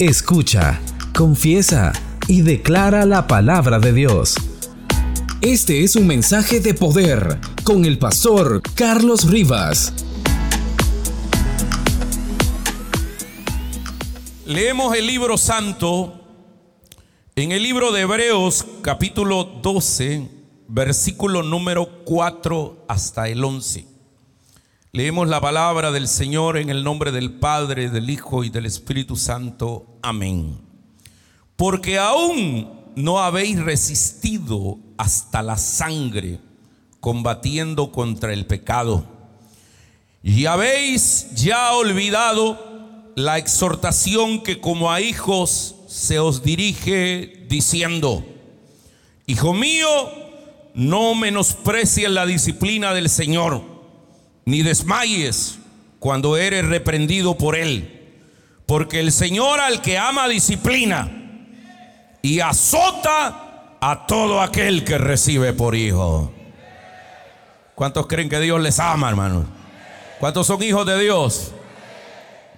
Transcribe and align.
Escucha, 0.00 0.80
confiesa 1.16 1.92
y 2.26 2.42
declara 2.42 3.06
la 3.06 3.28
palabra 3.28 3.78
de 3.78 3.92
Dios. 3.92 4.34
Este 5.40 5.84
es 5.84 5.94
un 5.94 6.08
mensaje 6.08 6.58
de 6.58 6.74
poder 6.74 7.38
con 7.62 7.84
el 7.84 7.96
pastor 8.00 8.60
Carlos 8.74 9.30
Rivas. 9.30 9.92
Leemos 14.44 14.96
el 14.96 15.06
libro 15.06 15.38
santo 15.38 16.20
en 17.36 17.52
el 17.52 17.62
libro 17.62 17.92
de 17.92 18.00
Hebreos 18.00 18.66
capítulo 18.82 19.44
12, 19.44 20.28
versículo 20.66 21.44
número 21.44 22.02
4 22.04 22.86
hasta 22.88 23.28
el 23.28 23.44
11. 23.44 23.93
Leemos 24.94 25.26
la 25.26 25.40
palabra 25.40 25.90
del 25.90 26.06
Señor 26.06 26.56
en 26.56 26.70
el 26.70 26.84
nombre 26.84 27.10
del 27.10 27.32
Padre, 27.32 27.90
del 27.90 28.08
Hijo 28.10 28.44
y 28.44 28.50
del 28.50 28.64
Espíritu 28.64 29.16
Santo. 29.16 29.98
Amén. 30.02 30.56
Porque 31.56 31.98
aún 31.98 32.70
no 32.94 33.18
habéis 33.18 33.58
resistido 33.58 34.78
hasta 34.96 35.42
la 35.42 35.58
sangre, 35.58 36.38
combatiendo 37.00 37.90
contra 37.90 38.32
el 38.32 38.46
pecado. 38.46 39.04
Y 40.22 40.46
habéis 40.46 41.26
ya 41.34 41.72
olvidado 41.72 42.56
la 43.16 43.38
exhortación 43.38 44.44
que 44.44 44.60
como 44.60 44.92
a 44.92 45.00
hijos 45.00 45.74
se 45.88 46.20
os 46.20 46.44
dirige 46.44 47.46
diciendo, 47.48 48.24
Hijo 49.26 49.54
mío, 49.54 49.88
no 50.72 51.16
menosprecies 51.16 52.08
la 52.08 52.26
disciplina 52.26 52.94
del 52.94 53.10
Señor 53.10 53.73
ni 54.44 54.62
desmayes 54.62 55.58
cuando 55.98 56.36
eres 56.36 56.66
reprendido 56.66 57.36
por 57.36 57.56
Él. 57.56 57.90
Porque 58.66 59.00
el 59.00 59.12
Señor 59.12 59.60
al 59.60 59.82
que 59.82 59.98
ama 59.98 60.28
disciplina 60.28 61.10
y 62.22 62.40
azota 62.40 63.76
a 63.80 64.06
todo 64.06 64.40
aquel 64.40 64.84
que 64.84 64.96
recibe 64.96 65.52
por 65.52 65.74
hijo. 65.74 66.32
¿Cuántos 67.74 68.06
creen 68.06 68.28
que 68.28 68.40
Dios 68.40 68.60
les 68.60 68.78
ama, 68.78 69.08
hermano? 69.08 69.46
¿Cuántos 70.20 70.46
son 70.46 70.62
hijos 70.62 70.86
de 70.86 70.98
Dios? 71.00 71.52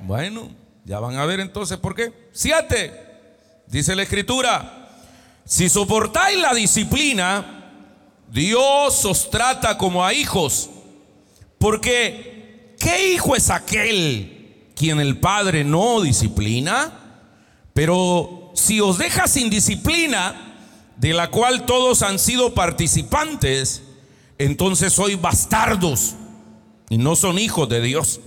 Bueno, 0.00 0.50
ya 0.84 1.00
van 1.00 1.16
a 1.16 1.24
ver 1.24 1.40
entonces 1.40 1.78
por 1.78 1.94
qué. 1.94 2.12
Siete, 2.32 2.92
dice 3.66 3.96
la 3.96 4.02
escritura, 4.02 4.90
si 5.44 5.68
soportáis 5.68 6.38
la 6.38 6.54
disciplina, 6.54 7.72
Dios 8.28 9.04
os 9.04 9.30
trata 9.30 9.78
como 9.78 10.04
a 10.04 10.12
hijos. 10.12 10.70
Porque, 11.66 12.76
¿qué 12.78 13.12
hijo 13.12 13.34
es 13.34 13.50
aquel 13.50 14.70
quien 14.76 15.00
el 15.00 15.18
padre 15.18 15.64
no 15.64 16.00
disciplina? 16.00 16.92
Pero 17.74 18.52
si 18.54 18.80
os 18.80 18.98
deja 18.98 19.26
sin 19.26 19.50
disciplina, 19.50 20.60
de 20.96 21.12
la 21.12 21.28
cual 21.28 21.66
todos 21.66 22.02
han 22.02 22.20
sido 22.20 22.54
participantes, 22.54 23.82
entonces 24.38 24.92
sois 24.92 25.20
bastardos 25.20 26.14
y 26.88 26.98
no 26.98 27.16
son 27.16 27.36
hijos 27.36 27.68
de 27.68 27.80
Dios. 27.80 28.20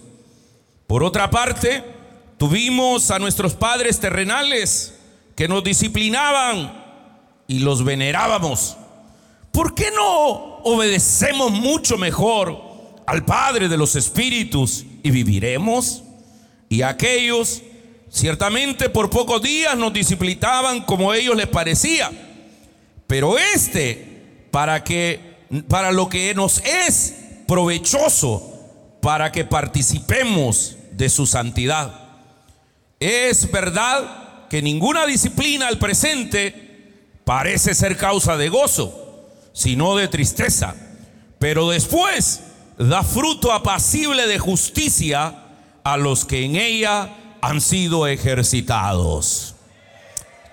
Por 0.86 1.02
otra 1.02 1.30
parte, 1.30 1.86
tuvimos 2.38 3.10
a 3.10 3.20
nuestros 3.20 3.54
padres 3.54 4.02
terrenales 4.02 5.00
que 5.38 5.48
nos 5.48 5.64
disciplinaban 5.64 6.74
y 7.48 7.60
los 7.60 7.86
venerábamos. 7.86 8.76
¿Por 9.54 9.76
qué 9.76 9.92
no 9.92 10.58
obedecemos 10.66 11.52
mucho 11.52 11.98
mejor 11.98 12.69
al 13.10 13.26
Padre 13.26 13.68
de 13.68 13.78
los 13.78 13.96
Espíritus 13.96 14.86
y 15.02 15.10
viviremos. 15.10 16.04
Y 16.70 16.84
aquellos 16.84 17.64
ciertamente 18.12 18.88
por 18.88 19.10
pocos 19.10 19.42
días 19.42 19.76
nos 19.76 19.92
disciplinaban 19.92 20.84
como 20.84 21.12
ellos 21.12 21.36
les 21.36 21.48
parecía. 21.48 22.12
Pero 23.08 23.40
este, 23.40 24.46
para 24.52 24.84
que 24.84 25.28
para 25.68 25.92
lo 25.92 26.08
que 26.08 26.36
nos 26.36 26.60
es 26.60 27.16
provechoso, 27.48 28.60
para 29.02 29.32
que 29.32 29.44
participemos 29.44 30.78
de 30.92 31.10
su 31.10 31.26
santidad. 31.26 31.92
Es 33.00 33.52
verdad 33.52 34.48
que 34.50 34.62
ninguna 34.62 35.08
disciplina 35.08 35.68
al 35.68 35.80
presente 35.80 36.94
parece 37.26 37.74
ser 37.74 37.98
causa 37.98 38.38
de 38.38 38.50
gozo, 38.50 39.28
sino 39.54 39.96
de 39.96 40.08
tristeza. 40.08 40.76
Pero 41.40 41.70
después 41.70 42.42
da 42.80 43.04
fruto 43.04 43.52
apacible 43.52 44.26
de 44.26 44.40
justicia 44.40 45.36
a 45.84 45.98
los 45.98 46.24
que 46.24 46.46
en 46.46 46.56
ella 46.56 47.38
han 47.42 47.60
sido 47.60 48.08
ejercitados. 48.08 49.56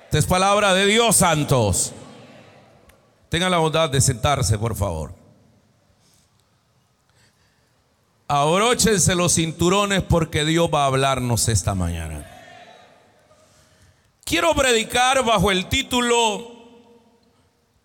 Esta 0.06 0.18
es 0.18 0.26
palabra 0.26 0.74
de 0.74 0.86
Dios, 0.86 1.16
santos. 1.16 1.92
Tengan 3.28 3.52
la 3.52 3.58
bondad 3.58 3.90
de 3.90 4.00
sentarse, 4.00 4.58
por 4.58 4.74
favor. 4.74 5.14
Abróchense 8.26 9.14
los 9.14 9.34
cinturones 9.34 10.02
porque 10.02 10.44
Dios 10.44 10.68
va 10.72 10.82
a 10.82 10.86
hablarnos 10.86 11.48
esta 11.48 11.76
mañana. 11.76 12.28
Quiero 14.24 14.52
predicar 14.54 15.24
bajo 15.24 15.52
el 15.52 15.68
título 15.68 16.54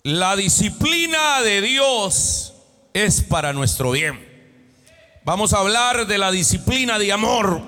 La 0.02 0.36
disciplina 0.36 1.42
de 1.42 1.62
Dios 1.62 2.54
es 2.94 3.22
para 3.22 3.54
nuestro 3.54 3.92
bien. 3.92 4.31
Vamos 5.24 5.54
a 5.54 5.60
hablar 5.60 6.08
de 6.08 6.18
la 6.18 6.32
disciplina 6.32 6.98
de 6.98 7.12
amor, 7.12 7.62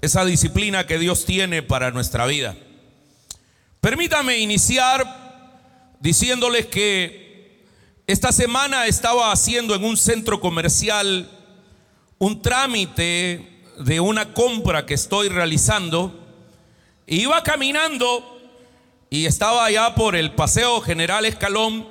esa 0.00 0.24
disciplina 0.24 0.86
que 0.86 0.98
Dios 0.98 1.26
tiene 1.26 1.62
para 1.62 1.90
nuestra 1.90 2.24
vida. 2.24 2.56
Permítame 3.82 4.38
iniciar 4.38 5.92
diciéndoles 6.00 6.64
que 6.64 7.66
esta 8.06 8.32
semana 8.32 8.86
estaba 8.86 9.30
haciendo 9.30 9.74
en 9.74 9.84
un 9.84 9.98
centro 9.98 10.40
comercial 10.40 11.28
un 12.16 12.40
trámite 12.40 13.62
de 13.80 14.00
una 14.00 14.32
compra 14.32 14.86
que 14.86 14.94
estoy 14.94 15.28
realizando. 15.28 16.18
Iba 17.06 17.42
caminando 17.42 18.40
y 19.10 19.26
estaba 19.26 19.66
allá 19.66 19.94
por 19.94 20.16
el 20.16 20.32
Paseo 20.32 20.80
General 20.80 21.26
Escalón 21.26 21.86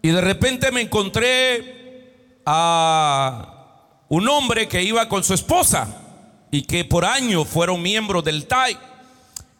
y 0.00 0.10
de 0.10 0.20
repente 0.20 0.70
me 0.70 0.82
encontré 0.82 2.36
a 2.46 3.55
un 4.08 4.28
hombre 4.28 4.68
que 4.68 4.82
iba 4.82 5.08
con 5.08 5.24
su 5.24 5.34
esposa 5.34 5.88
y 6.50 6.62
que 6.62 6.84
por 6.84 7.04
años 7.04 7.48
fueron 7.48 7.82
miembros 7.82 8.24
del 8.24 8.46
TAI. 8.46 8.78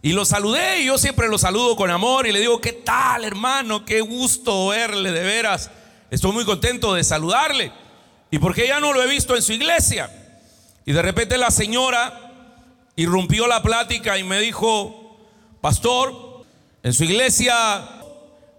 Y 0.02 0.12
lo 0.12 0.24
saludé 0.24 0.82
y 0.82 0.86
yo 0.86 0.98
siempre 0.98 1.28
lo 1.28 1.36
saludo 1.36 1.74
con 1.74 1.90
amor 1.90 2.26
y 2.26 2.32
le 2.32 2.40
digo, 2.40 2.60
¿qué 2.60 2.72
tal 2.72 3.24
hermano? 3.24 3.84
Qué 3.84 4.00
gusto 4.00 4.68
verle 4.68 5.10
de 5.10 5.22
veras. 5.22 5.70
Estoy 6.10 6.32
muy 6.32 6.44
contento 6.44 6.94
de 6.94 7.02
saludarle. 7.02 7.72
Y 8.30 8.38
porque 8.38 8.68
ya 8.68 8.78
no 8.78 8.92
lo 8.92 9.02
he 9.02 9.08
visto 9.08 9.34
en 9.34 9.42
su 9.42 9.52
iglesia. 9.52 10.10
Y 10.84 10.92
de 10.92 11.02
repente 11.02 11.36
la 11.38 11.50
señora 11.50 12.32
irrumpió 12.94 13.46
la 13.48 13.62
plática 13.62 14.16
y 14.16 14.22
me 14.22 14.38
dijo, 14.40 15.18
pastor, 15.60 16.44
en 16.84 16.92
su 16.92 17.02
iglesia 17.02 17.88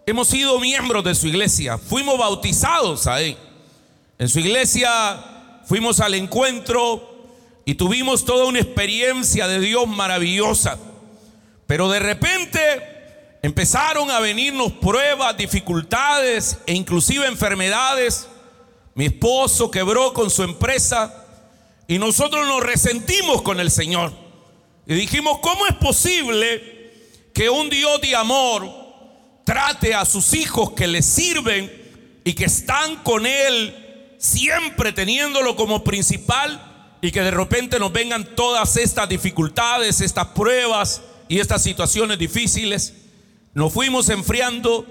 hemos 0.05 0.27
sido 0.27 0.59
miembros 0.59 1.03
de 1.05 1.15
su 1.15 1.27
iglesia. 1.27 1.77
Fuimos 1.77 2.17
bautizados 2.17 3.07
ahí. 3.07 3.37
En 4.19 4.27
su 4.27 4.39
iglesia 4.39 5.36
fuimos 5.67 5.99
al 5.99 6.13
encuentro 6.13 7.15
y 7.65 7.75
tuvimos 7.75 8.23
toda 8.23 8.45
una 8.45 8.59
experiencia 8.59 9.47
de 9.47 9.59
Dios 9.59 9.85
maravillosa. 9.85 10.79
Pero 11.65 11.89
de 11.89 11.99
repente 11.99 13.37
empezaron 13.41 14.09
a 14.09 14.21
venirnos 14.21 14.71
pruebas, 14.71 15.35
dificultades 15.35 16.59
e 16.65 16.73
inclusive 16.73 17.27
enfermedades. 17.27 18.27
Mi 18.95 19.07
esposo 19.07 19.69
quebró 19.69 20.13
con 20.13 20.29
su 20.29 20.43
empresa 20.43 21.25
y 21.85 21.99
nosotros 21.99 22.47
nos 22.47 22.63
resentimos 22.63 23.41
con 23.41 23.59
el 23.59 23.69
Señor. 23.69 24.13
Y 24.85 24.93
dijimos, 24.95 25.39
¿cómo 25.41 25.67
es 25.67 25.75
posible 25.75 26.93
que 27.33 27.49
un 27.49 27.69
Dios 27.69 27.99
de 27.99 28.15
amor 28.15 28.69
trate 29.43 29.93
a 29.93 30.05
sus 30.05 30.33
hijos 30.33 30.71
que 30.71 30.87
le 30.87 31.01
sirven 31.01 31.69
y 32.23 32.33
que 32.33 32.45
están 32.45 33.03
con 33.03 33.25
Él 33.25 33.86
siempre 34.17 34.93
teniéndolo 34.93 35.55
como 35.55 35.83
principal 35.83 36.61
y 37.01 37.11
que 37.11 37.21
de 37.21 37.31
repente 37.31 37.79
nos 37.79 37.91
vengan 37.91 38.35
todas 38.35 38.77
estas 38.77 39.07
dificultades, 39.07 40.01
estas 40.01 40.27
pruebas 40.27 41.01
y 41.27 41.39
estas 41.39 41.61
situaciones 41.61 42.17
difíciles, 42.17 42.93
nos 43.53 43.73
fuimos 43.73 44.09
enfriando 44.09 44.85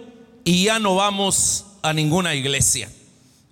y 0.44 0.64
ya 0.64 0.78
no 0.78 0.94
vamos 0.94 1.66
a 1.82 1.92
ninguna 1.92 2.34
iglesia. 2.34 2.88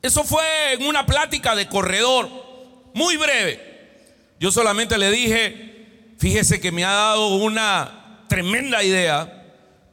Eso 0.02 0.22
fue 0.24 0.74
en 0.74 0.86
una 0.86 1.06
plática 1.06 1.54
de 1.54 1.68
corredor, 1.68 2.28
muy 2.94 3.16
breve. 3.16 3.74
Yo 4.38 4.52
solamente 4.52 4.98
le 4.98 5.10
dije, 5.10 6.14
fíjese 6.18 6.60
que 6.60 6.72
me 6.72 6.84
ha 6.84 6.92
dado 6.92 7.28
una 7.36 8.24
tremenda 8.28 8.82
idea 8.82 9.42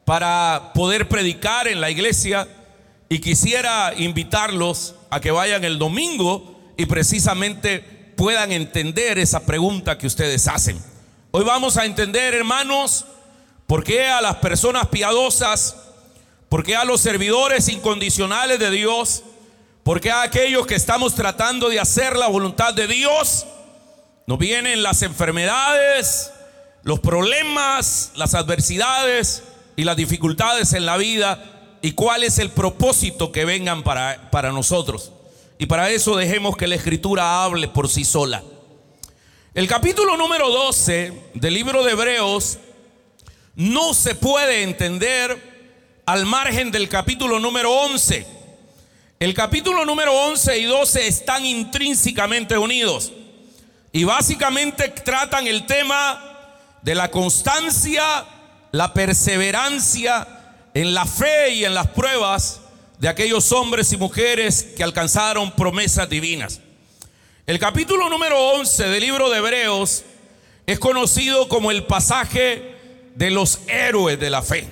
para 0.05 0.71
poder 0.73 1.07
predicar 1.07 1.67
en 1.67 1.79
la 1.79 1.89
iglesia 1.89 2.47
y 3.09 3.19
quisiera 3.19 3.93
invitarlos 3.97 4.95
a 5.11 5.19
que 5.19 5.29
vayan 5.29 5.63
el 5.65 5.77
domingo 5.77 6.73
y 6.77 6.87
precisamente 6.87 7.79
puedan 8.15 8.51
entender 8.51 9.19
esa 9.19 9.45
pregunta 9.45 9.97
que 9.97 10.07
ustedes 10.07 10.47
hacen. 10.47 10.81
Hoy 11.31 11.43
vamos 11.43 11.77
a 11.77 11.85
entender, 11.85 12.33
hermanos, 12.33 13.05
por 13.67 13.83
qué 13.83 14.07
a 14.07 14.21
las 14.21 14.37
personas 14.37 14.87
piadosas, 14.87 15.75
por 16.47 16.63
qué 16.63 16.77
a 16.77 16.85
los 16.85 17.01
servidores 17.01 17.67
incondicionales 17.67 18.57
de 18.57 18.71
Dios, 18.71 19.23
por 19.83 19.99
qué 19.99 20.11
a 20.11 20.21
aquellos 20.21 20.65
que 20.65 20.75
estamos 20.75 21.13
tratando 21.13 21.67
de 21.67 21.81
hacer 21.81 22.15
la 22.15 22.27
voluntad 22.27 22.73
de 22.73 22.87
Dios, 22.87 23.45
nos 24.27 24.39
vienen 24.39 24.81
las 24.81 25.01
enfermedades, 25.01 26.31
los 26.83 27.01
problemas, 27.01 28.13
las 28.15 28.33
adversidades 28.33 29.43
y 29.75 29.83
las 29.83 29.97
dificultades 29.97 30.71
en 30.71 30.85
la 30.85 30.95
vida 30.95 31.60
y 31.81 31.93
cuál 31.93 32.23
es 32.23 32.39
el 32.39 32.51
propósito 32.51 33.31
que 33.31 33.45
vengan 33.45 33.83
para, 33.83 34.29
para 34.31 34.51
nosotros. 34.51 35.11
Y 35.57 35.65
para 35.65 35.89
eso 35.89 36.15
dejemos 36.15 36.57
que 36.57 36.67
la 36.67 36.75
escritura 36.75 37.43
hable 37.43 37.67
por 37.67 37.89
sí 37.89 38.03
sola. 38.03 38.43
El 39.53 39.67
capítulo 39.67 40.15
número 40.17 40.49
12 40.49 41.31
del 41.33 41.53
libro 41.53 41.83
de 41.83 41.91
Hebreos 41.91 42.57
no 43.55 43.93
se 43.93 44.15
puede 44.15 44.63
entender 44.63 45.51
al 46.05 46.25
margen 46.25 46.71
del 46.71 46.87
capítulo 46.87 47.39
número 47.39 47.71
11. 47.71 48.25
El 49.19 49.33
capítulo 49.33 49.85
número 49.85 50.13
11 50.13 50.57
y 50.57 50.63
12 50.63 51.07
están 51.07 51.45
intrínsecamente 51.45 52.57
unidos 52.57 53.11
y 53.91 54.03
básicamente 54.03 54.89
tratan 54.89 55.47
el 55.47 55.65
tema 55.65 56.57
de 56.81 56.95
la 56.95 57.11
constancia, 57.11 58.25
la 58.71 58.93
perseverancia 58.93 60.40
en 60.73 60.93
la 60.93 61.05
fe 61.05 61.51
y 61.51 61.65
en 61.65 61.73
las 61.73 61.87
pruebas 61.87 62.61
de 62.99 63.09
aquellos 63.09 63.51
hombres 63.51 63.91
y 63.91 63.97
mujeres 63.97 64.63
que 64.75 64.83
alcanzaron 64.83 65.51
promesas 65.51 66.09
divinas. 66.09 66.59
El 67.47 67.59
capítulo 67.59 68.09
número 68.09 68.39
11 68.53 68.83
del 68.89 69.01
libro 69.01 69.29
de 69.29 69.39
Hebreos 69.39 70.03
es 70.65 70.79
conocido 70.79 71.49
como 71.49 71.71
el 71.71 71.85
pasaje 71.85 72.75
de 73.15 73.31
los 73.31 73.59
héroes 73.67 74.19
de 74.19 74.29
la 74.29 74.41
fe. 74.41 74.67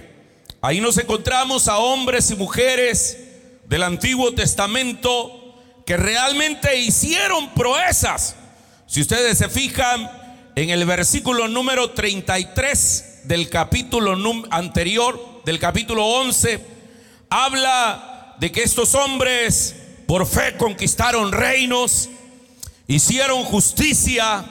Ahí 0.62 0.80
nos 0.80 0.98
encontramos 0.98 1.68
a 1.68 1.80
hombres 1.80 2.30
y 2.32 2.36
mujeres 2.36 3.18
del 3.66 3.84
Antiguo 3.84 4.34
Testamento 4.34 5.56
que 5.86 5.98
realmente 5.98 6.78
hicieron 6.80 7.50
proezas. 7.54 8.36
Si 8.86 9.02
ustedes 9.02 9.38
se 9.38 9.50
fijan, 9.50 10.10
en 10.56 10.70
el 10.70 10.86
versículo 10.86 11.48
número 11.48 11.92
33 11.92 13.22
del 13.24 13.50
capítulo 13.50 14.18
anterior, 14.52 15.39
del 15.50 15.58
capítulo 15.58 16.06
11, 16.06 16.64
habla 17.28 18.36
de 18.38 18.52
que 18.52 18.62
estos 18.62 18.94
hombres 18.94 19.76
por 20.06 20.28
fe 20.28 20.56
conquistaron 20.58 21.32
reinos, 21.32 22.08
hicieron 22.88 23.44
justicia, 23.46 24.46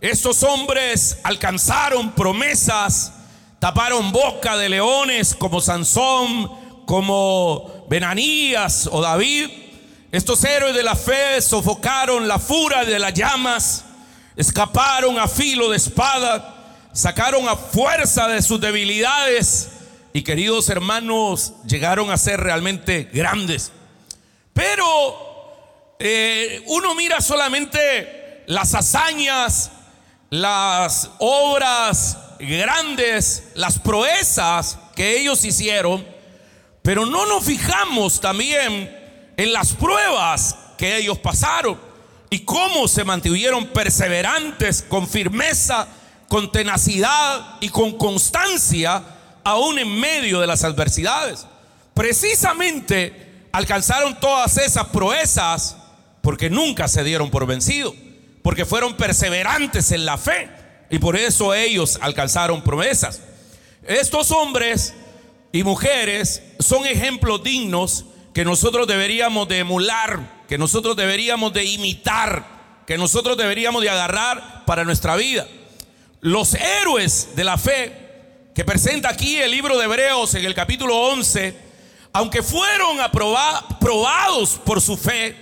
estos 0.00 0.44
hombres 0.44 1.18
alcanzaron 1.24 2.12
promesas, 2.12 3.14
taparon 3.58 4.12
boca 4.12 4.56
de 4.56 4.68
leones 4.68 5.34
como 5.34 5.60
Sansón, 5.60 6.48
como 6.86 7.86
Benanías 7.90 8.88
o 8.92 9.00
David. 9.00 9.50
Estos 10.12 10.44
héroes 10.44 10.76
de 10.76 10.84
la 10.84 10.94
fe 10.94 11.42
sofocaron 11.42 12.28
la 12.28 12.38
furia 12.38 12.84
de 12.84 12.96
las 13.00 13.12
llamas 13.12 13.84
escaparon 14.36 15.18
a 15.18 15.26
filo 15.26 15.68
de 15.68 15.78
espada, 15.78 16.54
sacaron 16.92 17.48
a 17.48 17.56
fuerza 17.56 18.28
de 18.28 18.40
sus 18.40 18.60
debilidades 18.60 19.70
y 20.18 20.22
queridos 20.22 20.68
hermanos, 20.68 21.52
llegaron 21.64 22.10
a 22.10 22.16
ser 22.16 22.40
realmente 22.40 23.08
grandes. 23.12 23.70
Pero 24.52 25.94
eh, 26.00 26.60
uno 26.66 26.96
mira 26.96 27.20
solamente 27.20 28.42
las 28.48 28.74
hazañas, 28.74 29.70
las 30.30 31.08
obras 31.20 32.18
grandes, 32.40 33.50
las 33.54 33.78
proezas 33.78 34.80
que 34.96 35.20
ellos 35.20 35.44
hicieron, 35.44 36.04
pero 36.82 37.06
no 37.06 37.24
nos 37.26 37.44
fijamos 37.44 38.20
también 38.20 39.32
en 39.36 39.52
las 39.52 39.72
pruebas 39.72 40.58
que 40.76 40.96
ellos 40.96 41.18
pasaron 41.20 41.80
y 42.28 42.40
cómo 42.40 42.88
se 42.88 43.04
mantuvieron 43.04 43.68
perseverantes 43.68 44.82
con 44.82 45.06
firmeza, 45.06 45.86
con 46.26 46.50
tenacidad 46.50 47.58
y 47.60 47.68
con 47.68 47.96
constancia, 47.96 49.14
aún 49.48 49.78
en 49.78 49.98
medio 49.98 50.40
de 50.40 50.46
las 50.46 50.64
adversidades. 50.64 51.46
Precisamente 51.94 53.46
alcanzaron 53.52 54.20
todas 54.20 54.56
esas 54.58 54.88
proezas 54.88 55.76
porque 56.20 56.50
nunca 56.50 56.86
se 56.88 57.02
dieron 57.02 57.30
por 57.30 57.46
vencido, 57.46 57.94
porque 58.42 58.66
fueron 58.66 58.96
perseverantes 58.96 59.90
en 59.92 60.04
la 60.04 60.18
fe 60.18 60.50
y 60.90 60.98
por 60.98 61.16
eso 61.16 61.54
ellos 61.54 61.98
alcanzaron 62.00 62.62
promesas. 62.62 63.22
Estos 63.84 64.30
hombres 64.30 64.94
y 65.52 65.62
mujeres 65.62 66.42
son 66.58 66.86
ejemplos 66.86 67.42
dignos 67.42 68.04
que 68.34 68.44
nosotros 68.44 68.86
deberíamos 68.86 69.48
de 69.48 69.60
emular 69.60 70.38
que 70.48 70.56
nosotros 70.56 70.96
deberíamos 70.96 71.52
de 71.52 71.64
imitar, 71.64 72.82
que 72.86 72.96
nosotros 72.96 73.36
deberíamos 73.36 73.82
de 73.82 73.90
agarrar 73.90 74.64
para 74.64 74.82
nuestra 74.82 75.14
vida. 75.14 75.46
Los 76.20 76.54
héroes 76.54 77.36
de 77.36 77.44
la 77.44 77.58
fe 77.58 78.07
que 78.58 78.64
presenta 78.64 79.08
aquí 79.08 79.36
el 79.36 79.52
libro 79.52 79.78
de 79.78 79.84
Hebreos 79.84 80.34
en 80.34 80.44
el 80.44 80.52
capítulo 80.52 80.96
11, 80.96 81.54
aunque 82.12 82.42
fueron 82.42 82.98
aprobados 82.98 84.60
por 84.64 84.80
su 84.80 84.96
fe, 84.96 85.36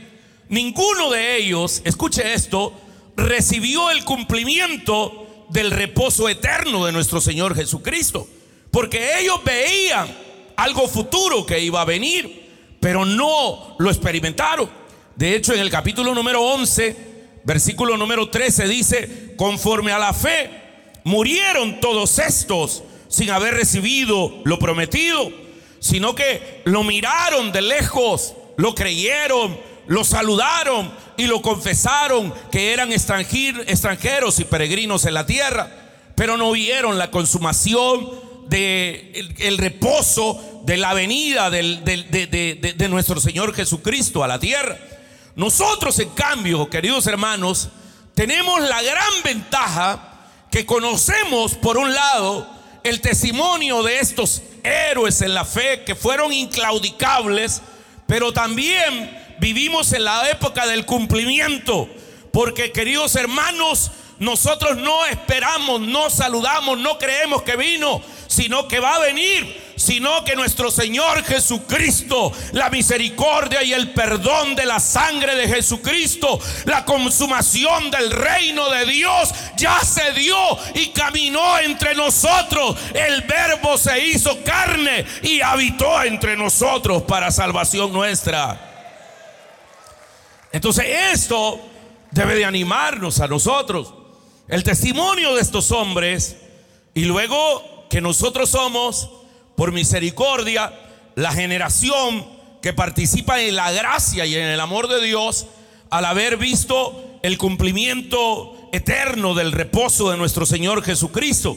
ninguno 0.50 1.08
de 1.08 1.38
ellos, 1.38 1.80
escuche 1.86 2.34
esto, 2.34 2.78
recibió 3.16 3.90
el 3.90 4.04
cumplimiento 4.04 5.46
del 5.48 5.70
reposo 5.70 6.28
eterno 6.28 6.84
de 6.84 6.92
nuestro 6.92 7.22
Señor 7.22 7.56
Jesucristo. 7.56 8.28
Porque 8.70 9.18
ellos 9.18 9.40
veían 9.42 10.14
algo 10.54 10.86
futuro 10.86 11.46
que 11.46 11.58
iba 11.58 11.80
a 11.80 11.86
venir, 11.86 12.76
pero 12.80 13.06
no 13.06 13.76
lo 13.78 13.88
experimentaron. 13.88 14.68
De 15.14 15.34
hecho, 15.34 15.54
en 15.54 15.60
el 15.60 15.70
capítulo 15.70 16.14
número 16.14 16.42
11, 16.42 16.96
versículo 17.44 17.96
número 17.96 18.28
13 18.28 18.68
dice, 18.68 19.34
conforme 19.38 19.90
a 19.90 19.98
la 19.98 20.12
fe, 20.12 20.50
murieron 21.02 21.80
todos 21.80 22.18
estos 22.18 22.82
sin 23.08 23.30
haber 23.30 23.54
recibido 23.54 24.40
lo 24.44 24.58
prometido, 24.58 25.30
sino 25.80 26.14
que 26.14 26.62
lo 26.64 26.82
miraron 26.84 27.52
de 27.52 27.62
lejos, 27.62 28.34
lo 28.56 28.74
creyeron, 28.74 29.58
lo 29.86 30.04
saludaron 30.04 30.92
y 31.16 31.26
lo 31.26 31.42
confesaron 31.42 32.32
que 32.50 32.72
eran 32.72 32.92
extranjeros 32.92 34.40
y 34.40 34.44
peregrinos 34.44 35.04
en 35.04 35.14
la 35.14 35.26
tierra, 35.26 35.70
pero 36.14 36.36
no 36.36 36.52
vieron 36.52 36.98
la 36.98 37.10
consumación 37.10 38.10
de 38.48 39.34
el, 39.38 39.58
reposo 39.58 40.62
de 40.64 40.76
la 40.76 40.94
venida 40.94 41.50
de 41.50 42.88
nuestro 42.88 43.20
Señor 43.20 43.54
Jesucristo 43.54 44.24
a 44.24 44.28
la 44.28 44.38
tierra. 44.38 44.78
Nosotros, 45.36 45.98
en 45.98 46.08
cambio, 46.10 46.70
queridos 46.70 47.06
hermanos, 47.06 47.68
tenemos 48.14 48.60
la 48.62 48.82
gran 48.82 49.22
ventaja 49.22 50.14
que 50.50 50.64
conocemos, 50.64 51.54
por 51.54 51.76
un 51.76 51.92
lado, 51.92 52.48
el 52.88 53.00
testimonio 53.00 53.82
de 53.82 53.98
estos 53.98 54.42
héroes 54.62 55.20
en 55.20 55.34
la 55.34 55.44
fe 55.44 55.82
que 55.84 55.96
fueron 55.96 56.32
inclaudicables, 56.32 57.60
pero 58.06 58.32
también 58.32 59.10
vivimos 59.40 59.92
en 59.92 60.04
la 60.04 60.30
época 60.30 60.68
del 60.68 60.86
cumplimiento, 60.86 61.88
porque 62.32 62.70
queridos 62.70 63.16
hermanos, 63.16 63.90
nosotros 64.18 64.76
no 64.76 65.04
esperamos, 65.06 65.80
no 65.80 66.10
saludamos, 66.10 66.78
no 66.78 66.98
creemos 66.98 67.42
que 67.42 67.56
vino, 67.56 68.00
sino 68.26 68.66
que 68.68 68.80
va 68.80 68.96
a 68.96 69.00
venir 69.00 69.66
sino 69.76 70.24
que 70.24 70.34
nuestro 70.34 70.70
Señor 70.70 71.22
Jesucristo, 71.22 72.32
la 72.52 72.70
misericordia 72.70 73.62
y 73.62 73.72
el 73.74 73.90
perdón 73.90 74.56
de 74.56 74.64
la 74.64 74.80
sangre 74.80 75.36
de 75.36 75.48
Jesucristo, 75.48 76.40
la 76.64 76.84
consumación 76.84 77.90
del 77.90 78.10
reino 78.10 78.70
de 78.70 78.86
Dios 78.86 79.32
ya 79.56 79.78
se 79.80 80.12
dio 80.12 80.36
y 80.74 80.88
caminó 80.88 81.58
entre 81.58 81.94
nosotros. 81.94 82.76
El 82.94 83.22
verbo 83.22 83.76
se 83.76 84.06
hizo 84.06 84.42
carne 84.42 85.04
y 85.22 85.42
habitó 85.42 86.02
entre 86.02 86.36
nosotros 86.36 87.02
para 87.02 87.30
salvación 87.30 87.92
nuestra. 87.92 88.62
Entonces 90.52 90.86
esto 91.12 91.60
debe 92.10 92.34
de 92.34 92.46
animarnos 92.46 93.20
a 93.20 93.28
nosotros. 93.28 93.92
El 94.48 94.62
testimonio 94.62 95.34
de 95.34 95.42
estos 95.42 95.72
hombres 95.72 96.36
y 96.94 97.04
luego 97.04 97.86
que 97.90 98.00
nosotros 98.00 98.50
somos 98.50 99.10
por 99.56 99.72
misericordia, 99.72 100.72
la 101.16 101.32
generación 101.32 102.24
que 102.62 102.72
participa 102.72 103.40
en 103.40 103.56
la 103.56 103.72
gracia 103.72 104.24
y 104.24 104.36
en 104.36 104.44
el 104.44 104.60
amor 104.60 104.86
de 104.86 105.04
Dios 105.04 105.46
al 105.90 106.04
haber 106.04 106.36
visto 106.36 107.18
el 107.22 107.38
cumplimiento 107.38 108.68
eterno 108.72 109.34
del 109.34 109.50
reposo 109.50 110.12
de 110.12 110.16
nuestro 110.16 110.46
Señor 110.46 110.84
Jesucristo. 110.84 111.56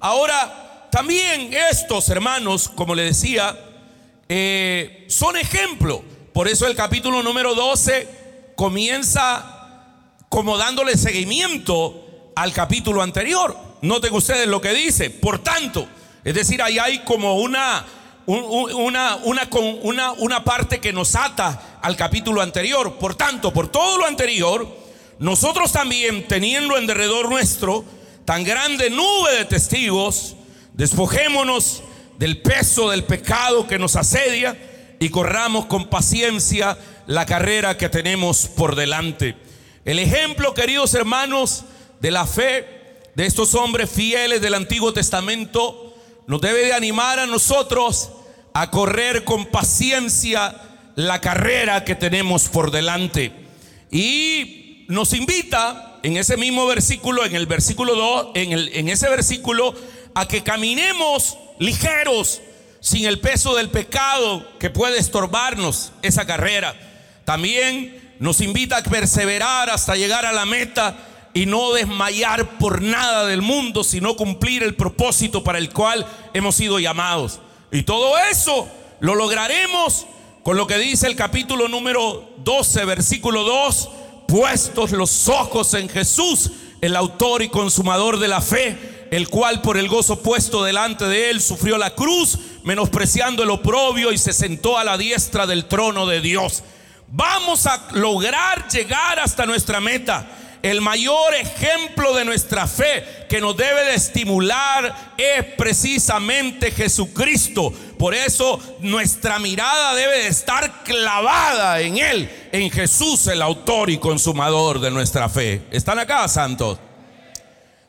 Ahora, 0.00 0.88
también 0.90 1.52
estos 1.70 2.08
hermanos, 2.08 2.68
como 2.68 2.96
le 2.96 3.04
decía, 3.04 3.56
eh, 4.28 5.06
son 5.08 5.36
ejemplo. 5.36 6.02
Por 6.32 6.48
eso 6.48 6.66
el 6.66 6.74
capítulo 6.74 7.22
número 7.22 7.54
12 7.54 8.08
comienza 8.56 9.84
como 10.28 10.58
dándole 10.58 10.96
seguimiento 10.96 12.05
al 12.36 12.52
capítulo 12.52 13.02
anterior. 13.02 13.56
noten 13.80 14.14
ustedes 14.14 14.46
lo 14.46 14.60
que 14.60 14.72
dice, 14.72 15.10
por 15.10 15.40
tanto, 15.40 15.88
es 16.22 16.34
decir, 16.34 16.62
ahí 16.62 16.78
hay 16.78 16.98
como 17.00 17.36
una, 17.36 17.84
una, 18.26 19.16
una, 19.16 20.12
una, 20.12 20.44
parte 20.44 20.78
que 20.78 20.92
nos 20.92 21.14
ata 21.14 21.78
al 21.80 21.96
capítulo 21.96 22.42
anterior. 22.42 22.96
Por 22.98 23.14
tanto, 23.14 23.52
por 23.52 23.68
todo 23.68 23.98
lo 23.98 24.06
anterior, 24.06 24.68
nosotros 25.18 25.72
también, 25.72 26.28
teniendo 26.28 26.76
en 26.76 26.86
derredor 26.86 27.30
nuestro 27.30 27.84
tan 28.24 28.44
grande 28.44 28.90
nube 28.90 29.36
de 29.38 29.44
testigos, 29.44 30.36
despojémonos 30.74 31.82
del 32.18 32.42
peso 32.42 32.90
del 32.90 33.04
pecado 33.04 33.66
que 33.66 33.78
nos 33.78 33.96
asedia 33.96 34.58
y 34.98 35.08
corramos 35.08 35.66
con 35.66 35.88
paciencia 35.88 36.76
la 37.06 37.24
carrera 37.24 37.78
que 37.78 37.88
tenemos 37.88 38.46
por 38.46 38.74
delante. 38.74 39.36
El 39.84 40.00
ejemplo, 40.00 40.52
queridos 40.54 40.92
hermanos, 40.94 41.64
de 42.00 42.10
la 42.10 42.26
fe 42.26 42.76
de 43.14 43.26
estos 43.26 43.54
hombres 43.54 43.90
fieles 43.90 44.40
del 44.40 44.54
Antiguo 44.54 44.92
Testamento 44.92 45.94
nos 46.26 46.40
debe 46.40 46.66
de 46.66 46.74
animar 46.74 47.18
a 47.18 47.26
nosotros 47.26 48.10
a 48.52 48.70
correr 48.70 49.24
con 49.24 49.46
paciencia 49.46 50.54
la 50.96 51.20
carrera 51.20 51.84
que 51.84 51.94
tenemos 51.94 52.48
por 52.48 52.70
delante. 52.70 53.32
Y 53.90 54.84
nos 54.88 55.12
invita 55.12 55.98
en 56.02 56.16
ese 56.16 56.36
mismo 56.36 56.66
versículo, 56.66 57.24
en 57.24 57.34
el 57.34 57.46
versículo 57.46 57.94
2, 57.94 58.28
en, 58.34 58.52
el, 58.52 58.70
en 58.74 58.88
ese 58.88 59.08
versículo, 59.08 59.74
a 60.14 60.26
que 60.26 60.42
caminemos 60.42 61.36
ligeros, 61.58 62.40
sin 62.80 63.06
el 63.06 63.18
peso 63.18 63.54
del 63.56 63.68
pecado 63.70 64.46
que 64.58 64.70
puede 64.70 64.98
estorbarnos 64.98 65.92
esa 66.02 66.26
carrera. 66.26 66.74
También 67.24 68.14
nos 68.18 68.40
invita 68.40 68.78
a 68.78 68.82
perseverar 68.82 69.70
hasta 69.70 69.96
llegar 69.96 70.24
a 70.24 70.32
la 70.32 70.46
meta 70.46 70.96
y 71.36 71.44
no 71.44 71.74
desmayar 71.74 72.58
por 72.58 72.80
nada 72.80 73.26
del 73.26 73.42
mundo, 73.42 73.84
sino 73.84 74.16
cumplir 74.16 74.62
el 74.62 74.74
propósito 74.74 75.44
para 75.44 75.58
el 75.58 75.70
cual 75.70 76.06
hemos 76.32 76.54
sido 76.54 76.78
llamados. 76.78 77.40
Y 77.70 77.82
todo 77.82 78.16
eso 78.16 78.66
lo 79.00 79.14
lograremos 79.14 80.06
con 80.42 80.56
lo 80.56 80.66
que 80.66 80.78
dice 80.78 81.06
el 81.06 81.14
capítulo 81.14 81.68
número 81.68 82.26
12, 82.38 82.86
versículo 82.86 83.42
2, 83.42 83.88
puestos 84.26 84.92
los 84.92 85.28
ojos 85.28 85.74
en 85.74 85.90
Jesús, 85.90 86.52
el 86.80 86.96
autor 86.96 87.42
y 87.42 87.50
consumador 87.50 88.18
de 88.18 88.28
la 88.28 88.40
fe, 88.40 89.06
el 89.10 89.28
cual 89.28 89.60
por 89.60 89.76
el 89.76 89.88
gozo 89.88 90.22
puesto 90.22 90.64
delante 90.64 91.04
de 91.04 91.28
él 91.28 91.42
sufrió 91.42 91.76
la 91.76 91.94
cruz, 91.94 92.38
menospreciando 92.62 93.42
el 93.42 93.50
oprobio 93.50 94.10
y 94.10 94.16
se 94.16 94.32
sentó 94.32 94.78
a 94.78 94.84
la 94.84 94.96
diestra 94.96 95.46
del 95.46 95.66
trono 95.66 96.06
de 96.06 96.22
Dios. 96.22 96.62
Vamos 97.08 97.66
a 97.66 97.88
lograr 97.92 98.68
llegar 98.68 99.20
hasta 99.20 99.44
nuestra 99.44 99.82
meta. 99.82 100.26
El 100.66 100.80
mayor 100.80 101.32
ejemplo 101.32 102.12
de 102.12 102.24
nuestra 102.24 102.66
fe 102.66 103.04
que 103.28 103.40
nos 103.40 103.56
debe 103.56 103.84
de 103.84 103.94
estimular 103.94 105.14
es 105.16 105.44
precisamente 105.56 106.72
Jesucristo. 106.72 107.72
Por 107.96 108.16
eso 108.16 108.58
nuestra 108.80 109.38
mirada 109.38 109.94
debe 109.94 110.24
de 110.24 110.26
estar 110.26 110.82
clavada 110.82 111.80
en 111.80 111.98
Él, 111.98 112.48
en 112.50 112.68
Jesús, 112.68 113.28
el 113.28 113.42
autor 113.42 113.90
y 113.90 113.98
consumador 113.98 114.80
de 114.80 114.90
nuestra 114.90 115.28
fe. 115.28 115.62
¿Están 115.70 116.00
acá, 116.00 116.26
santos? 116.26 116.80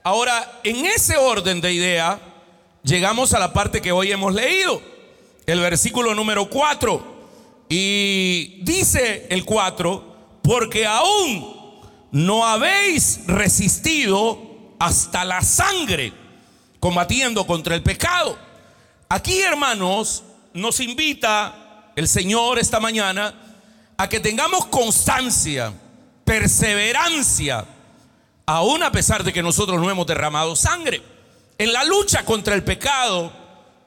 Ahora, 0.03 0.60
en 0.63 0.86
ese 0.86 1.17
orden 1.17 1.60
de 1.60 1.74
idea, 1.74 2.19
llegamos 2.84 3.34
a 3.34 3.39
la 3.39 3.53
parte 3.53 3.81
que 3.81 3.91
hoy 3.91 4.12
hemos 4.12 4.36
leído, 4.36 4.84
el 5.48 5.62
versículo 5.62 6.13
número 6.13 6.48
4. 6.48 7.17
Y 7.69 8.62
dice 8.62 9.25
el 9.31 9.46
4, 9.46 10.39
porque 10.43 10.86
aún 10.86 11.57
no 12.12 12.46
habéis 12.46 13.22
resistido 13.28 14.76
hasta 14.80 15.26
la 15.26 15.42
sangre 15.42 16.14
combatiendo 16.80 17.46
contra 17.46 17.76
el 17.76 17.84
pecado. 17.84 18.38
Aquí, 19.10 19.42
hermanos, 19.42 20.24
nos 20.54 20.80
invita 20.80 21.92
el 21.96 22.08
Señor 22.08 22.60
esta 22.60 22.80
mañana 22.80 23.34
a 23.98 24.08
que 24.08 24.20
tengamos 24.20 24.68
constancia, 24.68 25.74
perseverancia, 26.24 27.66
aún 28.46 28.84
a 28.84 28.92
pesar 28.92 29.24
de 29.24 29.34
que 29.34 29.42
nosotros 29.42 29.82
no 29.82 29.90
hemos 29.90 30.06
derramado 30.06 30.56
sangre. 30.56 31.02
En 31.58 31.74
la 31.74 31.84
lucha 31.84 32.24
contra 32.24 32.54
el 32.54 32.64
pecado, 32.64 33.32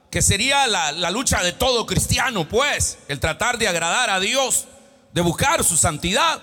que 0.09 0.21
sería 0.21 0.67
la, 0.67 0.91
la 0.91 1.09
lucha 1.09 1.41
de 1.41 1.53
todo 1.53 1.85
cristiano, 1.85 2.47
pues, 2.47 2.99
el 3.07 3.19
tratar 3.19 3.57
de 3.57 3.69
agradar 3.69 4.09
a 4.09 4.19
Dios, 4.19 4.65
de 5.13 5.21
buscar 5.21 5.63
su 5.63 5.77
santidad. 5.77 6.41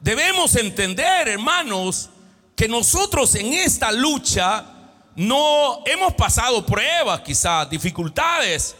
Debemos 0.00 0.54
entender, 0.56 1.28
hermanos, 1.28 2.10
que 2.54 2.68
nosotros 2.68 3.34
en 3.34 3.52
esta 3.54 3.90
lucha 3.90 4.64
no 5.16 5.82
hemos 5.86 6.14
pasado 6.14 6.64
pruebas, 6.64 7.20
quizás 7.22 7.68
dificultades, 7.68 8.76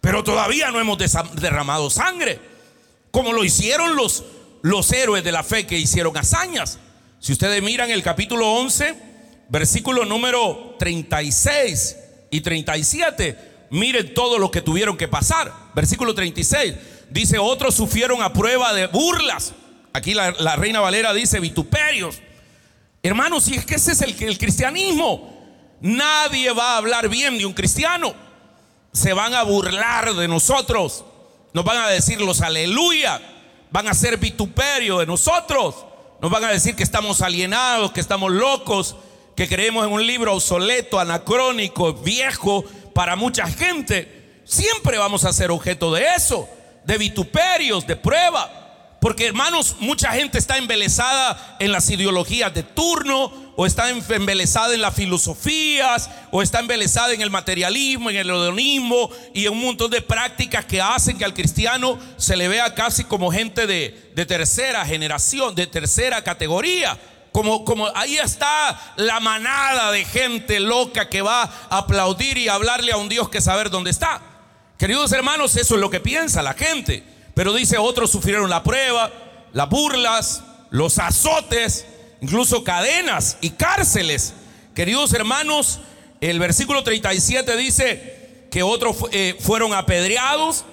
pero 0.00 0.24
todavía 0.24 0.70
no 0.70 0.80
hemos 0.80 0.98
derramado 1.34 1.88
sangre, 1.90 2.40
como 3.12 3.32
lo 3.32 3.44
hicieron 3.44 3.94
los, 3.94 4.24
los 4.62 4.92
héroes 4.92 5.22
de 5.22 5.32
la 5.32 5.44
fe 5.44 5.66
que 5.66 5.78
hicieron 5.78 6.16
hazañas. 6.16 6.78
Si 7.20 7.32
ustedes 7.32 7.62
miran 7.62 7.90
el 7.90 8.02
capítulo 8.02 8.52
11, 8.54 8.96
versículo 9.48 10.04
número 10.04 10.74
36 10.78 11.96
y 12.30 12.40
37, 12.40 13.66
miren 13.70 14.14
todo 14.14 14.38
lo 14.38 14.50
que 14.50 14.62
tuvieron 14.62 14.96
que 14.96 15.06
pasar. 15.06 15.52
Versículo 15.74 16.14
36 16.14 16.74
dice, 17.10 17.38
otros 17.38 17.74
sufrieron 17.74 18.22
a 18.22 18.32
prueba 18.32 18.72
de 18.72 18.88
burlas 18.88 19.54
Aquí 19.96 20.12
la, 20.12 20.56
reina 20.56 20.80
Valera 20.80 21.14
dice 21.14 21.40
vituperios. 21.40 22.20
Hermanos, 23.02 23.44
si 23.44 23.54
es 23.54 23.64
que 23.64 23.76
ese 23.76 23.92
es 23.92 24.02
el, 24.02 24.36
cristianismo, 24.36 25.42
nadie 25.80 26.52
va 26.52 26.74
a 26.74 26.76
hablar 26.76 27.08
bien 27.08 27.38
de 27.38 27.46
un 27.46 27.54
cristiano. 27.54 28.12
Se 28.92 29.14
van 29.14 29.32
a 29.32 29.42
burlar 29.42 30.12
de 30.12 30.28
nosotros. 30.28 31.06
Nos 31.54 31.64
van 31.64 31.78
a 31.78 31.88
decir 31.88 32.20
los 32.20 32.42
aleluya. 32.42 33.22
Van 33.70 33.88
a 33.88 33.92
hacer 33.92 34.18
vituperio 34.18 34.98
de 34.98 35.06
nosotros. 35.06 35.86
Nos 36.20 36.30
van 36.30 36.44
a 36.44 36.50
decir 36.50 36.76
que 36.76 36.82
estamos 36.82 37.22
alienados, 37.22 37.92
que 37.92 38.00
estamos 38.00 38.30
locos, 38.30 38.96
que 39.34 39.48
creemos 39.48 39.86
en 39.86 39.94
un 39.94 40.06
libro 40.06 40.34
obsoleto, 40.34 41.00
anacrónico, 41.00 41.94
viejo 41.94 42.66
para 42.92 43.16
mucha 43.16 43.46
gente. 43.46 44.42
Siempre 44.44 44.98
vamos 44.98 45.24
a 45.24 45.32
ser 45.32 45.50
objeto 45.50 45.94
de 45.94 46.04
eso, 46.14 46.46
de 46.84 46.98
vituperios, 46.98 47.86
de 47.86 47.96
prueba. 47.96 48.65
Porque 49.00 49.26
hermanos, 49.26 49.76
mucha 49.80 50.12
gente 50.12 50.38
está 50.38 50.56
embelesada 50.56 51.56
en 51.60 51.70
las 51.70 51.88
ideologías 51.90 52.52
de 52.54 52.62
turno, 52.62 53.46
o 53.56 53.64
está 53.64 53.88
embelesada 53.90 54.74
en 54.74 54.82
las 54.82 54.94
filosofías, 54.94 56.10
o 56.30 56.42
está 56.42 56.60
embelesada 56.60 57.12
en 57.12 57.22
el 57.22 57.30
materialismo, 57.30 58.10
en 58.10 58.16
el 58.16 58.28
hedonismo 58.28 59.10
y 59.32 59.46
en 59.46 59.52
un 59.52 59.62
montón 59.62 59.90
de 59.90 60.02
prácticas 60.02 60.66
que 60.66 60.80
hacen 60.80 61.16
que 61.16 61.24
al 61.24 61.34
cristiano 61.34 61.98
se 62.18 62.36
le 62.36 62.48
vea 62.48 62.74
casi 62.74 63.04
como 63.04 63.32
gente 63.32 63.66
de, 63.66 63.90
tercera 64.26 64.84
generación, 64.84 65.54
de 65.54 65.66
tercera 65.66 66.22
categoría. 66.22 66.98
Como, 67.32 67.66
como 67.66 67.88
ahí 67.94 68.16
está 68.16 68.94
la 68.96 69.20
manada 69.20 69.90
de 69.92 70.06
gente 70.06 70.58
loca 70.58 71.10
que 71.10 71.20
va 71.20 71.42
a 71.42 71.78
aplaudir 71.78 72.38
y 72.38 72.48
hablarle 72.48 72.92
a 72.92 72.96
un 72.96 73.10
Dios 73.10 73.28
que 73.28 73.42
saber 73.42 73.68
dónde 73.68 73.90
está. 73.90 74.22
Queridos 74.78 75.12
hermanos, 75.12 75.56
eso 75.56 75.74
es 75.74 75.80
lo 75.80 75.90
que 75.90 76.00
piensa 76.00 76.42
la 76.42 76.54
gente. 76.54 77.15
Pero 77.36 77.52
dice, 77.52 77.76
otros 77.76 78.10
sufrieron 78.10 78.48
la 78.48 78.62
prueba, 78.62 79.12
las 79.52 79.68
burlas, 79.68 80.42
los 80.70 80.98
azotes, 80.98 81.84
incluso 82.22 82.64
cadenas 82.64 83.36
y 83.42 83.50
cárceles. 83.50 84.32
Queridos 84.74 85.12
hermanos, 85.12 85.80
el 86.22 86.38
versículo 86.38 86.82
37 86.82 87.54
dice 87.58 88.46
que 88.50 88.62
otros 88.62 88.96
eh, 89.12 89.36
fueron 89.38 89.74
apedreados, 89.74 90.64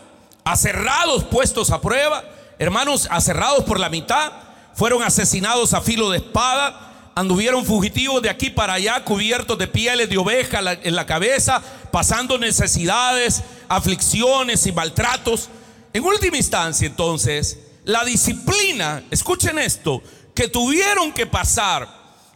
aserrados, 0.46 1.26
puestos 1.26 1.70
a 1.70 1.82
prueba. 1.82 2.24
Hermanos, 2.58 3.10
aserrados 3.12 3.66
por 3.66 3.78
la 3.78 3.90
mitad, 3.90 4.32
fueron 4.74 5.04
asesinados 5.04 5.74
a 5.74 5.82
filo 5.82 6.12
de 6.12 6.20
espada, 6.20 7.12
anduvieron 7.14 7.66
fugitivos 7.66 8.22
de 8.22 8.30
aquí 8.30 8.50
para 8.50 8.76
allá, 8.76 9.04
cubiertos 9.04 9.58
de 9.58 9.68
pieles 9.68 10.10
de 10.10 10.18
oveja 10.18 10.62
en 10.82 10.96
la 10.96 11.06
cabeza, 11.06 11.62
pasando 11.92 12.38
necesidades, 12.38 13.44
aflicciones 13.68 14.66
y 14.66 14.72
maltratos. 14.72 15.50
En 15.94 16.04
última 16.04 16.38
instancia, 16.38 16.88
entonces, 16.88 17.60
la 17.86 18.04
disciplina, 18.04 19.04
escuchen 19.12 19.60
esto, 19.60 20.02
que 20.34 20.48
tuvieron 20.48 21.14
que 21.14 21.28
pasar 21.28 21.88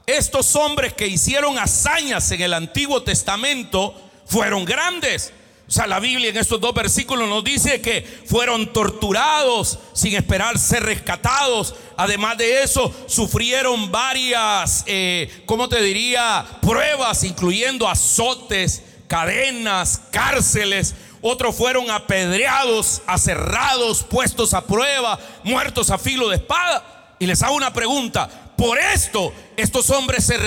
estos 0.05 0.55
hombres 0.55 0.93
que 0.93 1.07
hicieron 1.07 1.57
hazañas 1.57 2.31
en 2.31 2.41
el 2.41 2.53
Antiguo 2.53 3.01
Testamento 3.01 3.93
fueron 4.27 4.63
grandes. 4.63 5.33
O 5.67 5.71
sea, 5.71 5.87
la 5.87 5.99
Biblia 5.99 6.29
en 6.29 6.37
estos 6.37 6.61
dos 6.61 6.73
versículos 6.73 7.27
nos 7.27 7.43
dice 7.43 7.81
que 7.81 8.03
fueron 8.25 8.71
torturados 8.71 9.79
sin 9.91 10.15
esperar 10.15 10.57
ser 10.59 10.83
rescatados. 10.83 11.75
Además 11.97 12.37
de 12.37 12.61
eso, 12.61 12.93
sufrieron 13.07 13.91
varias, 13.91 14.83
eh, 14.85 15.43
¿cómo 15.45 15.67
te 15.67 15.81
diría? 15.81 16.45
Pruebas, 16.61 17.23
incluyendo 17.23 17.89
azotes, 17.89 18.83
cadenas, 19.07 19.99
cárceles 20.11 20.93
otros 21.27 21.55
fueron 21.55 21.89
apedreados, 21.91 23.01
aserrados, 23.05 24.03
puestos 24.03 24.53
a 24.53 24.65
prueba, 24.65 25.19
muertos 25.43 25.89
a 25.91 25.97
filo 25.97 26.29
de 26.29 26.37
espada. 26.37 27.15
Y 27.19 27.25
les 27.25 27.41
hago 27.43 27.55
una 27.55 27.73
pregunta, 27.73 28.29
por 28.57 28.77
esto 28.79 29.33
estos 29.55 29.89
hombres 29.89 30.25
se 30.25 30.37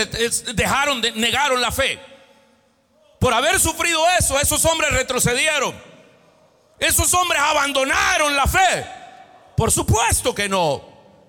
dejaron 0.55 1.01
de, 1.01 1.13
negaron 1.13 1.61
la 1.61 1.71
fe. 1.71 1.99
Por 3.19 3.35
haber 3.35 3.61
sufrido 3.61 4.03
eso, 4.19 4.39
esos 4.41 4.65
hombres 4.65 4.93
retrocedieron. 4.93 5.75
Esos 6.79 7.13
hombres 7.13 7.41
abandonaron 7.41 8.35
la 8.35 8.47
fe. 8.47 8.87
Por 9.57 9.71
supuesto 9.71 10.35
que 10.35 10.49
no. 10.49 10.83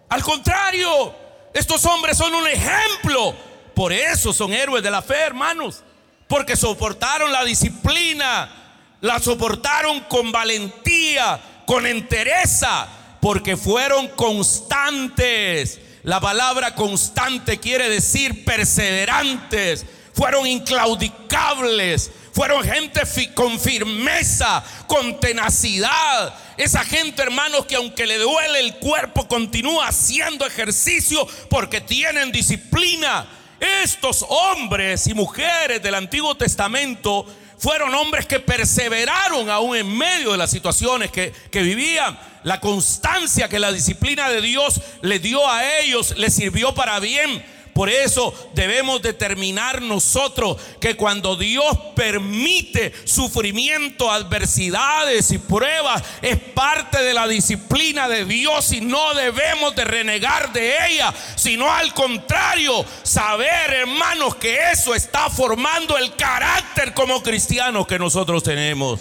Al 0.07 0.23
contrario, 0.23 1.13
estos 1.53 1.85
hombres 1.85 2.17
son 2.17 2.33
un 2.33 2.47
ejemplo. 2.47 3.35
Por 3.75 3.91
eso 3.91 4.31
son 4.31 4.53
héroes 4.53 4.83
de 4.83 4.91
la 4.91 5.01
fe, 5.01 5.19
hermanos. 5.19 5.83
Porque 6.27 6.55
soportaron 6.55 7.31
la 7.31 7.43
disciplina, 7.43 8.60
la 9.01 9.19
soportaron 9.19 10.01
con 10.01 10.31
valentía, 10.31 11.39
con 11.65 11.85
entereza, 11.85 12.87
porque 13.19 13.57
fueron 13.57 14.07
constantes. 14.09 15.79
La 16.03 16.19
palabra 16.19 16.73
constante 16.75 17.59
quiere 17.59 17.89
decir 17.89 18.45
perseverantes. 18.45 19.85
Fueron 20.13 20.45
inclaudicables. 20.47 22.11
Fueron 22.33 22.63
gente 22.63 23.01
con 23.33 23.59
firmeza, 23.59 24.63
con 24.87 25.19
tenacidad. 25.19 26.33
Esa 26.57 26.83
gente, 26.85 27.21
hermanos, 27.21 27.65
que 27.65 27.75
aunque 27.75 28.05
le 28.05 28.17
duele 28.17 28.59
el 28.59 28.75
cuerpo, 28.75 29.27
continúa 29.27 29.87
haciendo 29.87 30.45
ejercicio 30.45 31.27
porque 31.49 31.81
tienen 31.81 32.31
disciplina. 32.31 33.27
Estos 33.59 34.25
hombres 34.27 35.05
y 35.07 35.13
mujeres 35.13 35.83
del 35.83 35.95
Antiguo 35.95 36.35
Testamento 36.35 37.25
fueron 37.61 37.93
hombres 37.93 38.25
que 38.25 38.39
perseveraron 38.39 39.47
aún 39.51 39.75
en 39.77 39.95
medio 39.95 40.31
de 40.31 40.37
las 40.39 40.49
situaciones 40.49 41.11
que, 41.11 41.31
que 41.51 41.61
vivían. 41.61 42.19
La 42.43 42.59
constancia 42.59 43.47
que 43.47 43.59
la 43.59 43.71
disciplina 43.71 44.29
de 44.29 44.41
Dios 44.41 44.81
le 45.03 45.19
dio 45.19 45.47
a 45.47 45.77
ellos 45.77 46.17
les 46.17 46.33
sirvió 46.33 46.73
para 46.73 46.99
bien. 46.99 47.45
Por 47.73 47.89
eso 47.89 48.33
debemos 48.53 49.01
determinar 49.01 49.81
nosotros 49.81 50.57
que 50.79 50.95
cuando 50.95 51.35
Dios 51.35 51.77
permite 51.95 52.93
sufrimiento, 53.05 54.11
adversidades 54.11 55.31
y 55.31 55.37
pruebas, 55.37 56.03
es 56.21 56.37
parte 56.37 57.01
de 57.01 57.13
la 57.13 57.27
disciplina 57.27 58.09
de 58.09 58.25
Dios 58.25 58.71
y 58.73 58.81
no 58.81 59.13
debemos 59.13 59.75
de 59.75 59.85
renegar 59.85 60.51
de 60.51 60.75
ella, 60.87 61.13
sino 61.35 61.71
al 61.71 61.93
contrario, 61.93 62.85
saber 63.03 63.73
hermanos 63.73 64.35
que 64.35 64.71
eso 64.71 64.93
está 64.93 65.29
formando 65.29 65.97
el 65.97 66.15
carácter 66.15 66.93
como 66.93 67.23
cristianos 67.23 67.87
que 67.87 67.97
nosotros 67.97 68.43
tenemos. 68.43 68.99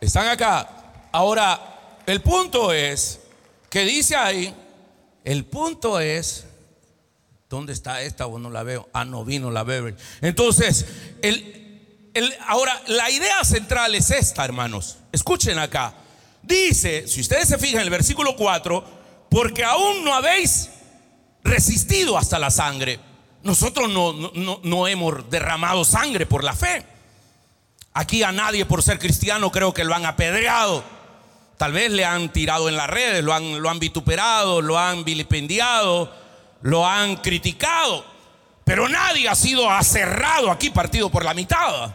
¿Están 0.00 0.28
acá? 0.28 0.68
Ahora, 1.12 1.60
el 2.06 2.20
punto 2.20 2.72
es 2.72 3.20
que 3.70 3.84
dice 3.84 4.16
ahí, 4.16 4.54
el 5.24 5.44
punto 5.44 5.98
es 5.98 6.46
¿Dónde 7.54 7.72
está 7.72 8.02
esta? 8.02 8.26
O 8.26 8.40
no 8.40 8.50
la 8.50 8.64
veo. 8.64 8.88
Ah, 8.92 9.04
no 9.04 9.24
vino 9.24 9.48
la 9.48 9.62
Beverly. 9.62 9.96
Entonces, 10.20 10.86
el, 11.22 12.10
el, 12.12 12.34
ahora 12.48 12.82
la 12.88 13.08
idea 13.12 13.44
central 13.44 13.94
es 13.94 14.10
esta, 14.10 14.44
hermanos. 14.44 14.98
Escuchen 15.12 15.60
acá. 15.60 15.94
Dice, 16.42 17.06
si 17.06 17.20
ustedes 17.20 17.46
se 17.46 17.56
fijan 17.56 17.76
en 17.76 17.84
el 17.84 17.90
versículo 17.90 18.34
4, 18.34 18.84
porque 19.30 19.62
aún 19.62 20.02
no 20.02 20.14
habéis 20.14 20.68
resistido 21.44 22.18
hasta 22.18 22.40
la 22.40 22.50
sangre. 22.50 22.98
Nosotros 23.44 23.88
no, 23.88 24.12
no, 24.12 24.60
no 24.60 24.88
hemos 24.88 25.30
derramado 25.30 25.84
sangre 25.84 26.26
por 26.26 26.42
la 26.42 26.54
fe. 26.54 26.84
Aquí 27.92 28.24
a 28.24 28.32
nadie 28.32 28.66
por 28.66 28.82
ser 28.82 28.98
cristiano 28.98 29.52
creo 29.52 29.72
que 29.72 29.84
lo 29.84 29.94
han 29.94 30.06
apedreado. 30.06 30.82
Tal 31.56 31.70
vez 31.70 31.92
le 31.92 32.04
han 32.04 32.32
tirado 32.32 32.68
en 32.68 32.76
las 32.76 32.90
redes, 32.90 33.22
lo 33.22 33.32
han, 33.32 33.62
lo 33.62 33.70
han 33.70 33.78
vituperado, 33.78 34.60
lo 34.60 34.76
han 34.76 35.04
vilipendiado 35.04 36.23
lo 36.64 36.86
han 36.86 37.16
criticado, 37.16 38.06
pero 38.64 38.88
nadie 38.88 39.28
ha 39.28 39.34
sido 39.34 39.70
aserrado 39.70 40.50
aquí 40.50 40.70
partido 40.70 41.10
por 41.10 41.22
la 41.22 41.34
mitad. 41.34 41.94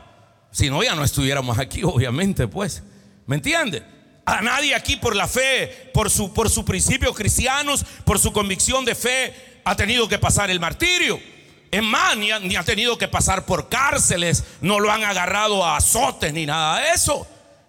Si 0.51 0.69
no, 0.69 0.83
ya 0.83 0.93
no 0.93 1.03
estuviéramos 1.03 1.57
aquí, 1.57 1.81
obviamente, 1.83 2.47
pues. 2.47 2.83
¿Me 3.25 3.37
entiende? 3.37 3.83
A 4.25 4.41
nadie 4.41 4.75
aquí 4.75 4.95
por 4.95 5.15
la 5.15 5.27
fe, 5.27 5.89
por, 5.91 6.11
su, 6.11 6.31
por 6.33 6.51
sus 6.51 6.65
principios 6.65 7.15
cristianos, 7.15 7.83
por 8.05 8.19
su 8.19 8.31
convicción 8.31 8.85
de 8.85 8.93
fe, 8.93 9.61
ha 9.65 9.75
tenido 9.75 10.07
que 10.07 10.19
pasar 10.19 10.51
el 10.51 10.59
martirio. 10.59 11.19
En 11.71 11.85
más, 11.85 12.15
ni 12.15 12.29
ha, 12.29 12.37
ni 12.37 12.55
ha 12.55 12.63
tenido 12.63 12.95
que 12.95 13.07
pasar 13.07 13.45
por 13.45 13.69
cárceles, 13.69 14.43
no 14.61 14.79
lo 14.79 14.91
han 14.91 15.03
agarrado 15.03 15.65
a 15.65 15.77
azotes 15.77 16.31
ni 16.31 16.45
nada 16.45 16.79
de 16.79 16.91
eso. 16.91 17.25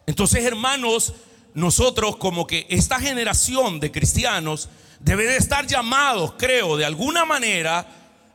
Entonces, 0.07 0.45
hermanos, 0.45 1.15
nosotros 1.55 2.17
como 2.17 2.47
que 2.47 2.67
esta 2.69 3.01
generación 3.01 3.81
de 3.81 3.91
cristianos 3.91 4.69
debe 5.01 5.27
de 5.27 5.37
estar 5.37 5.67
llamados, 5.67 6.35
creo, 6.39 6.77
de 6.77 6.85
alguna 6.85 7.25
manera 7.25 7.87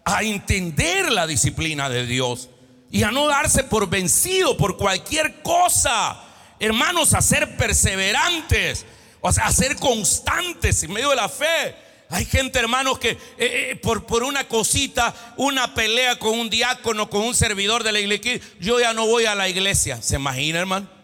a 0.04 0.23
entender 0.23 1.12
la 1.12 1.25
disciplina 1.25 1.89
de 1.89 2.06
Dios 2.06 2.49
y 2.91 3.04
a 3.04 3.12
no 3.12 3.28
darse 3.28 3.63
por 3.63 3.89
vencido 3.89 4.56
por 4.58 4.78
cualquier 4.78 5.41
cosa. 5.41 6.21
Hermanos, 6.60 7.13
a 7.13 7.21
ser 7.21 7.58
perseverantes, 7.58 8.86
a 9.21 9.51
ser 9.51 9.75
constantes 9.78 10.84
en 10.84 10.93
medio 10.93 11.10
de 11.10 11.15
la 11.15 11.30
fe. 11.30 11.75
Hay 12.10 12.25
gente, 12.25 12.60
hermanos, 12.60 12.99
que 12.99 13.10
eh, 13.10 13.17
eh, 13.38 13.80
por, 13.82 14.06
por 14.06 14.23
una 14.23 14.47
cosita, 14.47 15.13
una 15.38 15.73
pelea 15.73 16.19
con 16.19 16.38
un 16.38 16.49
diácono, 16.49 17.10
con 17.10 17.21
un 17.21 17.34
servidor 17.34 17.84
de 17.84 17.91
la 17.91 17.99
iglesia, 17.99 18.39
yo 18.60 18.80
ya 18.80 18.93
no 18.93 19.08
voy 19.08 19.25
a 19.25 19.34
la 19.34 19.49
iglesia. 19.49 20.01
¿Se 20.01 20.15
imagina, 20.15 20.60
hermano? 20.60 20.94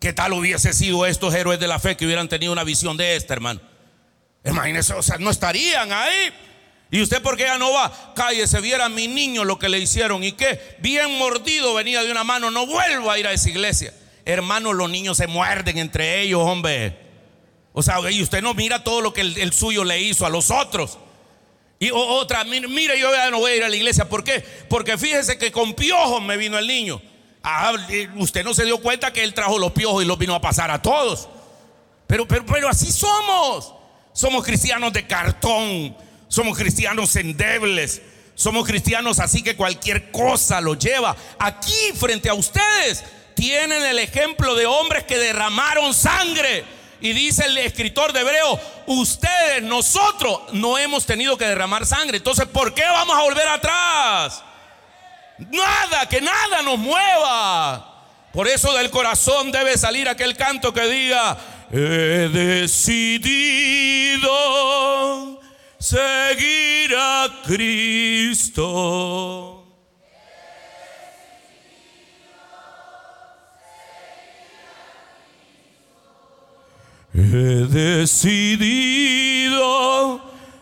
¿Qué 0.00 0.12
tal 0.12 0.32
hubiese 0.32 0.72
sido 0.72 1.06
estos 1.06 1.34
héroes 1.34 1.58
de 1.58 1.66
la 1.66 1.78
fe 1.80 1.96
que 1.96 2.06
hubieran 2.06 2.28
tenido 2.28 2.52
una 2.52 2.64
visión 2.64 2.96
de 2.96 3.16
esta, 3.16 3.34
hermano? 3.34 3.60
Imagínese, 4.44 4.94
o 4.94 5.02
sea, 5.02 5.18
no 5.18 5.30
estarían 5.30 5.92
ahí. 5.92 6.32
¿Y 6.90 7.02
usted 7.02 7.20
por 7.20 7.36
qué 7.36 7.42
ya 7.44 7.58
no 7.58 7.72
va? 7.72 8.14
Cállese, 8.14 8.60
viera 8.60 8.86
a 8.86 8.88
mi 8.88 9.08
niño 9.08 9.44
lo 9.44 9.58
que 9.58 9.68
le 9.68 9.78
hicieron. 9.78 10.22
¿Y 10.24 10.32
qué? 10.32 10.76
Bien 10.78 11.18
mordido 11.18 11.74
venía 11.74 12.02
de 12.02 12.10
una 12.10 12.24
mano. 12.24 12.50
No 12.50 12.66
vuelvo 12.66 13.10
a 13.10 13.18
ir 13.18 13.26
a 13.26 13.32
esa 13.32 13.50
iglesia. 13.50 13.92
Hermano, 14.24 14.72
los 14.72 14.88
niños 14.88 15.16
se 15.16 15.26
muerden 15.26 15.78
entre 15.78 16.20
ellos, 16.22 16.40
hombre. 16.42 16.96
O 17.72 17.82
sea, 17.82 17.98
y 18.10 18.22
usted 18.22 18.40
no 18.40 18.54
mira 18.54 18.82
todo 18.84 19.00
lo 19.00 19.12
que 19.12 19.20
el, 19.20 19.52
suyo 19.52 19.84
le 19.84 20.00
hizo 20.00 20.24
a 20.24 20.30
los 20.30 20.50
otros. 20.50 20.98
Y 21.78 21.90
otra, 21.92 22.44
mire, 22.44 22.98
yo 22.98 23.14
ya 23.14 23.30
no 23.30 23.38
voy 23.38 23.52
a 23.52 23.56
ir 23.56 23.64
a 23.64 23.68
la 23.68 23.76
iglesia. 23.76 24.08
¿Por 24.08 24.24
qué? 24.24 24.40
Porque 24.68 24.96
fíjese 24.96 25.38
que 25.38 25.52
con 25.52 25.74
piojos 25.74 26.22
me 26.22 26.36
vino 26.36 26.58
el 26.58 26.66
niño. 26.66 27.02
Ah, 27.42 27.72
usted 28.16 28.44
no 28.44 28.54
se 28.54 28.64
dio 28.64 28.80
cuenta 28.80 29.12
que 29.12 29.22
él 29.22 29.34
trajo 29.34 29.58
los 29.58 29.72
piojos 29.72 30.02
y 30.02 30.06
los 30.06 30.18
vino 30.18 30.34
a 30.34 30.40
pasar 30.40 30.70
a 30.70 30.82
todos. 30.82 31.28
Pero, 32.06 32.26
pero, 32.26 32.44
pero 32.46 32.68
así 32.68 32.90
somos. 32.90 33.74
Somos 34.12 34.44
cristianos 34.44 34.92
de 34.92 35.06
cartón, 35.06 35.96
somos 36.26 36.58
cristianos 36.58 37.14
endebles, 37.14 38.02
somos 38.34 38.66
cristianos 38.66 39.20
así 39.20 39.42
que 39.42 39.54
cualquier 39.54 40.10
cosa 40.10 40.60
lo 40.60 40.74
lleva. 40.74 41.14
Aquí 41.38 41.92
frente 41.94 42.28
a 42.28 42.34
ustedes 42.34 43.04
tienen 43.34 43.80
el 43.84 44.00
ejemplo 44.00 44.56
de 44.56 44.66
hombres 44.66 45.04
que 45.04 45.18
derramaron 45.18 45.94
sangre. 45.94 46.64
Y 47.00 47.12
dice 47.12 47.44
el 47.46 47.56
escritor 47.58 48.12
de 48.12 48.22
Hebreo, 48.22 48.60
ustedes, 48.86 49.62
nosotros 49.62 50.40
no 50.52 50.76
hemos 50.78 51.06
tenido 51.06 51.38
que 51.38 51.46
derramar 51.46 51.86
sangre. 51.86 52.16
Entonces, 52.16 52.46
¿por 52.46 52.74
qué 52.74 52.82
vamos 52.82 53.16
a 53.16 53.22
volver 53.22 53.46
atrás? 53.46 54.42
Nada, 55.38 56.06
que 56.08 56.20
nada 56.20 56.62
nos 56.62 56.78
mueva. 56.78 57.94
Por 58.32 58.48
eso 58.48 58.72
del 58.74 58.90
corazón 58.90 59.50
debe 59.52 59.76
salir 59.78 60.08
aquel 60.08 60.36
canto 60.36 60.72
que 60.72 60.82
diga, 60.86 61.38
he 61.72 62.28
decidido 62.32 64.28
seguir 65.78 66.94
a 66.96 67.28
Cristo. 67.44 68.78
He 77.14 77.66
decidido 77.66 78.60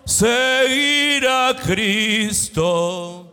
seguir 0.05 1.27
a 1.29 1.55
Cristo. 1.63 3.26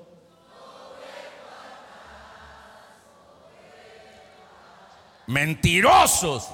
Mentirosos. 5.33 6.47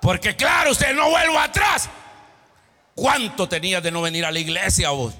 Porque 0.00 0.36
claro, 0.36 0.70
usted 0.70 0.94
no 0.94 1.10
vuelva 1.10 1.42
atrás. 1.42 1.90
¿Cuánto 2.94 3.48
tenía 3.48 3.80
de 3.80 3.90
no 3.90 4.02
venir 4.02 4.24
a 4.24 4.30
la 4.30 4.38
iglesia 4.38 4.90
vos? 4.90 5.14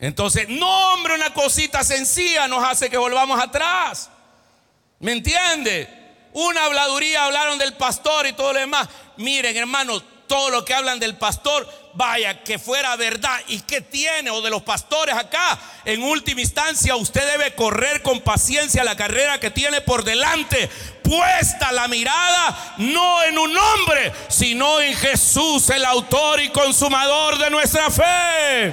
Entonces, 0.00 0.48
no, 0.48 0.94
hombre, 0.94 1.14
una 1.14 1.32
cosita 1.32 1.84
sencilla 1.84 2.48
nos 2.48 2.64
hace 2.64 2.90
que 2.90 2.96
volvamos 2.96 3.40
atrás. 3.40 4.10
¿Me 4.98 5.12
entiende? 5.12 5.88
Una 6.32 6.64
habladuría 6.64 7.26
hablaron 7.26 7.56
del 7.56 7.74
pastor 7.74 8.26
y 8.26 8.32
todo 8.32 8.52
lo 8.52 8.58
demás. 8.58 8.88
Miren, 9.16 9.56
hermanos, 9.56 10.02
todo 10.30 10.50
lo 10.50 10.64
que 10.64 10.72
hablan 10.72 11.00
del 11.00 11.16
pastor 11.16 11.68
vaya, 11.94 12.44
que 12.44 12.60
fuera 12.60 12.94
verdad. 12.94 13.36
¿Y 13.48 13.62
qué 13.62 13.80
tiene? 13.80 14.30
O 14.30 14.40
de 14.40 14.48
los 14.48 14.62
pastores 14.62 15.16
acá. 15.16 15.58
En 15.84 16.04
última 16.04 16.40
instancia, 16.40 16.94
usted 16.94 17.28
debe 17.32 17.56
correr 17.56 18.00
con 18.00 18.20
paciencia 18.20 18.84
la 18.84 18.96
carrera 18.96 19.40
que 19.40 19.50
tiene 19.50 19.80
por 19.80 20.04
delante. 20.04 20.70
Puesta 21.02 21.72
la 21.72 21.88
mirada 21.88 22.74
no 22.78 23.24
en 23.24 23.36
un 23.40 23.56
hombre, 23.56 24.12
sino 24.28 24.80
en 24.80 24.94
Jesús, 24.94 25.68
el 25.70 25.84
autor 25.84 26.40
y 26.40 26.50
consumador 26.50 27.36
de 27.36 27.50
nuestra 27.50 27.90
fe. 27.90 28.72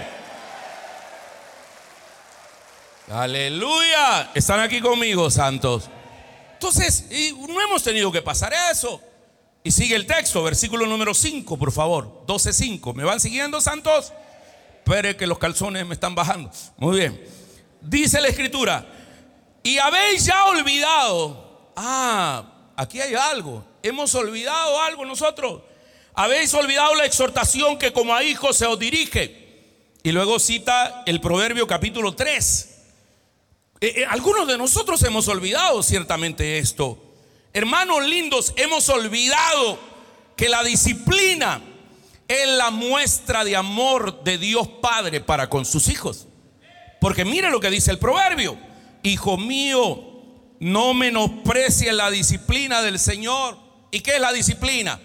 Aleluya. 3.12 4.30
Están 4.36 4.60
aquí 4.60 4.80
conmigo, 4.80 5.32
santos. 5.32 5.89
Entonces, 6.54 7.06
no 7.50 7.60
hemos 7.62 7.82
tenido 7.82 8.12
que 8.12 8.22
pasar 8.22 8.54
eso. 8.72 9.02
Y 9.63 9.72
sigue 9.72 9.96
el 9.96 10.06
texto, 10.06 10.43
versículo 10.43 10.86
número 10.86 11.13
5, 11.13 11.58
por 11.58 11.72
favor. 11.72 12.24
12.5. 12.26 12.93
¿Me 12.93 13.04
van 13.04 13.20
siguiendo, 13.20 13.60
santos? 13.60 14.13
Espere 14.78 15.17
que 15.17 15.28
los 15.28 15.38
calzones 15.38 15.86
me 15.86 15.93
están 15.93 16.15
bajando. 16.15 16.50
Muy 16.78 17.00
bien. 17.00 17.22
Dice 17.82 18.22
la 18.22 18.30
escritura. 18.30 18.86
Y 19.63 19.78
habéis 19.78 20.26
ya 20.26 20.46
olvidado. 20.46 21.72
Ah, 21.76 22.72
aquí 22.78 23.02
hay 23.02 23.13
algo. 23.15 23.65
Hemos 23.84 24.15
olvidado 24.15 24.82
algo 24.82 25.06
nosotros. 25.06 25.62
Habéis 26.13 26.54
olvidado 26.54 26.96
la 26.96 27.06
exhortación 27.06 27.78
que 27.78 27.91
como 27.91 28.15
a 28.15 28.24
hijos 28.24 28.58
se 28.58 28.65
os 28.65 28.80
dirige. 28.80 29.48
Y 30.04 30.12
luego 30.13 30.39
cita 30.39 31.04
el 31.06 31.20
Proverbio 31.20 31.67
capítulo 31.67 32.15
3. 32.15 32.78
Eh, 33.82 33.93
eh, 33.98 34.06
algunos 34.10 34.48
de 34.48 34.58
nosotros 34.58 35.04
hemos 35.04 35.28
olvidado 35.28 35.84
ciertamente 35.84 36.58
esto. 36.58 37.07
Hermanos 37.58 38.06
lindos, 38.06 38.54
hemos 38.56 38.88
olvidado 38.88 39.80
que 40.36 40.48
la 40.48 40.62
disciplina 40.62 41.60
es 42.28 42.48
la 42.50 42.70
muestra 42.70 43.43
de 43.43 43.56
amor 43.56 44.24
de 44.24 44.38
Dios 44.38 44.67
Padre 44.80 45.22
para 45.22 45.50
con 45.50 45.65
sus 45.65 45.88
hijos. 45.88 46.28
Porque 47.02 47.26
mire 47.26 47.50
lo 47.50 47.60
que 47.60 47.72
dice 47.72 47.89
el 47.89 47.98
proverbio. 47.98 48.60
Hijo 49.02 49.38
mío, 49.39 50.04
no 50.60 50.93
menosprecie 50.93 51.91
la 51.93 52.12
disciplina 52.12 52.84
del 52.84 53.00
Señor. 53.00 53.58
¿Y 53.89 54.02
qué 54.02 54.17
es 54.17 54.22
la 54.22 54.34
disciplina? 54.34 55.00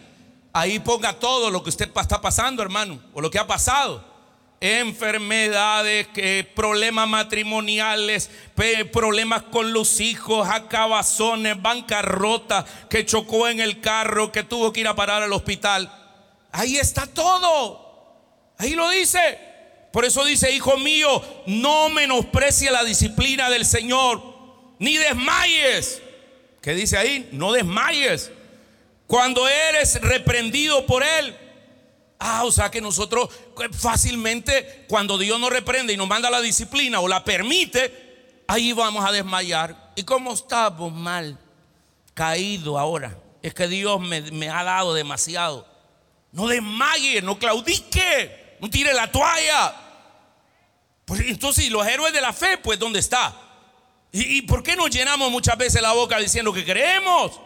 Ahí 0.53 0.79
ponga 0.79 1.19
todo 1.19 1.51
lo 1.51 1.63
que 1.63 1.71
usted 1.71 1.91
está 1.97 2.21
pasando, 2.21 2.63
hermano, 2.63 3.03
o 3.15 3.23
lo 3.23 3.31
que 3.31 3.39
ha 3.39 3.47
pasado 3.47 4.12
enfermedades, 4.63 6.07
problemas 6.55 7.09
matrimoniales, 7.09 8.31
problemas 8.93 9.43
con 9.43 9.73
los 9.73 10.01
hijos, 10.01 10.49
acabazones, 10.49 11.61
bancarrota, 11.61 12.65
que 12.89 13.05
chocó 13.05 13.49
en 13.49 13.61
el 13.61 13.81
carro, 13.81 14.31
que 14.31 14.45
tuvo 14.45 14.73
que 14.73 14.81
ir 14.81 14.87
a 14.87 14.95
parar 14.95 15.21
al 15.23 15.33
hospital. 15.33 15.93
Ahí 16.53 16.77
está 16.77 17.09
todo. 17.09 18.55
Ahí 18.57 18.75
lo 18.75 18.89
dice. 18.89 19.39
Por 19.93 20.05
eso 20.05 20.25
dice, 20.25 20.53
hijo 20.53 20.79
mío, 20.79 21.23
no 21.47 21.89
menosprecie 21.89 22.71
la 22.71 22.85
disciplina 22.85 23.51
del 23.51 23.67
Señor, 23.67 24.23
ni 24.79 24.97
desmayes. 24.97 26.01
¿Qué 26.63 26.75
dice 26.75 26.97
ahí? 26.97 27.29
No 27.33 27.53
desmayes. 27.53 28.31
Cuando 29.09 29.49
eres 29.49 30.01
reprendido 30.01 30.87
por 30.87 31.03
Él, 31.03 31.37
Ah, 32.25 32.45
o 32.45 32.53
sea 32.53 32.71
que 32.71 32.81
nosotros 32.81 33.29
eh, 33.61 33.69
fácilmente, 33.73 34.85
cuando 34.89 35.19
Dios 35.19 35.41
nos 35.41 35.51
reprende 35.51 35.93
y 35.93 35.97
nos 35.97 36.07
manda 36.07 36.31
la 36.31 36.41
disciplina 36.41 37.01
o 37.01 37.09
la 37.09 37.25
permite, 37.25 38.45
ahí 38.47 38.73
vamos 38.73 39.05
a 39.05 39.11
desmayar. 39.11 39.91
¿Y 39.97 40.05
cómo 40.05 40.33
estamos 40.33 40.93
mal? 40.93 41.37
Caído 42.15 42.79
ahora. 42.79 43.19
Es 43.43 43.55
que 43.55 43.67
Dios 43.67 44.01
me, 44.01 44.49
ha 44.49 44.63
dado 44.63 44.95
demasiado. 44.95 45.67
No 46.31 46.47
desmaye, 46.47 47.21
no 47.23 47.41
claudique, 47.41 48.57
no 48.61 48.71
tire 48.71 48.95
la 48.95 49.11
toalla. 49.11 49.75
Pues 51.05 51.23
entonces, 51.23 51.65
¿y 51.65 51.71
los 51.71 51.85
héroes 51.85 52.13
de 52.13 52.21
la 52.21 52.33
fe, 52.33 52.57
pues 52.57 52.79
dónde 52.79 53.01
está? 53.01 53.35
¿Y, 54.13 54.39
¿Y, 54.39 54.43
por 54.43 54.63
qué 54.63 54.77
nos 54.77 54.91
llenamos 54.91 55.29
muchas 55.33 55.59
veces 55.59 55.83
la 55.83 55.91
boca 55.91 56.19
diciendo 56.19 56.53
que 56.53 56.65
creemos? 56.65 57.41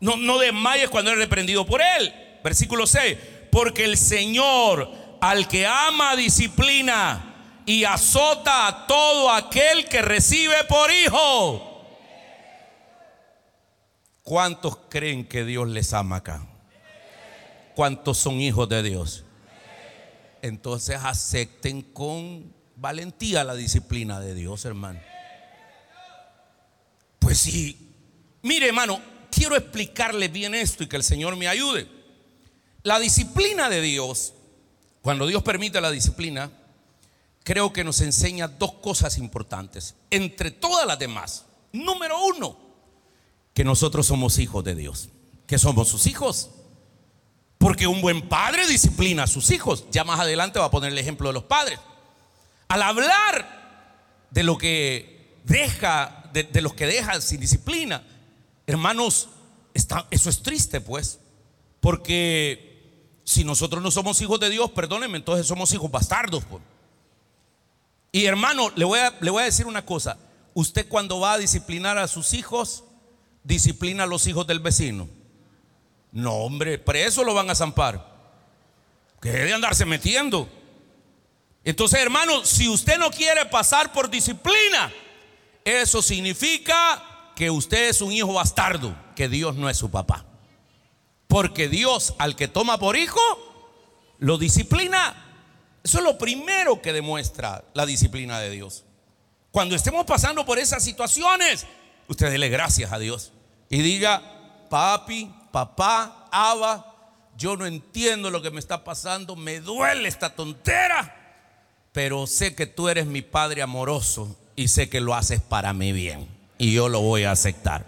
No, 0.00 0.16
no 0.16 0.38
desmayes 0.38 0.90
cuando 0.90 1.12
eres 1.12 1.22
reprendido 1.22 1.64
por 1.64 1.80
Él. 1.80 2.12
Versículo 2.42 2.88
6 2.88 3.16
porque 3.50 3.84
el 3.84 3.96
Señor 3.96 4.90
al 5.20 5.48
que 5.48 5.66
ama 5.66 6.16
disciplina 6.16 7.62
y 7.66 7.84
azota 7.84 8.66
a 8.66 8.86
todo 8.86 9.30
aquel 9.30 9.86
que 9.86 10.02
recibe 10.02 10.64
por 10.68 10.90
hijo. 10.90 11.66
¿Cuántos 14.22 14.76
creen 14.88 15.24
que 15.26 15.44
Dios 15.44 15.68
les 15.68 15.92
ama 15.92 16.16
acá? 16.16 16.46
¿Cuántos 17.74 18.18
son 18.18 18.40
hijos 18.40 18.68
de 18.68 18.82
Dios? 18.82 19.24
Entonces 20.42 20.98
acepten 21.02 21.82
con 21.82 22.52
valentía 22.76 23.44
la 23.44 23.54
disciplina 23.54 24.20
de 24.20 24.34
Dios, 24.34 24.64
hermano. 24.64 25.00
Pues 27.18 27.38
sí. 27.38 27.76
Mire, 28.42 28.68
hermano, 28.68 29.00
quiero 29.30 29.54
explicarle 29.54 30.28
bien 30.28 30.54
esto 30.54 30.82
y 30.82 30.86
que 30.88 30.96
el 30.96 31.02
Señor 31.02 31.36
me 31.36 31.46
ayude. 31.46 31.99
La 32.82 32.98
disciplina 32.98 33.68
de 33.68 33.80
Dios, 33.82 34.32
cuando 35.02 35.26
Dios 35.26 35.42
permite 35.42 35.80
la 35.80 35.90
disciplina, 35.90 36.50
creo 37.42 37.72
que 37.72 37.84
nos 37.84 38.00
enseña 38.00 38.48
dos 38.48 38.74
cosas 38.74 39.18
importantes, 39.18 39.94
entre 40.10 40.50
todas 40.50 40.86
las 40.86 40.98
demás. 40.98 41.44
Número 41.72 42.24
uno, 42.24 42.56
que 43.54 43.64
nosotros 43.64 44.06
somos 44.06 44.38
hijos 44.38 44.64
de 44.64 44.74
Dios, 44.74 45.10
que 45.46 45.58
somos 45.58 45.88
sus 45.88 46.06
hijos. 46.06 46.50
Porque 47.58 47.86
un 47.86 48.00
buen 48.00 48.26
padre 48.28 48.66
disciplina 48.66 49.24
a 49.24 49.26
sus 49.26 49.50
hijos. 49.50 49.84
Ya 49.90 50.02
más 50.02 50.18
adelante 50.18 50.58
va 50.58 50.66
a 50.66 50.70
poner 50.70 50.92
el 50.92 50.98
ejemplo 50.98 51.28
de 51.28 51.34
los 51.34 51.44
padres. 51.44 51.78
Al 52.68 52.82
hablar 52.82 54.26
de 54.30 54.42
lo 54.42 54.56
que 54.56 55.40
deja, 55.44 56.30
de, 56.32 56.62
los 56.62 56.72
que 56.72 56.86
dejan 56.86 57.20
sin 57.20 57.38
disciplina, 57.38 58.02
hermanos, 58.66 59.28
eso 59.74 60.30
es 60.30 60.42
triste, 60.42 60.80
pues. 60.80 61.18
Porque 61.80 62.69
si 63.30 63.44
nosotros 63.44 63.80
no 63.80 63.92
somos 63.92 64.20
hijos 64.20 64.40
de 64.40 64.50
Dios, 64.50 64.72
perdónenme, 64.72 65.16
entonces 65.16 65.46
somos 65.46 65.72
hijos 65.72 65.88
bastardos. 65.88 66.44
Pues. 66.44 66.60
Y 68.10 68.24
hermano, 68.24 68.72
le 68.74 68.84
voy, 68.84 68.98
a, 68.98 69.16
le 69.20 69.30
voy 69.30 69.42
a 69.42 69.44
decir 69.44 69.66
una 69.66 69.86
cosa. 69.86 70.18
Usted 70.52 70.88
cuando 70.88 71.20
va 71.20 71.34
a 71.34 71.38
disciplinar 71.38 71.96
a 71.96 72.08
sus 72.08 72.34
hijos, 72.34 72.82
disciplina 73.44 74.02
a 74.02 74.06
los 74.08 74.26
hijos 74.26 74.48
del 74.48 74.58
vecino. 74.58 75.08
No, 76.10 76.32
hombre, 76.38 76.76
preso 76.78 77.22
lo 77.22 77.32
van 77.32 77.48
a 77.50 77.54
zampar. 77.54 78.04
Que 79.20 79.30
debe 79.30 79.54
andarse 79.54 79.86
metiendo. 79.86 80.48
Entonces, 81.62 82.00
hermano, 82.00 82.44
si 82.44 82.68
usted 82.68 82.98
no 82.98 83.12
quiere 83.12 83.46
pasar 83.46 83.92
por 83.92 84.10
disciplina, 84.10 84.92
eso 85.64 86.02
significa 86.02 87.32
que 87.36 87.48
usted 87.48 87.90
es 87.90 88.00
un 88.00 88.10
hijo 88.10 88.32
bastardo, 88.32 88.92
que 89.14 89.28
Dios 89.28 89.54
no 89.54 89.70
es 89.70 89.76
su 89.76 89.88
papá. 89.88 90.26
Porque 91.30 91.68
Dios 91.68 92.14
al 92.18 92.34
que 92.34 92.48
toma 92.48 92.78
por 92.78 92.96
hijo, 92.96 93.20
lo 94.18 94.36
disciplina. 94.36 95.14
Eso 95.84 95.98
es 95.98 96.04
lo 96.04 96.18
primero 96.18 96.82
que 96.82 96.92
demuestra 96.92 97.62
la 97.72 97.86
disciplina 97.86 98.40
de 98.40 98.50
Dios. 98.50 98.82
Cuando 99.52 99.76
estemos 99.76 100.04
pasando 100.06 100.44
por 100.44 100.58
esas 100.58 100.82
situaciones, 100.82 101.68
usted 102.08 102.32
dele 102.32 102.48
gracias 102.48 102.92
a 102.92 102.98
Dios 102.98 103.30
y 103.68 103.80
diga, 103.80 104.66
papi, 104.68 105.32
papá, 105.52 106.26
Abba, 106.32 106.96
yo 107.36 107.56
no 107.56 107.64
entiendo 107.64 108.32
lo 108.32 108.42
que 108.42 108.50
me 108.50 108.58
está 108.58 108.82
pasando, 108.82 109.36
me 109.36 109.60
duele 109.60 110.08
esta 110.08 110.34
tontera, 110.34 111.46
pero 111.92 112.26
sé 112.26 112.56
que 112.56 112.66
tú 112.66 112.88
eres 112.88 113.06
mi 113.06 113.22
Padre 113.22 113.62
amoroso 113.62 114.36
y 114.56 114.66
sé 114.66 114.88
que 114.88 115.00
lo 115.00 115.14
haces 115.14 115.40
para 115.40 115.72
mi 115.74 115.92
bien 115.92 116.26
y 116.58 116.72
yo 116.72 116.88
lo 116.88 117.00
voy 117.02 117.22
a 117.22 117.30
aceptar. 117.30 117.86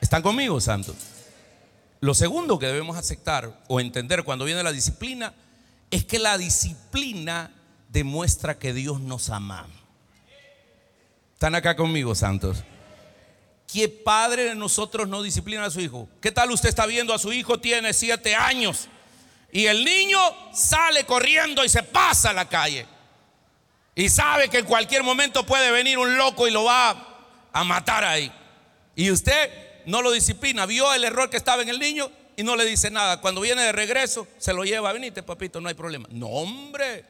¿Están 0.00 0.22
conmigo, 0.22 0.58
santos? 0.58 1.11
Lo 2.02 2.14
segundo 2.14 2.58
que 2.58 2.66
debemos 2.66 2.96
aceptar 2.96 3.62
o 3.68 3.78
entender 3.78 4.24
cuando 4.24 4.44
viene 4.44 4.64
la 4.64 4.72
disciplina 4.72 5.32
es 5.88 6.04
que 6.04 6.18
la 6.18 6.36
disciplina 6.36 7.52
demuestra 7.90 8.58
que 8.58 8.72
Dios 8.72 8.98
nos 9.00 9.30
ama. 9.30 9.68
¿Están 11.34 11.54
acá 11.54 11.76
conmigo, 11.76 12.16
santos? 12.16 12.64
¿Qué 13.72 13.88
padre 13.88 14.46
de 14.46 14.56
nosotros 14.56 15.06
no 15.06 15.22
disciplina 15.22 15.64
a 15.64 15.70
su 15.70 15.80
hijo? 15.80 16.08
¿Qué 16.20 16.32
tal 16.32 16.50
usted 16.50 16.70
está 16.70 16.86
viendo 16.86 17.14
a 17.14 17.20
su 17.20 17.32
hijo 17.32 17.60
tiene 17.60 17.92
siete 17.92 18.34
años 18.34 18.88
y 19.52 19.66
el 19.66 19.84
niño 19.84 20.18
sale 20.52 21.06
corriendo 21.06 21.64
y 21.64 21.68
se 21.68 21.84
pasa 21.84 22.30
a 22.30 22.32
la 22.34 22.48
calle 22.48 22.84
y 23.94 24.08
sabe 24.08 24.48
que 24.48 24.58
en 24.58 24.66
cualquier 24.66 25.04
momento 25.04 25.46
puede 25.46 25.70
venir 25.70 25.98
un 25.98 26.16
loco 26.18 26.48
y 26.48 26.50
lo 26.50 26.64
va 26.64 27.28
a 27.52 27.62
matar 27.62 28.02
ahí? 28.02 28.32
Y 28.96 29.12
usted 29.12 29.71
no 29.86 30.02
lo 30.02 30.10
disciplina, 30.10 30.66
vio 30.66 30.92
el 30.92 31.04
error 31.04 31.30
que 31.30 31.36
estaba 31.36 31.62
en 31.62 31.68
el 31.68 31.78
niño 31.78 32.10
y 32.36 32.42
no 32.42 32.56
le 32.56 32.64
dice 32.64 32.90
nada. 32.90 33.20
Cuando 33.20 33.40
viene 33.40 33.62
de 33.62 33.72
regreso, 33.72 34.26
se 34.38 34.52
lo 34.52 34.64
lleva, 34.64 34.92
venite 34.92 35.22
papito, 35.22 35.60
no 35.60 35.68
hay 35.68 35.74
problema. 35.74 36.08
No, 36.10 36.28
hombre, 36.28 37.04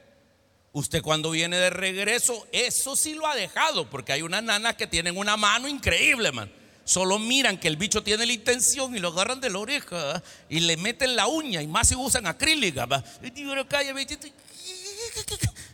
usted 0.72 1.02
cuando 1.02 1.30
viene 1.30 1.56
de 1.56 1.70
regreso, 1.70 2.46
eso 2.52 2.96
sí 2.96 3.14
lo 3.14 3.26
ha 3.26 3.34
dejado, 3.34 3.88
porque 3.88 4.12
hay 4.12 4.22
unas 4.22 4.42
nanas 4.42 4.76
que 4.76 4.86
tienen 4.86 5.16
una 5.16 5.36
mano 5.36 5.68
increíble, 5.68 6.32
man. 6.32 6.50
Solo 6.84 7.18
miran 7.18 7.58
que 7.58 7.68
el 7.68 7.76
bicho 7.76 8.02
tiene 8.02 8.26
la 8.26 8.32
intención 8.32 8.96
y 8.96 8.98
lo 8.98 9.08
agarran 9.08 9.40
de 9.40 9.50
la 9.50 9.58
oreja 9.60 10.20
y 10.48 10.60
le 10.60 10.76
meten 10.76 11.14
la 11.14 11.28
uña 11.28 11.62
y 11.62 11.66
más 11.68 11.88
si 11.88 11.94
usan 11.94 12.26
acrílica. 12.26 12.88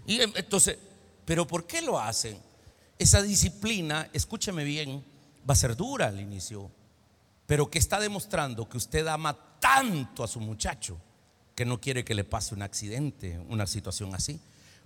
Y 0.06 0.20
entonces, 0.20 0.76
¿pero 1.24 1.46
por 1.46 1.66
qué 1.66 1.80
lo 1.80 1.98
hacen? 1.98 2.38
Esa 2.98 3.22
disciplina, 3.22 4.10
escúcheme 4.12 4.64
bien, 4.64 5.02
va 5.48 5.54
a 5.54 5.56
ser 5.56 5.76
dura 5.76 6.08
al 6.08 6.20
inicio 6.20 6.70
pero 7.48 7.70
que 7.70 7.78
está 7.78 7.98
demostrando 7.98 8.68
que 8.68 8.76
usted 8.76 9.06
ama 9.06 9.34
tanto 9.58 10.22
a 10.22 10.28
su 10.28 10.38
muchacho 10.38 11.00
que 11.54 11.64
no 11.64 11.80
quiere 11.80 12.04
que 12.04 12.14
le 12.14 12.22
pase 12.22 12.54
un 12.54 12.60
accidente, 12.60 13.40
una 13.48 13.66
situación 13.66 14.14
así. 14.14 14.38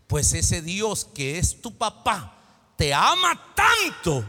Pues 0.06 0.32
ese 0.32 0.62
Dios 0.62 1.04
que 1.04 1.40
es 1.40 1.60
tu 1.60 1.76
papá 1.76 2.38
te 2.76 2.94
ama 2.94 3.52
tanto 3.56 4.24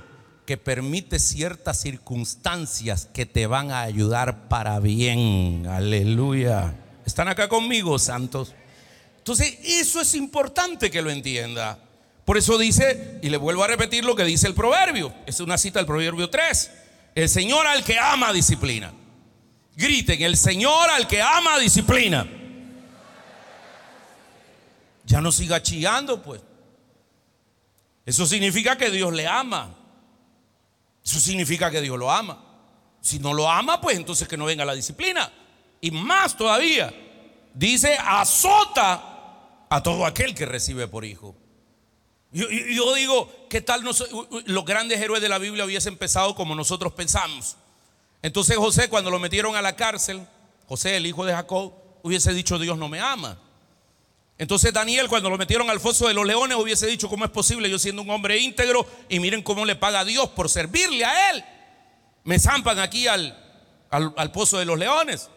que 0.48 0.58
permite 0.58 1.20
ciertas 1.20 1.80
circunstancias 1.80 3.08
que 3.14 3.28
te 3.28 3.46
van 3.46 3.70
a 3.70 3.82
ayudar 3.82 4.50
para 4.50 4.80
bien. 4.80 5.68
Aleluya. 5.68 6.74
¿Están 7.06 7.28
acá 7.28 7.48
conmigo, 7.48 8.00
santos? 8.00 8.56
Entonces, 9.20 9.60
eso 9.64 10.02
es 10.02 10.16
importante 10.16 10.90
que 10.90 11.04
lo 11.04 11.12
entienda. 11.12 11.78
Por 12.26 12.40
eso 12.40 12.58
dice, 12.58 13.20
y 13.22 13.30
le 13.30 13.38
vuelvo 13.38 13.64
a 13.64 13.68
repetir 13.68 14.04
lo 14.04 14.16
que 14.16 14.24
dice 14.24 14.48
el 14.48 14.56
proverbio, 14.56 15.14
es 15.28 15.40
una 15.40 15.60
cita 15.60 15.78
del 15.78 15.86
proverbio 15.86 16.32
3, 16.32 16.72
el 17.16 17.30
Señor 17.30 17.68
al 17.68 17.84
que 17.84 17.98
ama 17.98 18.34
disciplina. 18.34 18.94
Griten, 19.76 20.22
el 20.22 20.38
Señor 20.38 20.90
al 20.90 21.08
que 21.08 21.22
ama 21.22 21.60
disciplina. 21.60 22.28
Ya 25.06 25.22
no 25.22 25.32
siga 25.32 25.62
chillando, 25.62 26.22
pues. 26.22 26.42
Eso 28.06 28.26
significa 28.26 28.78
que 28.78 28.90
Dios 28.90 29.14
le 29.14 29.28
ama. 29.28 29.76
Eso 31.04 31.20
significa 31.20 31.70
que 31.70 31.82
Dios 31.82 31.98
lo 31.98 32.12
ama. 32.12 32.44
Si 33.02 33.20
no 33.20 33.34
lo 33.34 33.50
ama, 33.50 33.82
pues 33.82 33.98
entonces 33.98 34.28
que 34.28 34.38
no 34.38 34.46
venga 34.46 34.66
la 34.66 34.74
disciplina. 34.74 35.32
Y 35.82 35.92
más 35.92 36.38
todavía, 36.38 36.94
dice, 37.54 37.98
azota 38.00 39.66
a 39.70 39.84
todo 39.84 40.06
aquel 40.06 40.34
que 40.34 40.46
recibe 40.46 40.88
por 40.88 41.04
hijo. 41.04 41.36
Yo, 42.34 42.96
digo, 42.96 43.32
¿qué 43.50 43.62
tal 43.62 43.84
los 43.84 44.66
grandes 44.66 45.00
héroes 45.00 45.22
de 45.22 45.30
la 45.30 45.38
Biblia 45.38 45.66
hubiesen 45.66 45.94
empezado 45.94 46.34
como 46.34 46.56
nosotros 46.56 46.92
pensamos? 46.94 47.58
Entonces 48.24 48.58
José, 48.58 48.90
cuando 48.90 49.12
lo 49.12 49.20
metieron 49.20 49.56
a 49.56 49.62
la 49.62 49.76
cárcel, 49.76 50.26
José, 50.68 50.98
el 50.98 51.06
hijo 51.06 51.26
de 51.26 51.34
Jacob, 51.34 51.74
hubiese 52.02 52.34
dicho, 52.34 52.58
Dios 52.58 52.78
no 52.78 52.90
me 52.90 53.00
ama. 53.00 53.38
Entonces 54.38 54.74
Daniel, 54.74 55.08
cuando 55.08 55.30
lo 55.30 55.38
metieron 55.38 55.70
al 55.70 55.80
foso 55.80 56.08
de 56.08 56.14
los 56.16 56.26
leones, 56.26 56.58
hubiese 56.58 56.88
dicho, 56.88 57.08
¿cómo 57.08 57.24
es 57.26 57.32
posible 57.32 57.70
yo 57.70 57.78
siendo 57.78 58.02
un 58.02 58.10
hombre 58.10 58.40
íntegro? 58.40 58.88
Y 59.10 59.20
miren 59.20 59.44
cómo 59.44 59.64
le 59.64 59.76
paga 59.76 60.00
a 60.00 60.06
Dios 60.06 60.30
por 60.30 60.50
servirle 60.50 61.06
a 61.06 61.32
él. 61.32 61.46
Me 62.24 62.40
zampan 62.40 62.80
aquí 62.80 63.08
al, 63.08 63.38
al, 63.92 64.32
pozo 64.32 64.58
de 64.58 64.66
los 64.66 64.80
leones. 64.80 65.30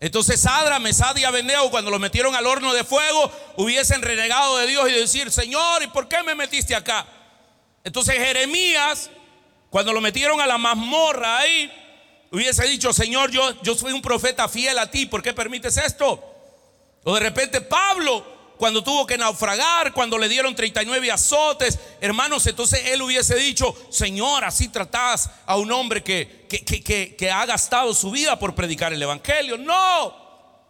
Entonces 0.00 0.40
Sadra, 0.40 0.78
Mesad 0.78 1.14
y 1.16 1.24
Abednego, 1.24 1.70
cuando 1.70 1.90
lo 1.90 1.98
metieron 1.98 2.34
al 2.34 2.46
horno 2.46 2.72
de 2.72 2.84
fuego, 2.84 3.30
hubiesen 3.56 4.00
renegado 4.00 4.56
de 4.56 4.66
Dios 4.66 4.88
y 4.88 4.92
decir, 4.92 5.30
Señor, 5.30 5.82
¿y 5.82 5.88
por 5.88 6.08
qué 6.08 6.22
me 6.22 6.34
metiste 6.34 6.74
acá? 6.74 7.06
Entonces 7.84 8.16
Jeremías, 8.16 9.10
cuando 9.68 9.92
lo 9.92 10.00
metieron 10.00 10.40
a 10.40 10.46
la 10.46 10.56
mazmorra 10.56 11.38
ahí, 11.38 11.70
hubiese 12.32 12.66
dicho, 12.66 12.94
Señor, 12.94 13.30
yo, 13.30 13.60
yo 13.62 13.74
soy 13.74 13.92
un 13.92 14.00
profeta 14.00 14.48
fiel 14.48 14.78
a 14.78 14.90
ti, 14.90 15.04
¿por 15.04 15.22
qué 15.22 15.34
permites 15.34 15.76
esto? 15.76 16.24
O 17.04 17.14
de 17.14 17.20
repente 17.20 17.60
Pablo, 17.60 18.39
cuando 18.60 18.84
tuvo 18.84 19.06
que 19.06 19.16
naufragar, 19.16 19.94
cuando 19.94 20.18
le 20.18 20.28
dieron 20.28 20.54
39 20.54 21.10
azotes, 21.10 21.78
hermanos, 21.98 22.46
entonces 22.46 22.82
él 22.88 23.00
hubiese 23.00 23.34
dicho, 23.36 23.74
Señor, 23.88 24.44
así 24.44 24.68
tratás 24.68 25.30
a 25.46 25.56
un 25.56 25.72
hombre 25.72 26.02
que, 26.02 26.46
que, 26.46 27.16
que, 27.16 27.30
ha 27.30 27.46
gastado 27.46 27.94
su 27.94 28.10
vida 28.10 28.38
por 28.38 28.54
predicar 28.54 28.92
el 28.92 29.02
Evangelio. 29.02 29.56
No, 29.56 30.14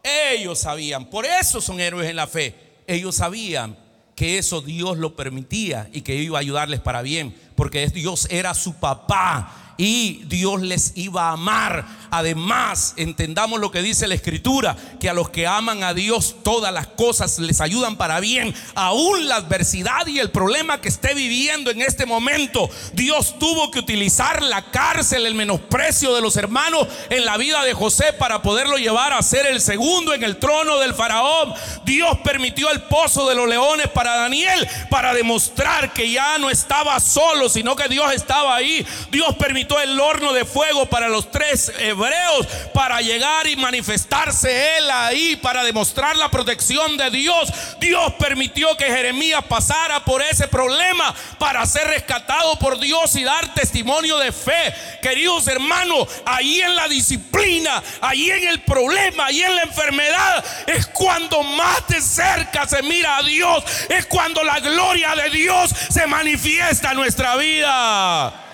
ellos 0.05 0.61
sabían, 0.61 1.07
por 1.07 1.27
eso 1.27 1.61
son 1.61 1.81
héroes 1.81 2.09
en 2.09 2.15
la 2.15 2.29
fe, 2.29 2.55
ellos 2.87 3.17
sabían 3.17 3.77
que 4.15 4.39
eso 4.39 4.61
Dios 4.61 4.97
lo 4.97 5.17
permitía 5.17 5.91
y 5.93 6.03
que 6.03 6.15
iba 6.15 6.39
a 6.39 6.43
ayudarles 6.43 6.79
para 6.79 7.03
bien, 7.03 7.35
porque 7.57 7.89
Dios 7.89 8.29
era 8.31 8.55
su 8.55 8.75
papá 8.75 9.75
y 9.79 10.23
Dios 10.27 10.61
les 10.61 10.93
iba 10.97 11.31
a 11.31 11.33
amar 11.33 12.00
Además, 12.11 12.95
entendamos 12.97 13.61
lo 13.61 13.71
que 13.71 13.83
dice 13.83 14.09
la 14.09 14.15
Escritura, 14.15 14.77
que 14.99 15.09
a 15.09 15.15
los 15.15 15.31
que 15.31 15.47
aman 15.47 15.83
a 15.83 15.95
Dios 15.95 16.37
todas 16.43 16.73
las 16.73 16.87
cosas 16.89 17.39
les 17.39 17.61
ayudan 17.61 17.97
para 17.97 18.21
bien. 18.21 18.55
Aún 18.75 19.29
la 19.29 19.37
adversidad 19.37 20.07
y 20.07 20.19
el 20.19 20.31
problema 20.31 20.81
que 20.81 20.89
esté 20.89 21.15
viviendo 21.15 21.71
en 21.71 21.83
este 21.83 22.07
momento, 22.07 22.69
Dios 22.93 23.39
tuvo 23.39 23.71
que 23.71 23.79
utilizar 23.79 24.43
la 24.43 24.71
cárcel, 24.71 25.27
el 25.27 25.35
menosprecio 25.35 26.15
de 26.15 26.21
los 26.21 26.37
hermanos 26.37 26.89
en 27.11 27.25
la 27.25 27.37
vida 27.37 27.63
de 27.65 27.75
José 27.75 28.13
para 28.13 28.43
poderlo 28.43 28.77
llevar 28.77 29.13
a 29.13 29.23
ser 29.23 29.47
el 29.47 29.61
segundo 29.61 30.13
en 30.15 30.25
el 30.25 30.37
trono 30.37 30.79
del 30.79 30.95
faraón. 30.95 31.55
Dios 31.85 32.19
permitió 32.25 32.71
el 32.71 32.83
pozo 32.83 33.29
de 33.29 33.35
los 33.35 33.49
leones 33.49 33.89
para 33.89 34.17
Daniel 34.17 34.69
para 34.91 35.15
demostrar 35.15 35.93
que 35.93 36.11
ya 36.11 36.39
no 36.39 36.51
estaba 36.51 36.99
solo, 37.01 37.49
sino 37.49 37.77
que 37.77 37.89
Dios 37.89 38.13
estaba 38.13 38.55
ahí. 38.55 38.85
Dios 39.11 39.35
permitió 39.37 39.81
el 39.81 39.99
horno 39.99 40.33
de 40.33 40.45
fuego 40.45 40.87
para 40.87 41.09
los 41.09 41.31
tres 41.31 41.73
eh, 41.79 41.93
para 42.73 43.01
llegar 43.01 43.47
y 43.47 43.57
manifestarse 43.57 44.79
él 44.79 44.91
ahí, 44.91 45.37
para 45.37 45.65
demostrar 45.65 46.17
la 46.17 46.31
protección 46.31 46.97
de 46.97 47.11
Dios. 47.11 47.53
Dios 47.79 48.15
permitió 48.19 48.77
que 48.77 48.85
Jeremías 48.85 49.45
pasara 49.49 50.05
por 50.05 50.23
ese 50.23 50.49
problema 50.49 51.15
para 51.39 51.65
ser 51.67 51.89
rescatado 51.89 52.59
por 52.59 52.79
Dios 52.79 53.15
y 53.17 53.25
dar 53.25 53.55
testimonio 53.55 54.19
de 54.19 54.33
fe. 54.33 54.75
Queridos 55.03 55.47
hermanos, 55.49 56.09
ahí 56.25 56.61
en 56.61 56.75
la 56.77 56.89
disciplina, 56.89 57.83
ahí 58.01 58.31
en 58.31 58.49
el 58.49 58.61
problema, 58.61 59.27
ahí 59.27 59.43
en 59.43 59.55
la 59.55 59.63
enfermedad, 59.63 60.45
es 60.67 60.87
cuando 60.87 61.43
más 61.43 61.87
de 61.89 62.01
cerca 62.01 62.67
se 62.67 62.83
mira 62.83 63.19
a 63.19 63.23
Dios, 63.23 63.65
es 63.89 64.07
cuando 64.07 64.43
la 64.43 64.61
gloria 64.61 65.15
de 65.15 65.31
Dios 65.31 65.71
se 65.91 66.07
manifiesta 66.07 66.91
en 66.91 66.97
nuestra 66.97 67.37
vida. 67.37 68.50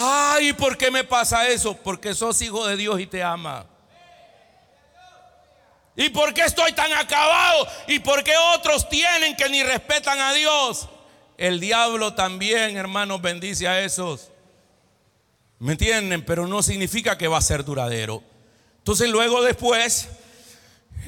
Ay, 0.00 0.52
¿por 0.52 0.76
qué 0.76 0.92
me 0.92 1.02
pasa 1.02 1.48
eso? 1.48 1.76
Porque 1.76 2.14
sos 2.14 2.40
hijo 2.40 2.64
de 2.68 2.76
Dios 2.76 3.00
y 3.00 3.06
te 3.08 3.20
ama. 3.20 3.66
¿Y 5.96 6.08
por 6.10 6.32
qué 6.32 6.42
estoy 6.42 6.72
tan 6.72 6.92
acabado? 6.92 7.66
¿Y 7.88 7.98
por 7.98 8.22
qué 8.22 8.34
otros 8.54 8.88
tienen 8.88 9.34
que 9.34 9.48
ni 9.48 9.64
respetan 9.64 10.20
a 10.20 10.32
Dios? 10.32 10.88
El 11.36 11.58
diablo 11.58 12.14
también, 12.14 12.76
hermanos, 12.76 13.20
bendice 13.20 13.66
a 13.66 13.80
esos. 13.80 14.30
¿Me 15.58 15.72
entienden? 15.72 16.24
Pero 16.24 16.46
no 16.46 16.62
significa 16.62 17.18
que 17.18 17.26
va 17.26 17.38
a 17.38 17.42
ser 17.42 17.64
duradero. 17.64 18.22
Entonces 18.78 19.10
luego 19.10 19.42
después, 19.42 20.08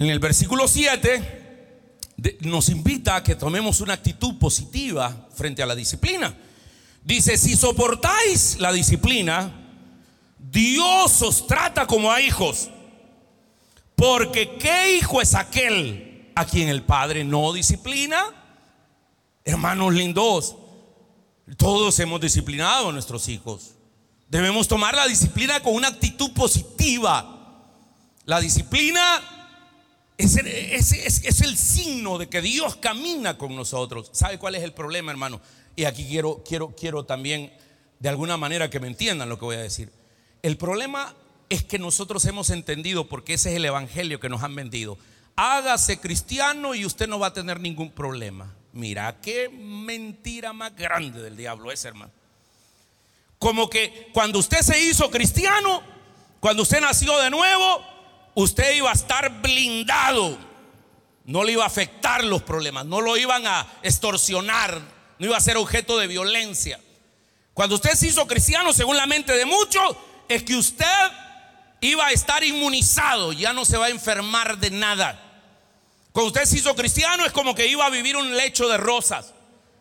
en 0.01 0.11
el 0.11 0.19
versículo 0.19 0.67
7, 0.67 1.79
nos 2.41 2.69
invita 2.69 3.15
a 3.15 3.23
que 3.23 3.37
tomemos 3.37 3.81
una 3.81 3.95
actitud 3.95 4.37
positiva 4.37 5.29
frente 5.33 5.63
a 5.63 5.67
la 5.67 5.77
disciplina. 5.77 6.35
Dice, 7.03 7.37
si 7.37 7.57
soportáis 7.57 8.59
la 8.59 8.73
disciplina, 8.73 9.53
Dios 10.39 11.23
os 11.23 11.47
trata 11.47 11.87
como 11.87 12.11
a 12.11 12.21
hijos. 12.21 12.71
Porque 13.95 14.57
¿qué 14.59 14.97
hijo 14.97 15.21
es 15.21 15.35
aquel 15.35 16.33
a 16.35 16.45
quien 16.45 16.69
el 16.69 16.83
Padre 16.83 17.25
no 17.25 17.53
disciplina? 17.53 18.23
Hermanos 19.45 19.95
lindos, 19.95 20.57
todos 21.57 21.99
hemos 21.99 22.21
disciplinado 22.21 22.89
a 22.89 22.93
nuestros 22.93 23.29
hijos. 23.29 23.73
Debemos 24.29 24.69
tomar 24.69 24.95
la 24.95 25.07
disciplina 25.07 25.61
con 25.61 25.75
una 25.75 25.89
actitud 25.89 26.33
positiva. 26.33 27.37
La 28.25 28.41
disciplina 28.41 29.40
es, 30.21 31.41
el 31.41 31.57
signo 31.57 32.19
de 32.19 32.29
que 32.29 32.41
Dios 32.43 32.77
camina 32.77 33.39
con 33.39 33.55
nosotros. 33.55 34.11
¿Sabe 34.13 34.39
cuál 34.39 34.55
es 34.55 34.63
el 34.63 34.73
problema, 34.73 35.11
hermano? 35.11 35.41
Y 35.77 35.85
aquí 35.85 36.07
quiero, 36.07 36.43
quiero, 36.47 36.75
quiero 36.77 37.05
también 37.05 37.53
de 37.99 38.09
alguna 38.09 38.37
manera 38.37 38.71
que 38.71 38.81
me 38.81 38.87
entiendan 38.87 39.29
lo 39.29 39.39
que 39.39 39.45
voy 39.45 39.57
a 39.57 39.61
decir. 39.61 39.91
El 40.43 40.57
problema 40.57 41.15
es 41.49 41.65
que 41.65 41.79
nosotros 41.79 42.25
hemos 42.27 42.51
entendido, 42.51 43.09
porque 43.09 43.35
ese 43.35 43.51
es 43.51 43.57
el 43.57 43.65
evangelio 43.65 44.21
que 44.21 44.29
nos 44.29 44.43
han 44.43 44.55
vendido. 44.55 44.99
Hágase 45.37 46.01
cristiano 46.01 46.75
y 46.75 46.85
usted 46.85 47.09
no 47.09 47.19
va 47.19 47.29
a 47.29 47.33
tener 47.33 47.61
ningún 47.61 47.91
problema. 47.91 48.55
Mira, 48.73 49.21
qué 49.21 49.49
mentira 49.49 50.53
más 50.53 50.77
grande 50.77 51.23
del 51.23 51.37
diablo 51.37 51.73
es, 51.73 51.85
hermano. 51.85 52.13
Como 53.39 53.69
que 53.71 54.11
cuando 54.13 54.39
usted 54.39 54.61
se 54.61 54.81
hizo 54.81 55.11
cristiano, 55.11 55.83
cuando 56.41 56.63
usted 56.63 56.81
nació 56.81 57.19
de 57.19 57.31
nuevo, 57.31 57.83
usted 58.35 58.75
iba 58.75 58.91
a 58.91 58.95
estar 58.95 59.41
blindado. 59.41 60.39
No 61.25 61.45
le 61.45 61.53
iba 61.53 61.65
a 61.65 61.69
afectar 61.69 62.25
los 62.25 62.43
problemas, 62.43 62.87
no 62.87 63.01
lo 63.01 63.17
iban 63.17 63.47
a 63.47 63.67
extorsionar, 63.83 64.81
no 65.19 65.27
iba 65.27 65.37
a 65.37 65.41
ser 65.41 65.57
objeto 65.57 65.99
de 65.99 66.07
violencia. 66.07 66.81
Cuando 67.55 67.77
usted 67.77 67.93
se 67.93 68.09
hizo 68.09 68.27
cristiano, 68.27 68.73
según 68.73 68.97
la 68.97 69.07
mente 69.07 69.33
de 69.37 69.45
muchos, 69.45 69.97
es 70.29 70.43
que 70.43 70.57
usted 70.57 70.87
iba 71.81 72.07
a 72.07 72.13
estar 72.13 72.43
inmunizado, 72.43 73.33
ya 73.33 73.53
no 73.53 73.65
se 73.65 73.77
va 73.77 73.87
a 73.87 73.91
enfermar 73.91 74.59
de 74.59 74.71
nada. 74.71 75.21
Cuando 76.13 76.29
usted 76.29 76.45
se 76.45 76.59
hizo 76.59 76.75
cristiano 76.75 77.25
es 77.25 77.33
como 77.33 77.55
que 77.55 77.67
iba 77.67 77.87
a 77.87 77.91
vivir 77.91 78.17
un 78.17 78.37
lecho 78.37 78.69
de 78.69 78.77
rosas. 78.77 79.33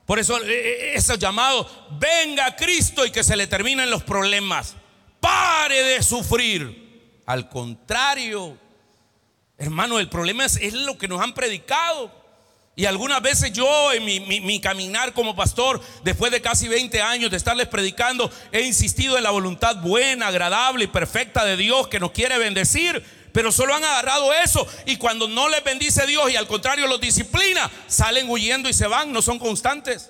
Por 0.06 0.20
eso 0.20 0.38
eh, 0.38 0.50
eh, 0.50 0.92
ese 0.96 1.18
llamado, 1.18 1.70
venga 2.00 2.56
Cristo 2.56 3.06
y 3.06 3.12
que 3.12 3.24
se 3.24 3.36
le 3.36 3.48
terminen 3.48 3.90
los 3.90 4.04
problemas. 4.04 4.76
Pare 5.20 5.84
de 5.84 6.04
sufrir. 6.04 6.79
Al 7.30 7.48
contrario, 7.48 8.58
hermano, 9.60 10.00
el 10.00 10.10
problema 10.10 10.46
es, 10.46 10.56
es 10.56 10.74
lo 10.74 10.98
que 10.98 11.08
nos 11.08 11.22
han 11.22 11.36
predicado. 11.36 12.12
Y 12.76 12.88
algunas 12.88 13.22
veces 13.22 13.54
yo 13.54 13.94
en 13.94 14.04
mi, 14.04 14.60
caminar 14.60 15.14
como 15.14 15.36
pastor, 15.36 15.80
después 16.04 16.32
de 16.32 16.42
casi 16.42 16.68
20 16.68 17.00
años 17.04 17.30
de 17.30 17.38
estarles 17.38 17.68
predicando, 17.68 18.32
he 18.52 18.62
insistido 18.62 19.16
en 19.16 19.22
la 19.22 19.30
voluntad 19.30 19.76
buena, 19.76 20.26
agradable 20.26 20.86
y 20.86 20.88
perfecta 20.88 21.46
de 21.46 21.56
Dios 21.56 21.88
que 21.88 22.00
nos 22.00 22.14
quiere 22.14 22.40
bendecir. 22.40 23.06
Pero 23.32 23.52
solo 23.52 23.76
han 23.76 23.84
agarrado 23.84 24.34
eso 24.34 24.66
y 24.88 24.98
cuando 24.98 25.28
no 25.28 25.50
les 25.50 25.64
bendice 25.64 26.08
Dios 26.08 26.32
y 26.32 26.36
al 26.36 26.48
contrario 26.48 26.88
los 26.88 27.00
disciplina, 27.00 27.70
salen 27.86 28.28
huyendo 28.28 28.70
y 28.70 28.74
se 28.74 28.88
van, 28.88 29.14
no 29.14 29.22
son 29.22 29.38
constantes. 29.38 30.10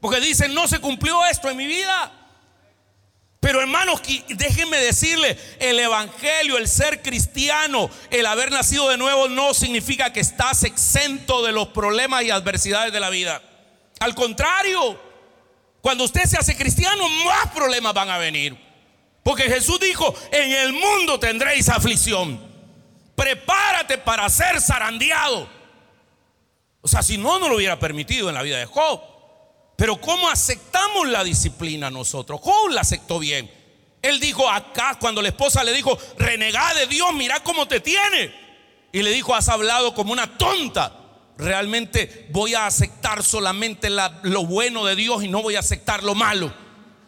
Porque 0.00 0.20
dicen, 0.20 0.54
no 0.54 0.66
se 0.68 0.78
cumplió 0.78 1.22
esto 1.26 1.50
en 1.50 1.58
mi 1.58 1.66
vida. 1.66 2.25
Pero 3.40 3.60
hermanos, 3.60 4.00
déjenme 4.28 4.78
decirle, 4.78 5.38
el 5.60 5.78
Evangelio, 5.78 6.56
el 6.56 6.68
ser 6.68 7.02
cristiano, 7.02 7.90
el 8.10 8.26
haber 8.26 8.50
nacido 8.50 8.88
de 8.88 8.96
nuevo 8.96 9.28
no 9.28 9.54
significa 9.54 10.12
que 10.12 10.20
estás 10.20 10.64
exento 10.64 11.44
de 11.44 11.52
los 11.52 11.68
problemas 11.68 12.24
y 12.24 12.30
adversidades 12.30 12.92
de 12.92 13.00
la 13.00 13.10
vida. 13.10 13.42
Al 14.00 14.14
contrario, 14.14 14.98
cuando 15.80 16.04
usted 16.04 16.24
se 16.24 16.38
hace 16.38 16.56
cristiano, 16.56 17.08
más 17.24 17.52
problemas 17.52 17.94
van 17.94 18.10
a 18.10 18.18
venir. 18.18 18.56
Porque 19.22 19.44
Jesús 19.44 19.78
dijo, 19.80 20.14
en 20.32 20.52
el 20.52 20.72
mundo 20.72 21.18
tendréis 21.20 21.68
aflicción. 21.68 22.40
Prepárate 23.14 23.98
para 23.98 24.28
ser 24.28 24.60
zarandeado. 24.60 25.48
O 26.80 26.88
sea, 26.88 27.02
si 27.02 27.18
no, 27.18 27.38
no 27.38 27.48
lo 27.48 27.56
hubiera 27.56 27.78
permitido 27.78 28.28
en 28.28 28.34
la 28.34 28.42
vida 28.42 28.58
de 28.58 28.66
Job. 28.66 29.00
Pero 29.76 30.00
¿cómo 30.00 30.28
aceptamos 30.28 31.06
la 31.08 31.22
disciplina 31.22 31.90
nosotros? 31.90 32.40
Job 32.42 32.70
la 32.70 32.80
aceptó 32.80 33.18
bien. 33.18 33.50
Él 34.00 34.18
dijo 34.20 34.48
acá, 34.48 34.96
cuando 34.98 35.20
la 35.20 35.28
esposa 35.28 35.62
le 35.62 35.72
dijo, 35.72 35.98
renegada 36.16 36.74
de 36.74 36.86
Dios, 36.86 37.12
mira 37.12 37.40
cómo 37.40 37.68
te 37.68 37.80
tiene. 37.80 38.34
Y 38.92 39.02
le 39.02 39.10
dijo, 39.10 39.34
has 39.34 39.48
hablado 39.48 39.94
como 39.94 40.12
una 40.12 40.38
tonta. 40.38 40.92
Realmente 41.36 42.26
voy 42.30 42.54
a 42.54 42.66
aceptar 42.66 43.22
solamente 43.22 43.90
lo 43.90 44.46
bueno 44.46 44.86
de 44.86 44.96
Dios 44.96 45.22
y 45.22 45.28
no 45.28 45.42
voy 45.42 45.56
a 45.56 45.60
aceptar 45.60 46.02
lo 46.02 46.14
malo. 46.14 46.52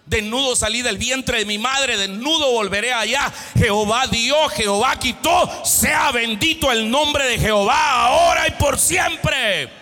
Desnudo 0.04 0.56
salí 0.56 0.82
del 0.82 0.98
vientre 0.98 1.38
de 1.38 1.44
mi 1.44 1.58
madre, 1.58 1.96
desnudo 1.96 2.52
volveré 2.52 2.92
allá. 2.92 3.32
Jehová 3.56 4.06
dio, 4.06 4.48
Jehová 4.50 4.98
quitó. 4.98 5.64
Sea 5.64 6.10
bendito 6.12 6.72
el 6.72 6.90
nombre 6.90 7.26
de 7.26 7.38
Jehová 7.38 8.06
ahora 8.06 8.48
y 8.48 8.52
por 8.52 8.78
siempre. 8.78 9.77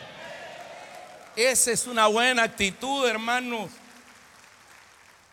Esa 1.37 1.71
es 1.71 1.87
una 1.87 2.07
buena 2.07 2.45
actitud, 2.45 3.07
hermanos. 3.07 3.71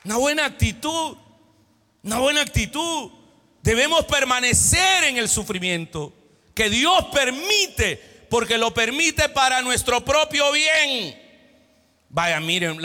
Una 0.04 0.18
buena 0.18 0.46
actitud. 0.46 1.18
Una 2.04 2.20
buena 2.20 2.42
actitud. 2.42 3.10
Debemos 3.62 4.04
permanecer 4.06 5.06
en 5.06 5.18
el 5.18 5.30
sufrimiento 5.30 6.14
que 6.54 6.70
Dios 6.70 7.06
permite, 7.14 8.28
porque 8.30 8.58
lo 8.58 8.74
permite 8.74 9.30
para 9.30 9.62
nuestro 9.62 10.04
propio 10.04 10.52
bien. 10.52 11.20
Vaya, 12.10 12.40
miren, 12.42 12.80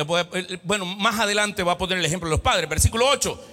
bueno, 0.62 0.87
más 0.87 1.18
adelante 1.18 1.64
va 1.64 1.72
a 1.72 1.78
poner 1.78 1.98
el 1.98 2.04
ejemplo 2.04 2.28
de 2.28 2.37
los 2.37 2.40
padres, 2.40 2.68
versículo 2.68 3.09
8. 3.09 3.44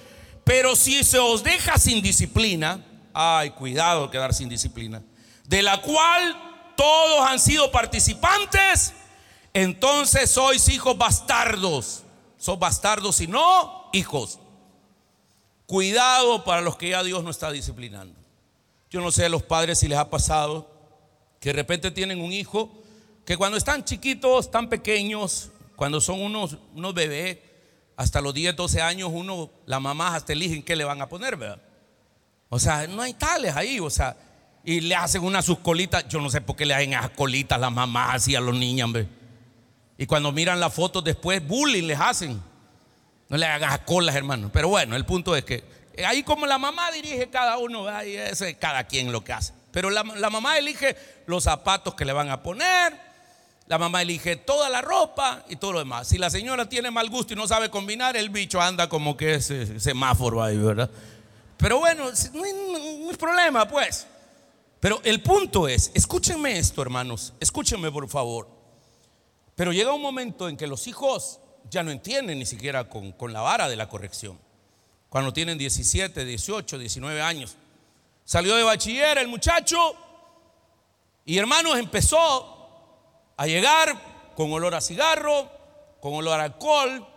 Pero 0.43 0.75
si 0.75 1.04
se 1.04 1.17
os 1.17 1.43
deja 1.43 1.80
sin 1.80 2.04
disciplina, 2.04 2.86
ay, 3.13 3.49
cuidado 3.49 4.12
quedar 4.12 4.34
sin 4.34 4.47
disciplina, 4.47 5.01
de 5.45 5.63
la 5.63 5.82
cual 5.82 6.73
todos 6.78 7.28
han 7.28 7.39
sido 7.39 7.71
participantes, 7.71 8.93
entonces 9.56 10.30
sois 10.30 10.68
hijos 10.68 10.98
bastardos. 10.98 12.04
Sos 12.38 12.60
bastardos 12.60 13.22
y 13.22 13.28
no 13.28 13.89
hijos. 13.94 14.38
Cuidado 15.65 16.44
para 16.44 16.62
los 16.62 16.76
que 16.76 16.89
ya 16.89 17.02
Dios 17.04 17.24
no 17.24 17.30
está 17.30 17.52
disciplinando. 17.52 18.13
Yo 18.91 19.00
no 19.00 19.12
sé 19.12 19.26
a 19.26 19.30
los 19.30 19.44
padres 19.44 19.80
si 19.80 19.88
les 19.88 19.98
ha 19.98 20.10
pasado 20.10 20.70
que 21.39 21.50
de 21.50 21.54
repente 21.54 21.89
tienen 21.89 22.22
un 22.22 22.34
hijo 22.34 22.70
que 23.26 23.38
cuando 23.38 23.58
están 23.58 23.86
chiquitos, 23.86 24.52
tan 24.52 24.68
pequeños, 24.68 25.52
cuando 25.78 26.02
son 26.02 26.22
unos, 26.22 26.58
unos 26.76 26.94
bebés, 26.94 27.38
hasta 27.96 28.20
los 28.20 28.34
10, 28.34 28.58
12 28.58 28.82
años, 28.82 29.10
uno, 29.13 29.50
la 29.65 29.80
mamá 29.80 30.15
hasta 30.15 30.34
eligen 30.34 30.63
qué 30.63 30.76
le 30.76 30.84
van 30.84 31.02
a 31.02 31.08
poner, 31.08 31.38
¿verdad? 31.38 31.62
O 32.50 32.60
sea, 32.60 32.88
no 32.88 33.02
hay 33.02 33.13
tales 33.13 33.56
ahí, 33.56 33.80
o 33.80 33.89
sea, 33.89 34.18
y 34.65 34.82
le 34.82 34.96
hacen 34.96 35.24
una 35.24 35.41
sus 35.41 35.60
colitas. 35.60 36.06
Yo 36.10 36.20
no 36.20 36.30
sé 36.30 36.41
por 36.41 36.58
qué 36.58 36.65
le 36.65 36.74
hacen 36.74 36.91
esas 36.91 37.12
colitas 37.12 37.56
a 37.56 37.62
las 37.62 37.72
mamás 37.72 38.28
y 38.28 38.36
a 38.36 38.41
los 38.41 38.54
niños, 38.54 38.91
¿verdad? 38.91 39.10
Y 39.98 40.06
cuando 40.06 40.32
miran 40.32 40.60
las 40.60 40.74
fotos 40.74 41.04
después, 41.04 41.46
bullying 41.46 41.84
les 41.84 42.00
hacen. 42.00 42.42
No 43.30 43.38
le 43.38 43.46
hagan 43.46 43.80
colas, 43.86 44.16
hermano. 44.16 44.50
Pero 44.52 44.68
bueno, 44.68 44.96
el 44.96 45.06
punto 45.06 45.36
es 45.36 45.46
que 45.46 45.64
ahí 46.06 46.24
como 46.24 46.46
la 46.46 46.58
mamá 46.58 46.92
dirige 46.92 47.30
cada 47.30 47.58
uno, 47.58 47.88
ahí 47.88 48.16
es 48.16 48.44
cada 48.60 48.84
quien 48.86 49.12
lo 49.12 49.24
que 49.24 49.34
hace. 49.34 49.54
Pero 49.72 49.90
la, 49.90 50.04
mamá 50.04 50.58
elige 50.58 50.96
los 51.26 51.44
zapatos 51.44 51.96
que 51.96 52.06
le 52.06 52.14
van 52.14 52.30
a 52.30 52.42
poner, 52.42 52.98
la 53.68 53.78
mamá 53.78 54.02
elige 54.02 54.36
toda 54.38 54.70
la 54.70 54.82
ropa 54.82 55.44
y 55.50 55.58
todo 55.58 55.74
lo 55.74 55.80
demás. 55.80 56.08
Si 56.08 56.18
la 56.18 56.30
señora 56.30 56.70
tiene 56.70 56.92
mal 56.92 57.10
gusto 57.10 57.34
y 57.34 57.36
no 57.36 57.48
sabe 57.48 57.70
combinar, 57.70 58.16
el 58.16 58.30
bicho 58.30 58.62
anda 58.62 58.88
como 58.88 59.18
que 59.18 59.36
ese 59.36 59.80
semáforo 59.80 60.42
ahí, 60.42 60.58
¿verdad? 60.58 60.90
Pero 61.58 61.80
bueno, 61.80 62.06
no 62.34 62.44
hay, 62.44 62.54
no 62.54 63.10
hay 63.10 63.18
problema, 63.18 63.68
pues. 63.68 64.08
Pero 64.80 65.02
el 65.04 65.22
punto 65.22 65.68
es, 65.68 65.92
escúchenme 65.94 66.58
esto, 66.58 66.82
hermanos, 66.82 67.34
escúchenme 67.40 67.92
por 67.92 68.08
favor. 68.08 68.55
Pero 69.56 69.72
llega 69.72 69.94
un 69.94 70.02
momento 70.02 70.50
en 70.50 70.58
que 70.58 70.68
los 70.68 70.88
hijos 70.88 71.39
ya 71.70 71.82
no 71.84 71.91
entienden 71.91 72.39
ni 72.39 72.46
siquiera 72.46 72.88
con, 72.89 73.34
la 73.34 73.41
vara 73.41 73.70
de 73.70 73.76
la 73.76 73.89
corrección. 73.89 74.38
Cuando 75.10 75.32
tienen 75.32 75.58
17, 75.58 76.26
18, 76.26 76.78
19 76.78 77.22
años. 77.22 77.56
Salió 78.26 78.56
de 78.56 78.63
bachiller 78.63 79.18
el 79.18 79.28
muchacho 79.28 79.96
y 81.26 81.38
hermanos 81.38 81.78
empezó 81.78 83.34
a 83.38 83.48
llegar 83.48 84.34
con 84.36 84.52
olor 84.52 84.76
a 84.76 84.82
cigarro, 84.82 85.50
con 86.02 86.13
olor 86.13 86.39
a 86.39 86.44
alcohol. 86.44 87.08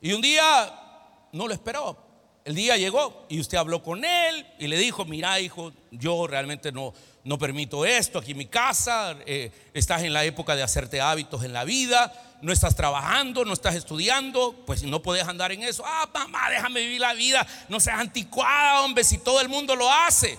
Y 0.00 0.12
un 0.12 0.20
día 0.20 1.28
no 1.32 1.48
lo 1.48 1.54
esperaba. 1.54 1.96
El 2.44 2.54
día 2.54 2.76
llegó 2.76 3.26
y 3.28 3.40
usted 3.40 3.58
habló 3.58 3.82
con 3.82 4.04
él 4.04 4.46
y 4.58 4.66
le 4.66 4.76
dijo, 4.76 5.04
mira 5.04 5.40
hijo, 5.40 5.72
yo 5.90 6.26
realmente 6.26 6.72
no, 6.72 6.94
no 7.24 7.38
permito 7.38 7.84
esto 7.84 8.18
aquí 8.18 8.32
en 8.32 8.38
mi 8.38 8.46
casa, 8.46 9.16
eh, 9.26 9.50
estás 9.74 10.02
en 10.02 10.12
la 10.12 10.24
época 10.24 10.56
de 10.56 10.62
hacerte 10.62 11.00
hábitos 11.00 11.44
en 11.44 11.52
la 11.52 11.64
vida, 11.64 12.12
no 12.40 12.52
estás 12.52 12.74
trabajando, 12.74 13.44
no 13.44 13.52
estás 13.52 13.74
estudiando, 13.74 14.54
pues 14.66 14.82
no 14.84 15.02
puedes 15.02 15.26
andar 15.26 15.52
en 15.52 15.62
eso. 15.62 15.82
Ah, 15.86 16.08
mamá, 16.12 16.50
déjame 16.50 16.80
vivir 16.80 17.00
la 17.00 17.14
vida, 17.14 17.46
no 17.68 17.80
seas 17.80 18.00
anticuada, 18.00 18.82
hombre, 18.82 19.04
si 19.04 19.18
todo 19.18 19.40
el 19.40 19.48
mundo 19.48 19.74
lo 19.74 19.92
hace. 19.92 20.38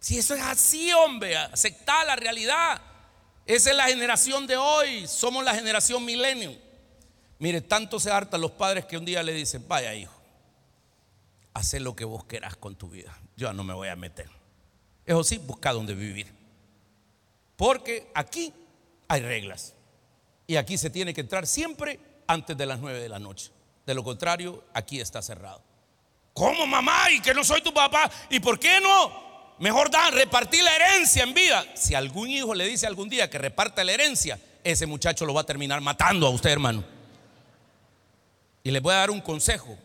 Si 0.00 0.18
eso 0.18 0.34
es 0.34 0.42
así, 0.42 0.92
hombre, 0.92 1.36
aceptar 1.36 2.06
la 2.06 2.16
realidad. 2.16 2.80
Esa 3.46 3.70
es 3.70 3.76
la 3.76 3.84
generación 3.84 4.46
de 4.46 4.56
hoy, 4.56 5.06
somos 5.06 5.44
la 5.44 5.54
generación 5.54 6.04
milenio. 6.04 6.54
Mire, 7.38 7.60
tanto 7.60 8.00
se 8.00 8.10
hartan 8.10 8.40
los 8.40 8.52
padres 8.52 8.86
que 8.86 8.96
un 8.96 9.04
día 9.04 9.22
le 9.22 9.32
dicen, 9.32 9.66
vaya 9.68 9.94
hijo, 9.94 10.14
haz 11.52 11.74
lo 11.74 11.94
que 11.94 12.04
vos 12.04 12.24
querás 12.24 12.56
con 12.56 12.74
tu 12.76 12.88
vida, 12.88 13.16
yo 13.36 13.52
no 13.52 13.64
me 13.64 13.74
voy 13.74 13.88
a 13.88 13.96
meter. 13.96 14.43
Eso 15.06 15.24
sí, 15.24 15.38
busca 15.38 15.72
dónde 15.72 15.94
vivir. 15.94 16.32
Porque 17.56 18.06
aquí 18.14 18.52
hay 19.08 19.20
reglas. 19.20 19.74
Y 20.46 20.56
aquí 20.56 20.76
se 20.76 20.90
tiene 20.90 21.14
que 21.14 21.20
entrar 21.20 21.46
siempre 21.46 21.98
antes 22.26 22.56
de 22.56 22.66
las 22.66 22.80
nueve 22.80 23.00
de 23.00 23.08
la 23.08 23.18
noche. 23.18 23.50
De 23.86 23.94
lo 23.94 24.02
contrario, 24.02 24.64
aquí 24.72 25.00
está 25.00 25.22
cerrado. 25.22 25.62
¿Cómo 26.32 26.66
mamá? 26.66 27.10
Y 27.10 27.20
que 27.20 27.34
no 27.34 27.44
soy 27.44 27.62
tu 27.62 27.72
papá. 27.72 28.10
¿Y 28.30 28.40
por 28.40 28.58
qué 28.58 28.80
no? 28.80 29.24
Mejor 29.58 29.90
dan, 29.90 30.12
repartir 30.12 30.64
la 30.64 30.74
herencia 30.74 31.22
en 31.22 31.32
vida. 31.32 31.64
Si 31.76 31.94
algún 31.94 32.28
hijo 32.28 32.54
le 32.54 32.66
dice 32.66 32.86
algún 32.86 33.08
día 33.08 33.30
que 33.30 33.38
reparta 33.38 33.84
la 33.84 33.92
herencia, 33.92 34.38
ese 34.64 34.86
muchacho 34.86 35.26
lo 35.26 35.34
va 35.34 35.42
a 35.42 35.46
terminar 35.46 35.80
matando 35.80 36.26
a 36.26 36.30
usted, 36.30 36.50
hermano. 36.50 36.82
Y 38.64 38.70
les 38.70 38.82
voy 38.82 38.94
a 38.94 38.98
dar 38.98 39.10
un 39.10 39.20
consejo. 39.20 39.78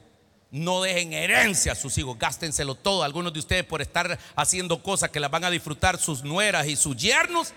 No 0.51 0.81
dejen 0.81 1.13
herencia 1.13 1.73
a 1.73 1.75
sus 1.75 1.97
hijos, 1.97 2.17
gástenselo 2.17 2.75
todo. 2.75 3.03
Algunos 3.03 3.33
de 3.33 3.39
ustedes 3.39 3.63
por 3.63 3.81
estar 3.81 4.17
haciendo 4.35 4.81
cosas 4.81 5.11
que 5.11 5.19
las 5.19 5.29
van 5.29 5.43
a 5.43 5.51
disfrutar 5.51 5.99
sus 5.99 6.23
nueras 6.23 6.67
y 6.67 6.75
sus 6.75 6.97
yernos, 6.97 7.53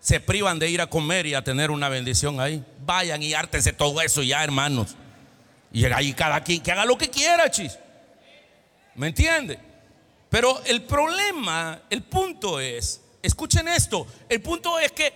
se 0.00 0.20
privan 0.20 0.58
de 0.58 0.68
ir 0.68 0.80
a 0.80 0.86
comer 0.86 1.26
y 1.26 1.34
a 1.34 1.42
tener 1.42 1.70
una 1.70 1.88
bendición 1.88 2.38
ahí. 2.40 2.64
Vayan 2.84 3.22
y 3.22 3.32
hártense 3.32 3.72
todo 3.72 4.00
eso 4.02 4.22
ya, 4.22 4.44
hermanos. 4.44 4.94
Y 5.72 5.84
ahí 5.86 6.12
cada 6.12 6.42
quien 6.42 6.62
que 6.62 6.70
haga 6.72 6.84
lo 6.84 6.98
que 6.98 7.08
quiera, 7.08 7.50
chis. 7.50 7.78
¿Me 8.94 9.08
entiende? 9.08 9.58
Pero 10.28 10.62
el 10.64 10.82
problema, 10.82 11.82
el 11.88 12.02
punto 12.02 12.60
es, 12.60 13.00
escuchen 13.22 13.68
esto, 13.68 14.06
el 14.28 14.42
punto 14.42 14.78
es 14.78 14.92
que 14.92 15.12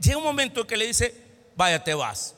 llega 0.00 0.18
un 0.18 0.24
momento 0.24 0.62
en 0.62 0.66
que 0.66 0.76
le 0.76 0.86
dice, 0.86 1.14
vaya, 1.56 1.82
te 1.82 1.94
vas. 1.94 2.34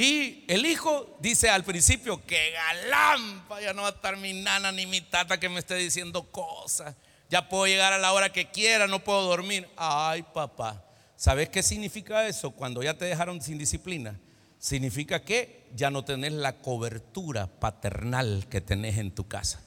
Y 0.00 0.44
el 0.46 0.64
hijo 0.64 1.18
dice 1.18 1.50
al 1.50 1.64
principio, 1.64 2.24
que 2.24 2.52
galán, 2.52 3.42
ya 3.60 3.72
no 3.72 3.82
va 3.82 3.88
a 3.88 3.90
estar 3.90 4.16
mi 4.16 4.32
nana 4.32 4.70
ni 4.70 4.86
mi 4.86 5.00
tata 5.00 5.40
que 5.40 5.48
me 5.48 5.58
esté 5.58 5.74
diciendo 5.74 6.22
cosas. 6.30 6.94
Ya 7.28 7.48
puedo 7.48 7.66
llegar 7.66 7.92
a 7.92 7.98
la 7.98 8.12
hora 8.12 8.30
que 8.30 8.48
quiera, 8.48 8.86
no 8.86 9.02
puedo 9.02 9.22
dormir. 9.22 9.68
Ay, 9.76 10.22
papá, 10.22 10.84
¿sabes 11.16 11.48
qué 11.48 11.64
significa 11.64 12.28
eso? 12.28 12.52
Cuando 12.52 12.80
ya 12.80 12.96
te 12.96 13.06
dejaron 13.06 13.42
sin 13.42 13.58
disciplina. 13.58 14.20
Significa 14.60 15.24
que 15.24 15.68
ya 15.74 15.90
no 15.90 16.04
tenés 16.04 16.32
la 16.32 16.58
cobertura 16.58 17.48
paternal 17.48 18.46
que 18.48 18.60
tenés 18.60 18.98
en 18.98 19.10
tu 19.10 19.26
casa. 19.26 19.60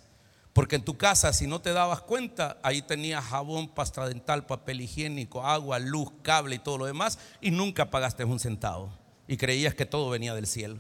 Porque 0.54 0.78
en 0.78 0.86
tu 0.86 0.96
casa, 0.96 1.34
si 1.34 1.46
no 1.46 1.60
te 1.60 1.74
dabas 1.74 2.04
cuenta, 2.04 2.58
ahí 2.64 2.82
tenías 2.82 3.26
jabón, 3.26 3.68
pasta 3.68 4.08
dental, 4.08 4.46
papel 4.46 4.80
higiénico, 4.80 5.46
agua, 5.46 5.78
luz, 5.80 6.08
cable 6.22 6.56
y 6.56 6.60
todo 6.60 6.78
lo 6.78 6.86
demás, 6.86 7.20
y 7.42 7.52
nunca 7.52 7.92
pagaste 7.92 8.24
un 8.24 8.40
centavo 8.40 9.01
y 9.32 9.38
creías 9.38 9.74
que 9.74 9.86
todo 9.86 10.10
venía 10.10 10.36
del 10.36 10.46
cielo. 10.46 10.78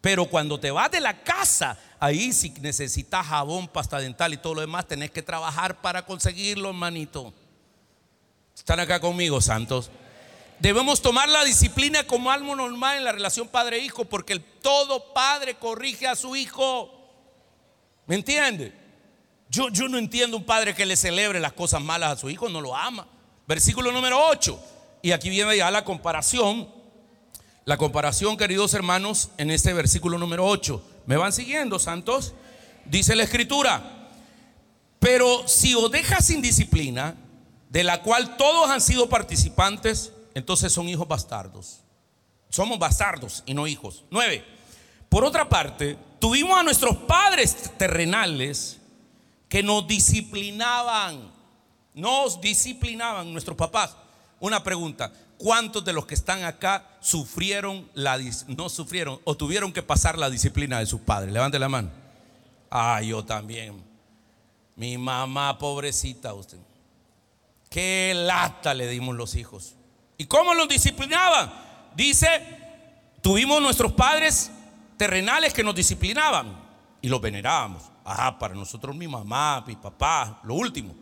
Pero 0.00 0.26
cuando 0.26 0.58
te 0.58 0.72
vas 0.72 0.90
de 0.90 0.98
la 0.98 1.22
casa, 1.22 1.78
ahí 2.00 2.32
si 2.32 2.50
necesitas 2.60 3.24
jabón, 3.24 3.68
pasta 3.68 4.00
dental 4.00 4.34
y 4.34 4.36
todo 4.36 4.54
lo 4.56 4.62
demás, 4.62 4.88
tenés 4.88 5.12
que 5.12 5.22
trabajar 5.22 5.80
para 5.80 6.04
conseguirlo, 6.04 6.70
hermanito. 6.70 7.32
¿Están 8.52 8.80
acá 8.80 8.98
conmigo, 8.98 9.40
santos? 9.40 9.92
Debemos 10.58 11.02
tomar 11.02 11.28
la 11.28 11.44
disciplina 11.44 12.04
como 12.04 12.32
algo 12.32 12.56
normal 12.56 12.96
en 12.96 13.04
la 13.04 13.12
relación 13.12 13.46
padre-hijo, 13.46 14.06
porque 14.06 14.40
todo 14.40 15.14
padre 15.14 15.54
corrige 15.54 16.08
a 16.08 16.16
su 16.16 16.34
hijo. 16.34 16.90
¿Me 18.06 18.16
entiende? 18.16 18.72
Yo, 19.48 19.68
yo 19.68 19.86
no 19.86 19.98
entiendo 19.98 20.36
un 20.36 20.44
padre 20.44 20.74
que 20.74 20.84
le 20.84 20.96
celebre 20.96 21.38
las 21.38 21.52
cosas 21.52 21.80
malas 21.80 22.10
a 22.10 22.20
su 22.20 22.28
hijo, 22.28 22.48
no 22.48 22.60
lo 22.60 22.74
ama. 22.74 23.06
Versículo 23.46 23.92
número 23.92 24.20
8. 24.30 24.58
Y 25.02 25.12
aquí 25.12 25.30
viene 25.30 25.56
ya 25.56 25.70
la 25.70 25.84
comparación. 25.84 26.73
La 27.66 27.78
comparación, 27.78 28.36
queridos 28.36 28.74
hermanos, 28.74 29.30
en 29.38 29.50
este 29.50 29.72
versículo 29.72 30.18
número 30.18 30.44
8. 30.44 30.82
¿Me 31.06 31.16
van 31.16 31.32
siguiendo, 31.32 31.78
santos? 31.78 32.34
Dice 32.84 33.16
la 33.16 33.22
escritura. 33.22 34.10
Pero 34.98 35.48
si 35.48 35.74
os 35.74 35.90
dejas 35.90 36.26
sin 36.26 36.42
disciplina, 36.42 37.16
de 37.70 37.82
la 37.82 38.02
cual 38.02 38.36
todos 38.36 38.68
han 38.68 38.82
sido 38.82 39.08
participantes, 39.08 40.12
entonces 40.34 40.74
son 40.74 40.90
hijos 40.90 41.08
bastardos. 41.08 41.80
Somos 42.50 42.78
bastardos 42.78 43.42
y 43.46 43.54
no 43.54 43.66
hijos. 43.66 44.04
Nueve. 44.10 44.44
Por 45.08 45.24
otra 45.24 45.48
parte, 45.48 45.96
tuvimos 46.18 46.58
a 46.58 46.62
nuestros 46.62 46.96
padres 46.98 47.72
terrenales 47.78 48.78
que 49.48 49.62
nos 49.62 49.86
disciplinaban. 49.86 51.32
Nos 51.94 52.42
disciplinaban 52.42 53.32
nuestros 53.32 53.56
papás. 53.56 53.96
Una 54.38 54.62
pregunta, 54.62 55.10
¿cuántos 55.44 55.84
de 55.84 55.92
los 55.92 56.06
que 56.06 56.14
están 56.14 56.42
acá 56.42 56.88
sufrieron 57.00 57.86
la 57.92 58.18
no 58.46 58.70
sufrieron 58.70 59.20
o 59.24 59.36
tuvieron 59.36 59.74
que 59.74 59.82
pasar 59.82 60.16
la 60.16 60.30
disciplina 60.30 60.78
de 60.78 60.86
sus 60.86 61.02
padres? 61.02 61.34
Levante 61.34 61.58
la 61.58 61.68
mano. 61.68 61.90
Ah, 62.70 63.02
yo 63.02 63.22
también. 63.26 63.84
Mi 64.74 64.96
mamá, 64.96 65.58
pobrecita 65.58 66.32
usted. 66.32 66.56
Qué 67.68 68.14
lata 68.16 68.72
le 68.72 68.88
dimos 68.88 69.14
los 69.16 69.34
hijos. 69.34 69.74
¿Y 70.16 70.24
cómo 70.24 70.54
los 70.54 70.66
disciplinaban? 70.66 71.52
Dice, 71.94 72.26
tuvimos 73.20 73.60
nuestros 73.60 73.92
padres 73.92 74.50
terrenales 74.96 75.52
que 75.52 75.62
nos 75.62 75.74
disciplinaban 75.74 76.56
y 77.02 77.08
los 77.10 77.20
venerábamos. 77.20 77.82
Ajá, 78.02 78.38
para 78.38 78.54
nosotros 78.54 78.96
mi 78.96 79.06
mamá, 79.06 79.62
mi 79.66 79.76
papá, 79.76 80.40
lo 80.44 80.54
último. 80.54 80.94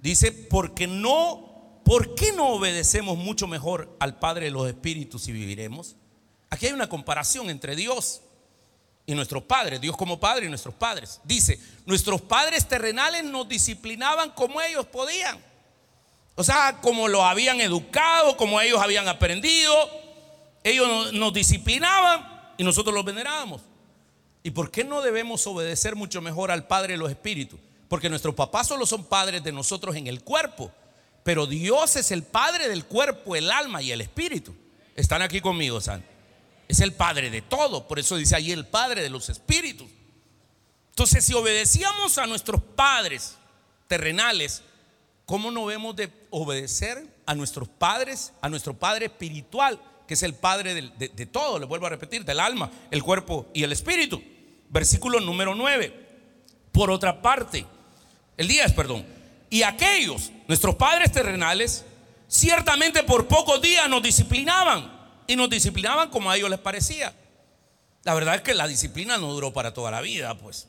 Dice, 0.00 0.30
porque 0.30 0.86
no, 0.86 1.45
¿por 1.86 2.16
qué 2.16 2.32
no 2.32 2.48
obedecemos 2.48 3.16
mucho 3.16 3.46
mejor 3.46 3.96
al 4.00 4.18
Padre 4.18 4.46
de 4.46 4.50
los 4.50 4.66
Espíritus 4.66 5.28
y 5.28 5.32
viviremos? 5.32 5.94
Aquí 6.50 6.66
hay 6.66 6.72
una 6.72 6.88
comparación 6.88 7.48
entre 7.48 7.76
Dios 7.76 8.22
y 9.06 9.14
nuestros 9.14 9.44
padres, 9.44 9.80
Dios 9.80 9.96
como 9.96 10.18
Padre 10.18 10.46
y 10.46 10.48
nuestros 10.48 10.74
padres. 10.74 11.20
Dice, 11.22 11.60
nuestros 11.86 12.20
padres 12.20 12.66
terrenales 12.66 13.22
nos 13.22 13.48
disciplinaban 13.48 14.32
como 14.32 14.60
ellos 14.60 14.84
podían. 14.86 15.38
O 16.34 16.42
sea, 16.42 16.80
como 16.82 17.06
lo 17.06 17.24
habían 17.24 17.60
educado, 17.60 18.36
como 18.36 18.60
ellos 18.60 18.82
habían 18.82 19.06
aprendido, 19.06 19.72
ellos 20.64 21.12
nos 21.12 21.32
disciplinaban 21.32 22.52
y 22.58 22.64
nosotros 22.64 22.92
los 22.92 23.04
venerábamos. 23.04 23.62
¿Y 24.42 24.50
por 24.50 24.72
qué 24.72 24.82
no 24.82 25.02
debemos 25.02 25.46
obedecer 25.46 25.94
mucho 25.94 26.20
mejor 26.20 26.50
al 26.50 26.66
Padre 26.66 26.94
de 26.94 26.98
los 26.98 27.10
Espíritus? 27.10 27.60
Porque 27.88 28.10
nuestros 28.10 28.34
papás 28.34 28.66
solo 28.66 28.86
son 28.86 29.04
padres 29.04 29.44
de 29.44 29.52
nosotros 29.52 29.94
en 29.94 30.08
el 30.08 30.24
cuerpo, 30.24 30.72
pero 31.26 31.48
Dios 31.48 31.96
es 31.96 32.12
el 32.12 32.22
Padre 32.22 32.68
del 32.68 32.84
cuerpo, 32.84 33.34
el 33.34 33.50
alma 33.50 33.82
y 33.82 33.90
el 33.90 34.00
Espíritu. 34.00 34.54
Están 34.94 35.22
aquí 35.22 35.40
conmigo, 35.40 35.80
San. 35.80 36.04
Es 36.68 36.78
el 36.78 36.92
Padre 36.92 37.30
de 37.30 37.42
todo, 37.42 37.88
por 37.88 37.98
eso 37.98 38.14
dice 38.14 38.36
ahí 38.36 38.52
el 38.52 38.64
Padre 38.64 39.02
de 39.02 39.10
los 39.10 39.28
Espíritus. 39.28 39.88
Entonces, 40.90 41.24
si 41.24 41.34
obedecíamos 41.34 42.16
a 42.18 42.28
nuestros 42.28 42.62
padres 42.62 43.34
terrenales, 43.88 44.62
¿cómo 45.24 45.50
no 45.50 45.64
vemos 45.64 45.96
de 45.96 46.12
obedecer 46.30 47.04
a 47.26 47.34
nuestros 47.34 47.66
padres, 47.66 48.32
a 48.40 48.48
nuestro 48.48 48.74
Padre 48.74 49.06
espiritual, 49.06 49.80
que 50.06 50.14
es 50.14 50.22
el 50.22 50.34
Padre 50.34 50.74
de, 50.74 51.26
todo, 51.26 51.58
le 51.58 51.66
vuelvo 51.66 51.86
a 51.86 51.90
repetir, 51.90 52.24
del 52.24 52.38
alma, 52.38 52.70
el 52.92 53.02
cuerpo 53.02 53.48
y 53.52 53.64
el 53.64 53.72
espíritu? 53.72 54.22
Versículo 54.68 55.18
número 55.18 55.56
9. 55.56 56.06
Por 56.70 56.88
otra 56.88 57.20
parte, 57.20 57.66
el 58.36 58.46
10, 58.46 58.72
perdón, 58.74 59.15
y 59.50 59.62
aquellos, 59.62 60.32
nuestros 60.48 60.74
padres 60.74 61.12
terrenales, 61.12 61.84
ciertamente 62.28 63.02
por 63.02 63.28
pocos 63.28 63.60
días 63.60 63.88
nos 63.88 64.02
disciplinaban 64.02 64.92
y 65.26 65.36
nos 65.36 65.48
disciplinaban 65.48 66.10
como 66.10 66.30
a 66.30 66.36
ellos 66.36 66.50
les 66.50 66.58
parecía. 66.58 67.14
La 68.02 68.14
verdad 68.14 68.36
es 68.36 68.42
que 68.42 68.54
la 68.54 68.68
disciplina 68.68 69.18
no 69.18 69.32
duró 69.32 69.52
para 69.52 69.74
toda 69.74 69.90
la 69.90 70.00
vida, 70.00 70.36
pues. 70.38 70.68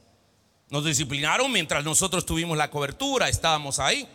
Nos 0.69 0.83
disciplinaron 0.83 1.51
mientras 1.51 1.83
nosotros 1.83 2.25
tuvimos 2.25 2.57
la 2.57 2.69
cobertura, 2.69 3.29
estábamos 3.29 3.79
ahí. 3.79 4.07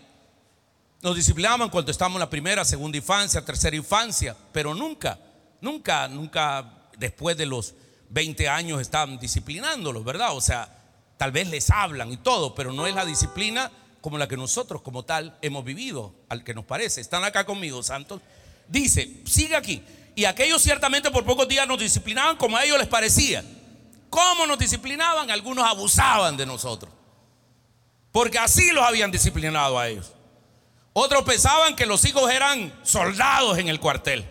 Nos 1.01 1.17
disciplinaban 1.17 1.71
cuando 1.71 1.91
estábamos 1.91 2.17
en 2.17 2.21
la 2.21 2.31
primera, 2.31 2.65
segunda 2.65 2.99
infancia, 2.99 3.45
tercera 3.45 3.75
infancia, 3.75 4.37
pero 4.53 4.75
nunca, 4.75 5.19
nunca, 5.61 6.09
nunca 6.09 6.89
después 6.99 7.37
de 7.37 7.47
los 7.47 7.75
20 8.11 8.49
años 8.49 8.81
estaban 8.81 9.19
disciplinándolos, 9.19 10.05
¿verdad? 10.05 10.37
O 10.37 10.41
sea, 10.41 10.69
tal 11.17 11.33
vez 11.33 11.49
les 11.49 11.71
hablan 11.71 12.13
y 12.13 12.19
todo, 12.19 12.55
pero 12.55 12.73
no 12.73 12.87
es 12.87 12.95
la 12.95 13.05
disciplina 13.05 13.71
como 14.03 14.19
la 14.19 14.29
que 14.29 14.37
nosotros 14.37 14.83
como 14.83 15.05
tal 15.05 15.39
hemos 15.41 15.65
vivido, 15.65 16.13
al 16.29 16.43
que 16.43 16.53
nos 16.53 16.65
parece. 16.65 17.01
Están 17.01 17.25
acá 17.25 17.47
conmigo, 17.47 17.83
santos. 17.83 18.21
Dice, 18.69 19.23
sigue 19.25 19.55
aquí. 19.57 19.83
Y 20.17 20.25
aquellos 20.25 20.61
ciertamente 20.61 21.11
por 21.11 21.25
pocos 21.25 21.49
días 21.49 21.67
nos 21.67 21.79
disciplinaban 21.79 22.37
como 22.37 22.57
a 22.57 22.65
ellos 22.65 22.79
les 22.79 22.89
parecía. 22.89 23.45
¿Cómo 24.11 24.45
nos 24.47 24.59
disciplinaban? 24.59 25.31
Algunos 25.31 25.65
abusaban 25.65 26.37
de 26.37 26.45
nosotros. 26.45 26.93
Porque 28.11 28.39
así 28.39 28.73
los 28.73 28.85
habían 28.85 29.13
disciplinado 29.13 29.79
a 29.79 29.89
ellos. 29.89 30.13
Otros 30.93 31.23
pensaban 31.23 31.77
que 31.77 31.87
los 31.87 32.05
hijos 32.05 32.31
eran 32.31 32.75
soldados 32.83 33.57
en 33.57 33.69
el 33.69 33.79
cuartel. 33.79 34.29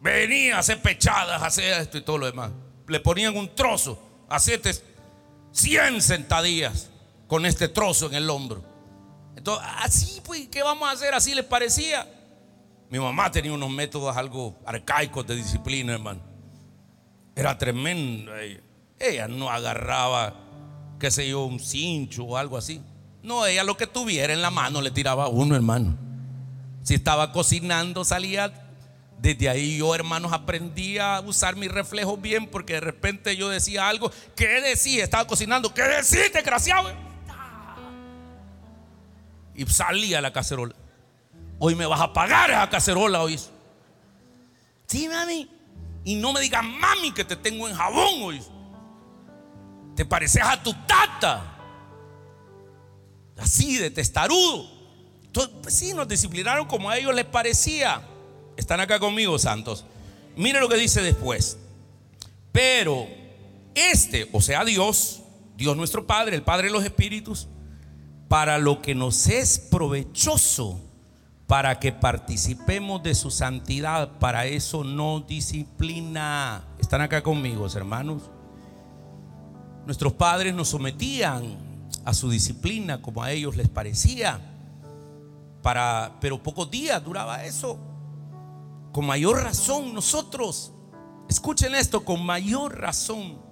Venían 0.00 0.56
a 0.56 0.60
hacer 0.60 0.80
pechadas, 0.80 1.42
a 1.42 1.46
hacer 1.46 1.80
esto 1.80 1.98
y 1.98 2.00
todo 2.00 2.18
lo 2.18 2.26
demás. 2.26 2.50
Le 2.88 3.00
ponían 3.00 3.36
un 3.36 3.54
trozo, 3.54 4.02
hacerte 4.28 4.72
100 5.52 6.00
sentadillas 6.00 6.88
con 7.32 7.46
este 7.46 7.66
trozo 7.68 8.08
en 8.08 8.14
el 8.16 8.28
hombro. 8.28 8.62
Entonces, 9.34 9.66
así 9.78 10.20
pues, 10.22 10.48
¿qué 10.48 10.62
vamos 10.62 10.86
a 10.86 10.92
hacer? 10.92 11.14
Así 11.14 11.34
les 11.34 11.46
parecía. 11.46 12.06
Mi 12.90 12.98
mamá 12.98 13.30
tenía 13.30 13.54
unos 13.54 13.70
métodos 13.70 14.14
algo 14.14 14.58
arcaicos 14.66 15.26
de 15.26 15.36
disciplina, 15.36 15.94
hermano. 15.94 16.20
Era 17.34 17.56
tremendo. 17.56 18.32
Ella 18.98 19.28
no 19.28 19.48
agarraba, 19.48 20.34
qué 21.00 21.10
sé 21.10 21.26
yo, 21.26 21.44
un 21.44 21.58
cincho 21.58 22.24
o 22.24 22.36
algo 22.36 22.58
así. 22.58 22.82
No, 23.22 23.46
ella 23.46 23.64
lo 23.64 23.78
que 23.78 23.86
tuviera 23.86 24.34
en 24.34 24.42
la 24.42 24.50
mano 24.50 24.82
le 24.82 24.90
tiraba 24.90 25.28
uno, 25.28 25.56
hermano. 25.56 25.96
Si 26.82 26.92
estaba 26.92 27.32
cocinando, 27.32 28.04
salía. 28.04 28.52
Desde 29.20 29.48
ahí 29.48 29.78
yo, 29.78 29.94
hermanos, 29.94 30.34
aprendí 30.34 30.98
a 30.98 31.22
usar 31.22 31.56
mis 31.56 31.72
reflejos 31.72 32.20
bien 32.20 32.46
porque 32.46 32.74
de 32.74 32.80
repente 32.80 33.34
yo 33.38 33.48
decía 33.48 33.88
algo. 33.88 34.12
¿Qué 34.36 34.60
decía? 34.60 35.02
Estaba 35.02 35.26
cocinando. 35.26 35.72
¿Qué 35.72 35.80
decís, 35.80 36.30
desgraciado? 36.30 37.10
Y 39.62 39.66
salía 39.70 40.20
la 40.20 40.32
cacerola. 40.32 40.74
Hoy 41.58 41.74
me 41.74 41.86
vas 41.86 42.00
a 42.00 42.12
pagar 42.12 42.50
esa 42.50 42.68
cacerola 42.68 43.22
hoy. 43.22 43.38
Sí, 44.86 45.08
mami. 45.08 45.48
Y 46.04 46.16
no 46.16 46.32
me 46.32 46.40
digas, 46.40 46.64
mami, 46.64 47.12
que 47.12 47.24
te 47.24 47.36
tengo 47.36 47.68
en 47.68 47.74
jabón 47.74 48.22
hoy. 48.22 48.42
Te 49.94 50.04
pareces 50.04 50.42
a 50.42 50.60
tu 50.60 50.74
tata 50.86 51.52
así 53.38 53.76
de 53.78 53.90
testarudo. 53.90 54.68
Entonces, 55.24 55.54
pues 55.62 55.74
sí, 55.74 55.92
nos 55.94 56.08
disciplinaron 56.08 56.66
como 56.66 56.90
a 56.90 56.98
ellos 56.98 57.14
les 57.14 57.24
parecía. 57.24 58.02
Están 58.56 58.80
acá 58.80 58.98
conmigo, 58.98 59.38
santos. 59.38 59.84
Mire 60.36 60.60
lo 60.60 60.68
que 60.68 60.76
dice 60.76 61.02
después. 61.02 61.56
Pero 62.50 63.06
este, 63.74 64.28
o 64.32 64.40
sea, 64.40 64.64
Dios, 64.64 65.22
Dios 65.56 65.76
nuestro 65.76 66.06
Padre, 66.06 66.36
el 66.36 66.42
Padre 66.42 66.66
de 66.66 66.72
los 66.72 66.84
Espíritus, 66.84 67.48
para 68.32 68.56
lo 68.56 68.80
que 68.80 68.94
nos 68.94 69.26
es 69.26 69.58
provechoso, 69.58 70.80
para 71.46 71.78
que 71.78 71.92
participemos 71.92 73.02
de 73.02 73.14
su 73.14 73.30
santidad, 73.30 74.18
para 74.20 74.46
eso 74.46 74.84
no 74.84 75.20
disciplina. 75.20 76.64
Están 76.78 77.02
acá 77.02 77.22
conmigo, 77.22 77.66
hermanos. 77.74 78.30
Nuestros 79.84 80.14
padres 80.14 80.54
nos 80.54 80.68
sometían 80.68 81.58
a 82.06 82.14
su 82.14 82.30
disciplina 82.30 83.02
como 83.02 83.22
a 83.22 83.32
ellos 83.32 83.54
les 83.54 83.68
parecía. 83.68 84.40
Para, 85.60 86.16
pero 86.18 86.42
pocos 86.42 86.70
días 86.70 87.04
duraba 87.04 87.44
eso. 87.44 87.78
Con 88.92 89.04
mayor 89.04 89.42
razón 89.42 89.92
nosotros, 89.92 90.72
escuchen 91.28 91.74
esto, 91.74 92.02
con 92.02 92.24
mayor 92.24 92.80
razón 92.80 93.51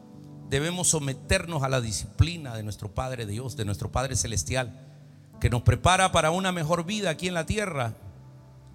debemos 0.50 0.88
someternos 0.88 1.62
a 1.62 1.68
la 1.68 1.80
disciplina 1.80 2.54
de 2.54 2.62
nuestro 2.62 2.92
Padre 2.92 3.24
Dios, 3.24 3.56
de 3.56 3.64
nuestro 3.64 3.90
Padre 3.90 4.16
Celestial, 4.16 4.86
que 5.40 5.48
nos 5.48 5.62
prepara 5.62 6.12
para 6.12 6.30
una 6.30 6.52
mejor 6.52 6.84
vida 6.84 7.10
aquí 7.10 7.28
en 7.28 7.34
la 7.34 7.46
tierra 7.46 7.94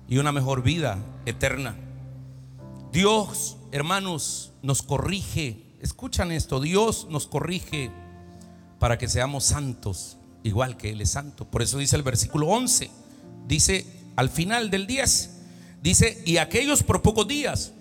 y 0.07 0.17
una 0.17 0.32
mejor 0.32 0.63
vida 0.63 0.97
eterna. 1.26 1.76
Dios, 2.91 3.57
hermanos, 3.71 4.53
nos 4.63 4.82
corrige 4.82 5.65
escuchan 5.86 6.32
esto, 6.32 6.59
Dios 6.59 7.07
nos 7.09 7.28
corrige 7.28 7.91
para 8.80 8.97
que 8.97 9.07
seamos 9.07 9.45
santos, 9.45 10.17
igual 10.43 10.78
que 10.78 10.89
Él 10.89 11.01
es 11.01 11.11
santo. 11.11 11.45
Por 11.45 11.61
eso 11.61 11.78
dice 11.78 11.95
el 11.95 12.01
versículo 12.01 12.47
11, 12.47 12.89
dice 13.47 13.86
al 14.15 14.30
final 14.30 14.71
del 14.71 14.88
10, 14.88 15.41
dice, 15.84 16.23
y 16.26 16.38
aquellos 16.38 16.82
por 16.82 17.03
pocos 17.03 17.28
días, 17.28 17.73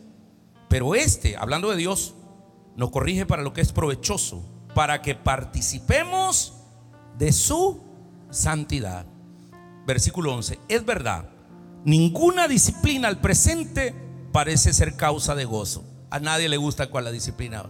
pero 0.69 0.95
este, 0.95 1.37
hablando 1.37 1.71
de 1.71 1.77
Dios, 1.77 2.15
nos 2.77 2.91
corrige 2.91 3.27
para 3.27 3.43
lo 3.43 3.53
que 3.53 3.61
es 3.61 3.73
provechoso, 3.73 4.45
para 4.75 5.03
que 5.03 5.15
participemos 5.15 6.55
de 7.19 7.33
su 7.33 7.83
santidad. 8.31 9.07
Versículo 9.87 10.35
11, 10.35 10.59
es 10.69 10.85
verdad, 10.85 11.29
ninguna 11.85 12.49
disciplina 12.49 13.09
al 13.09 13.21
presente 13.21 13.95
parece 14.33 14.73
ser 14.73 14.97
causa 14.97 15.35
de 15.35 15.45
gozo. 15.45 15.85
A 16.11 16.19
nadie 16.21 16.49
le 16.49 16.57
gusta 16.57 16.91
con 16.91 17.05
la 17.05 17.11
disciplina. 17.11 17.65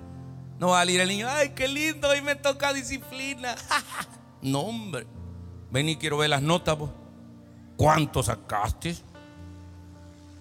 No 0.58 0.68
va 0.68 0.78
a 0.78 0.80
salir 0.82 1.00
el 1.00 1.08
niño, 1.08 1.28
ay, 1.28 1.50
qué 1.50 1.66
lindo, 1.68 2.08
hoy 2.08 2.22
me 2.22 2.36
toca 2.36 2.72
disciplina. 2.72 3.54
no, 4.42 4.60
hombre. 4.60 5.06
Ven 5.70 5.88
y 5.88 5.96
quiero 5.96 6.18
ver 6.18 6.30
las 6.30 6.42
notas. 6.42 6.78
¿Cuánto 7.76 8.22
sacaste? 8.22 8.96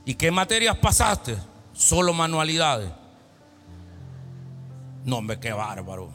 ¿Y 0.05 0.13
qué 0.15 0.31
materias 0.31 0.77
pasaste? 0.77 1.35
Solo 1.73 2.13
manualidades. 2.13 2.91
No, 5.05 5.17
hombre, 5.17 5.39
qué 5.39 5.51
bárbaro. 5.51 6.11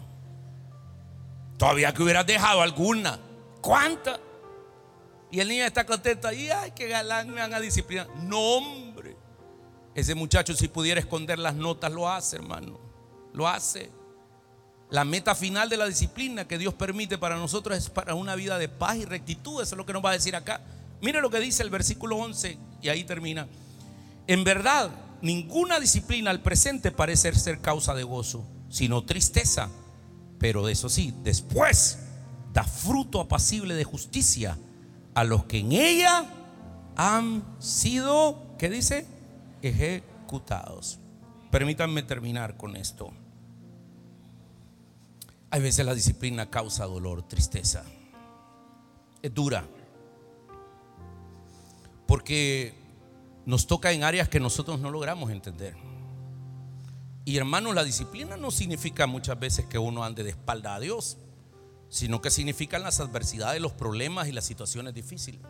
Todavía 1.58 1.92
que 1.92 2.02
hubieras 2.02 2.26
dejado 2.26 2.62
alguna. 2.62 3.18
¿Cuántas? 3.60 4.20
Y 5.30 5.40
el 5.40 5.48
niño 5.48 5.64
está 5.64 5.84
contento. 5.84 6.32
Y 6.32 6.48
ay, 6.50 6.72
qué 6.74 6.88
galán 6.88 7.28
me 7.28 7.40
van 7.40 7.52
a 7.52 7.60
disciplinar. 7.60 8.08
No, 8.22 8.38
hombre. 8.38 9.16
Ese 9.94 10.14
muchacho, 10.14 10.54
si 10.54 10.68
pudiera 10.68 11.00
esconder 11.00 11.38
las 11.38 11.54
notas, 11.54 11.92
lo 11.92 12.08
hace, 12.08 12.36
hermano. 12.36 12.78
Lo 13.32 13.48
hace. 13.48 13.90
La 14.90 15.04
meta 15.04 15.34
final 15.34 15.68
de 15.68 15.76
la 15.76 15.86
disciplina 15.86 16.46
que 16.46 16.56
Dios 16.56 16.72
permite 16.72 17.18
para 17.18 17.36
nosotros 17.36 17.76
es 17.76 17.90
para 17.90 18.14
una 18.14 18.34
vida 18.36 18.58
de 18.58 18.68
paz 18.68 18.96
y 18.96 19.04
rectitud. 19.04 19.60
Eso 19.60 19.74
es 19.74 19.76
lo 19.76 19.84
que 19.84 19.92
nos 19.92 20.04
va 20.04 20.10
a 20.10 20.14
decir 20.14 20.34
acá. 20.34 20.62
Mire 21.00 21.20
lo 21.20 21.30
que 21.30 21.40
dice 21.40 21.62
el 21.62 21.70
versículo 21.70 22.16
11 22.16 22.58
y 22.80 22.88
ahí 22.88 23.04
termina. 23.04 23.46
En 24.26 24.44
verdad, 24.44 24.90
ninguna 25.20 25.78
disciplina 25.78 26.30
al 26.30 26.40
presente 26.40 26.90
parece 26.90 27.32
ser 27.34 27.60
causa 27.60 27.94
de 27.94 28.02
gozo, 28.02 28.44
sino 28.68 29.04
tristeza. 29.04 29.68
Pero 30.38 30.68
eso 30.68 30.88
sí, 30.88 31.14
después 31.22 31.98
da 32.52 32.64
fruto 32.64 33.20
apacible 33.20 33.74
de 33.74 33.84
justicia 33.84 34.56
a 35.14 35.24
los 35.24 35.44
que 35.44 35.58
en 35.58 35.72
ella 35.72 36.24
han 36.96 37.42
sido, 37.58 38.56
¿qué 38.58 38.70
dice? 38.70 39.06
Ejecutados. 39.62 40.98
Permítanme 41.50 42.02
terminar 42.02 42.56
con 42.56 42.76
esto. 42.76 43.12
Hay 45.50 45.62
veces 45.62 45.84
la 45.86 45.94
disciplina 45.94 46.50
causa 46.50 46.84
dolor, 46.84 47.22
tristeza. 47.22 47.84
Es 49.22 49.32
dura. 49.32 49.64
Porque 52.06 52.74
nos 53.46 53.66
toca 53.66 53.92
en 53.92 54.04
áreas 54.04 54.28
que 54.28 54.40
nosotros 54.40 54.78
no 54.78 54.90
logramos 54.90 55.30
entender. 55.30 55.74
Y 57.28 57.36
hermanos, 57.36 57.74
la 57.74 57.84
disciplina 57.84 58.38
no 58.38 58.50
significa 58.50 59.06
muchas 59.06 59.38
veces 59.38 59.66
que 59.66 59.76
uno 59.76 60.02
ande 60.02 60.24
de 60.24 60.30
espalda 60.30 60.74
a 60.74 60.80
Dios, 60.80 61.18
sino 61.90 62.22
que 62.22 62.30
significan 62.30 62.82
las 62.82 63.00
adversidades, 63.00 63.60
los 63.60 63.72
problemas 63.72 64.28
y 64.28 64.32
las 64.32 64.46
situaciones 64.46 64.94
difíciles. 64.94 65.42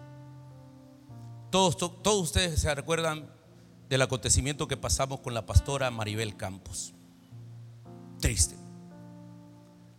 Todos, 1.53 1.77
todos 1.77 2.21
ustedes 2.21 2.61
se 2.61 2.75
recuerdan 2.75 3.31
del 3.89 4.03
acontecimiento 4.03 4.67
que 4.67 4.77
pasamos 4.77 5.21
con 5.21 5.35
la 5.35 5.47
pastora 5.47 5.93
Maribel 5.93 6.37
Campos. 6.37 6.95
Triste. 8.19 8.57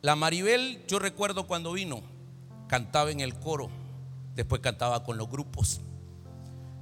La 0.02 0.18
Maribel, 0.18 0.84
yo 0.86 1.00
recuerdo 1.00 1.48
cuando 1.48 1.72
vino, 1.72 2.02
cantaba 2.68 3.10
en 3.12 3.22
el 3.22 3.40
coro, 3.40 3.70
después 4.36 4.60
cantaba 4.60 5.06
con 5.06 5.18
los 5.18 5.30
grupos. 5.30 5.80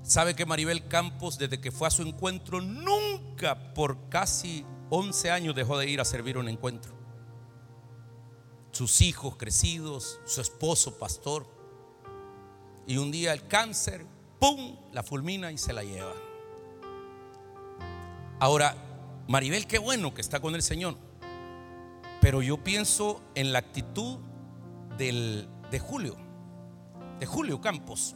Sabe 0.02 0.34
que 0.34 0.48
Maribel 0.48 0.88
Campos, 0.88 1.38
desde 1.38 1.62
que 1.62 1.72
fue 1.72 1.88
a 1.88 1.92
su 1.92 2.02
encuentro, 2.02 2.62
nunca 2.62 3.76
por 3.76 4.10
casi 4.10 4.66
11 4.90 5.32
años 5.32 5.56
dejó 5.56 5.78
de 5.78 5.90
ir 5.90 6.00
a 6.00 6.06
servir 6.06 6.38
un 6.38 6.48
encuentro. 6.48 6.94
Sus 8.72 9.02
hijos 9.02 9.36
crecidos, 9.36 10.20
su 10.26 10.42
esposo 10.42 10.98
pastor. 10.98 11.46
Y 12.86 12.98
un 12.98 13.12
día 13.12 13.34
el 13.34 13.48
cáncer, 13.48 14.06
¡pum!, 14.40 14.78
la 14.94 15.04
fulmina 15.04 15.52
y 15.52 15.58
se 15.58 15.74
la 15.74 15.84
lleva. 15.84 16.14
Ahora, 18.40 18.76
Maribel, 19.28 19.68
qué 19.68 19.78
bueno 19.78 20.14
que 20.14 20.22
está 20.22 20.40
con 20.40 20.56
el 20.56 20.62
Señor. 20.62 20.96
Pero 22.22 22.42
yo 22.42 22.64
pienso 22.64 23.22
en 23.36 23.52
la 23.52 23.60
actitud 23.60 24.20
del, 24.98 25.50
de 25.70 25.80
Julio, 25.80 26.16
de 27.20 27.26
Julio 27.26 27.60
Campos. 27.60 28.16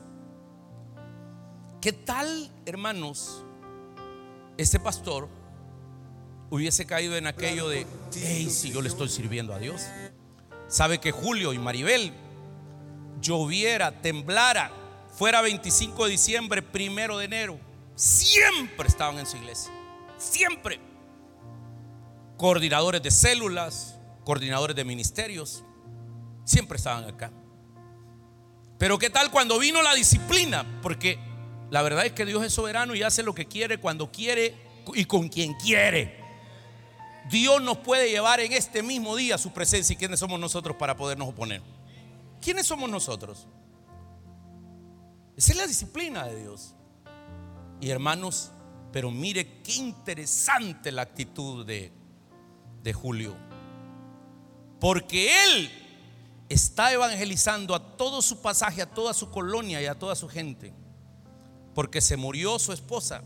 ¿Qué 1.82 1.92
tal, 1.92 2.52
hermanos, 2.66 3.44
este 4.58 4.80
pastor 4.80 5.41
hubiese 6.52 6.86
caído 6.86 7.16
en 7.16 7.26
aquello 7.26 7.68
de, 7.70 7.88
hey, 8.14 8.50
si 8.52 8.72
yo 8.72 8.82
le 8.82 8.90
estoy 8.90 9.10
sirviendo 9.10 9.54
a 9.54 9.60
Dios? 9.60 9.82
Sabe 10.68 11.00
que 11.00 11.12
Julio 11.12 11.54
y 11.54 11.58
Maribel 11.58 12.14
lloviera, 13.22 14.02
temblara, 14.02 14.72
fuera 15.18 15.42
25 15.42 16.06
de 16.06 16.12
diciembre, 16.12 16.62
primero 16.62 17.18
de 17.18 17.26
enero, 17.26 17.60
siempre 17.96 18.88
estaban 18.88 19.18
en 19.18 19.26
su 19.26 19.38
iglesia, 19.38 19.72
siempre 20.18 20.80
coordinadores 22.38 23.02
de 23.02 23.12
células, 23.12 23.98
coordinadores 24.26 24.76
de 24.76 24.84
ministerios, 24.84 25.64
siempre 26.44 26.78
estaban 26.78 27.06
acá. 27.06 27.32
Pero 28.78 28.98
¿qué 28.98 29.10
tal 29.10 29.32
cuando 29.32 29.58
vino 29.58 29.82
la 29.82 29.94
disciplina? 29.94 30.66
Porque 30.82 31.18
la 31.70 31.82
verdad 31.82 32.06
es 32.06 32.12
que 32.12 32.26
Dios 32.26 32.44
es 32.44 32.52
soberano 32.52 32.94
y 32.96 33.04
hace 33.04 33.24
lo 33.24 33.34
que 33.34 33.46
quiere 33.46 33.78
cuando 33.78 34.12
quiere 34.12 34.56
y 34.96 35.06
con 35.06 35.30
quien 35.30 35.54
quiere. 35.54 36.21
Dios 37.30 37.62
nos 37.62 37.78
puede 37.78 38.10
llevar 38.10 38.40
en 38.40 38.54
este 38.54 38.84
mismo 38.84 39.16
día 39.16 39.36
a 39.36 39.38
su 39.38 39.52
presencia. 39.52 39.94
¿Y 39.94 39.98
quiénes 39.98 40.20
somos 40.20 40.40
nosotros 40.40 40.76
para 40.78 40.96
podernos 40.96 41.30
oponer? 41.30 41.62
¿Quiénes 42.42 42.66
somos 42.66 42.90
nosotros? 42.90 43.48
Esa 45.38 45.52
es 45.52 45.58
la 45.58 45.68
disciplina 45.68 46.26
de 46.26 46.42
Dios. 46.42 46.74
Y 47.80 47.90
hermanos, 47.90 48.52
pero 48.92 49.12
mire 49.12 49.62
qué 49.64 49.76
interesante 49.76 50.92
la 50.92 51.04
actitud 51.04 51.66
de 51.66 51.92
de 52.84 52.94
Julio. 52.94 53.36
Porque 54.80 55.44
él 55.46 55.72
está 56.50 56.92
evangelizando 56.92 57.76
a 57.76 57.98
todo 57.98 58.22
su 58.22 58.42
pasaje, 58.42 58.82
a 58.82 58.90
toda 58.90 59.14
su 59.14 59.30
colonia 59.30 59.82
y 59.82 59.86
a 59.86 59.98
toda 59.98 60.16
su 60.16 60.28
gente. 60.28 60.74
Porque 61.74 62.02
se 62.02 62.18
murió 62.18 62.60
su 62.60 62.74
esposa, 62.74 63.24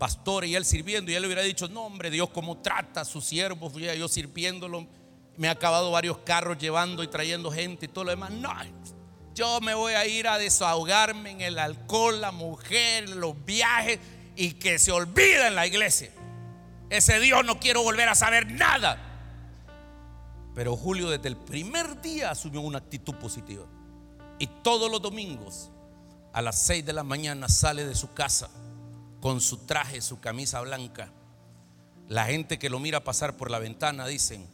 pastor, 0.00 0.44
y 0.44 0.56
él 0.56 0.64
sirviendo. 0.64 1.12
Y 1.12 1.14
él 1.14 1.22
le 1.22 1.28
hubiera 1.28 1.42
dicho: 1.42 1.68
No, 1.68 1.84
hombre, 1.84 2.10
Dios, 2.10 2.30
cómo 2.30 2.58
trata 2.58 3.02
a 3.02 3.04
sus 3.04 3.24
siervos. 3.24 3.72
Yo 3.74 4.08
sirviéndolo, 4.08 4.88
me 5.36 5.46
ha 5.46 5.52
acabado 5.52 5.92
varios 5.92 6.18
carros 6.18 6.58
llevando 6.58 7.04
y 7.04 7.06
trayendo 7.06 7.52
gente 7.52 7.86
y 7.86 7.88
todo 7.88 8.04
lo 8.04 8.10
demás. 8.10 8.32
No, 8.32 8.52
yo 9.34 9.60
me 9.60 9.74
voy 9.74 9.92
a 9.92 10.06
ir 10.06 10.26
a 10.26 10.38
desahogarme 10.38 11.30
en 11.30 11.40
el 11.42 11.58
alcohol, 11.58 12.20
la 12.20 12.32
mujer, 12.32 13.08
los 13.10 13.44
viajes 13.44 14.00
y 14.34 14.54
que 14.54 14.78
se 14.78 14.90
olvida 14.90 15.46
en 15.46 15.54
la 15.54 15.66
iglesia. 15.66 16.10
Ese 16.88 17.20
Dios 17.20 17.44
no 17.44 17.60
quiero 17.60 17.82
volver 17.82 18.08
a 18.08 18.16
saber 18.16 18.50
nada. 18.50 19.06
Pero 20.54 20.76
Julio 20.76 21.08
desde 21.08 21.28
el 21.28 21.36
primer 21.36 22.00
día 22.02 22.32
asumió 22.32 22.60
una 22.60 22.78
actitud 22.78 23.14
positiva. 23.14 23.64
Y 24.40 24.46
todos 24.46 24.90
los 24.90 25.00
domingos 25.00 25.70
a 26.32 26.42
las 26.42 26.60
6 26.62 26.84
de 26.84 26.92
la 26.92 27.04
mañana 27.04 27.48
sale 27.48 27.86
de 27.86 27.94
su 27.94 28.12
casa 28.12 28.50
con 29.20 29.40
su 29.40 29.58
traje, 29.58 30.00
su 30.00 30.20
camisa 30.20 30.60
blanca. 30.60 31.12
La 32.08 32.26
gente 32.26 32.58
que 32.58 32.70
lo 32.70 32.80
mira 32.80 33.04
pasar 33.04 33.36
por 33.36 33.50
la 33.50 33.58
ventana 33.58 34.06
dicen, 34.06 34.48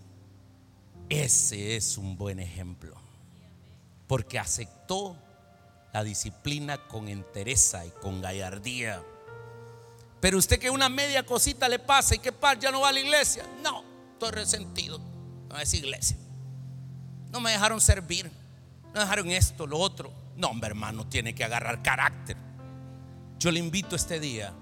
ese 1.09 1.77
es 1.77 1.97
un 1.97 2.17
buen 2.17 2.41
ejemplo. 2.41 2.97
Porque 4.07 4.39
aceptó 4.39 5.17
la 5.93 6.05
disciplina 6.05 6.87
con 6.89 7.09
entereza 7.09 7.87
y 7.87 7.91
con 7.91 8.21
gallardía. 8.21 9.03
Pero 10.21 10.39
usted 10.39 10.59
que 10.59 10.71
una 10.71 10.89
media 10.89 11.25
cosita 11.25 11.69
le 11.69 11.79
pasa 11.79 12.15
y 12.15 12.19
que 12.19 12.33
par 12.33 12.59
ya 12.59 12.71
no 12.71 12.81
va 12.81 12.91
a 12.91 12.93
la 12.93 13.01
iglesia. 13.01 13.45
No, 13.63 13.85
estoy 14.13 14.31
resentido. 14.33 15.01
No 15.49 15.59
es 15.59 15.73
iglesia. 15.75 16.17
No 17.31 17.41
me 17.41 17.53
dejaron 17.53 17.81
servir. 17.81 18.31
No 18.93 19.01
dejaron 19.01 19.31
esto, 19.31 19.67
lo 19.67 19.79
otro. 19.79 20.13
No, 20.37 20.49
hombre, 20.49 20.69
hermano, 20.69 21.07
tiene 21.07 21.35
que 21.35 21.45
agarrar 21.45 21.83
carácter. 21.83 22.37
Yo 23.39 23.51
le 23.51 23.59
invito 23.59 23.97
este 23.97 24.21
día 24.21 24.53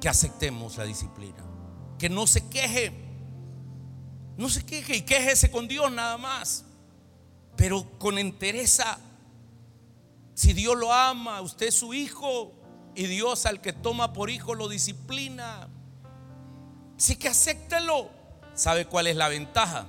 que 0.00 0.08
aceptemos 0.08 0.76
la 0.76 0.84
disciplina. 0.84 1.44
Que 1.98 2.08
no 2.08 2.26
se 2.26 2.46
queje. 2.48 2.92
No 4.36 4.48
se 4.48 4.64
queje 4.64 4.96
y 4.96 5.02
quéjese 5.02 5.50
con 5.50 5.68
Dios 5.68 5.90
nada 5.92 6.18
más. 6.18 6.64
Pero 7.56 7.86
con 7.98 8.18
entereza. 8.18 8.98
Si 10.34 10.52
Dios 10.52 10.76
lo 10.76 10.92
ama, 10.92 11.40
usted 11.40 11.68
es 11.68 11.74
su 11.74 11.94
hijo, 11.94 12.52
y 12.96 13.06
Dios 13.06 13.44
al 13.46 13.60
que 13.60 13.74
toma 13.74 14.12
por 14.14 14.30
hijo 14.30 14.54
lo 14.54 14.68
disciplina. 14.68 15.68
Así 16.96 17.16
que 17.16 17.28
acéptelo. 17.28 18.10
¿Sabe 18.54 18.86
cuál 18.86 19.06
es 19.06 19.16
la 19.16 19.28
ventaja? 19.28 19.86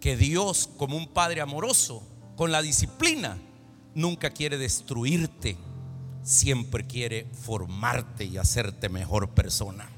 Que 0.00 0.16
Dios, 0.16 0.68
como 0.76 0.98
un 0.98 1.08
padre 1.08 1.40
amoroso, 1.40 2.06
con 2.36 2.52
la 2.52 2.60
disciplina, 2.60 3.38
nunca 3.94 4.30
quiere 4.30 4.58
destruirte, 4.58 5.56
siempre 6.26 6.84
quiere 6.84 7.24
formarte 7.44 8.24
y 8.24 8.36
hacerte 8.36 8.88
mejor 8.88 9.30
persona. 9.30 9.88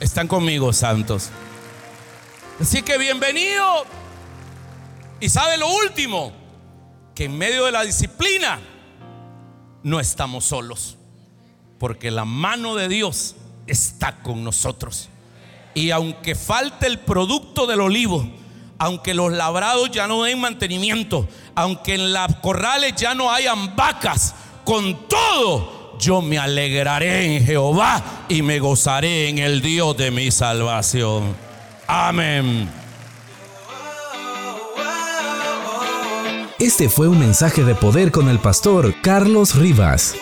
Están 0.00 0.26
conmigo, 0.26 0.72
santos. 0.72 1.28
Así 2.58 2.82
que 2.82 2.96
bienvenido. 2.96 3.84
Y 5.20 5.28
sabe 5.28 5.58
lo 5.58 5.68
último, 5.68 6.32
que 7.14 7.26
en 7.26 7.36
medio 7.36 7.66
de 7.66 7.72
la 7.72 7.84
disciplina 7.84 8.58
no 9.82 10.00
estamos 10.00 10.46
solos, 10.46 10.96
porque 11.78 12.10
la 12.10 12.24
mano 12.24 12.74
de 12.74 12.88
Dios 12.88 13.36
está 13.66 14.22
con 14.22 14.42
nosotros. 14.42 15.10
Y 15.74 15.90
aunque 15.90 16.34
falte 16.34 16.86
el 16.86 16.98
producto 16.98 17.66
del 17.66 17.82
olivo, 17.82 18.26
aunque 18.78 19.12
los 19.12 19.30
labrados 19.30 19.90
ya 19.90 20.08
no 20.08 20.22
den 20.22 20.40
mantenimiento, 20.40 21.28
aunque 21.54 21.94
en 21.94 22.12
las 22.12 22.34
corrales 22.36 22.94
ya 22.96 23.14
no 23.14 23.30
hayan 23.30 23.76
vacas, 23.76 24.34
con 24.64 25.08
todo 25.08 25.96
yo 25.98 26.20
me 26.20 26.38
alegraré 26.38 27.36
en 27.36 27.46
Jehová 27.46 28.02
y 28.28 28.42
me 28.42 28.58
gozaré 28.58 29.28
en 29.28 29.38
el 29.38 29.62
Dios 29.62 29.96
de 29.96 30.10
mi 30.10 30.30
salvación. 30.30 31.34
Amén. 31.86 32.68
Este 36.58 36.88
fue 36.88 37.08
un 37.08 37.18
mensaje 37.18 37.64
de 37.64 37.74
poder 37.74 38.12
con 38.12 38.28
el 38.28 38.38
pastor 38.38 38.94
Carlos 39.02 39.56
Rivas. 39.56 40.14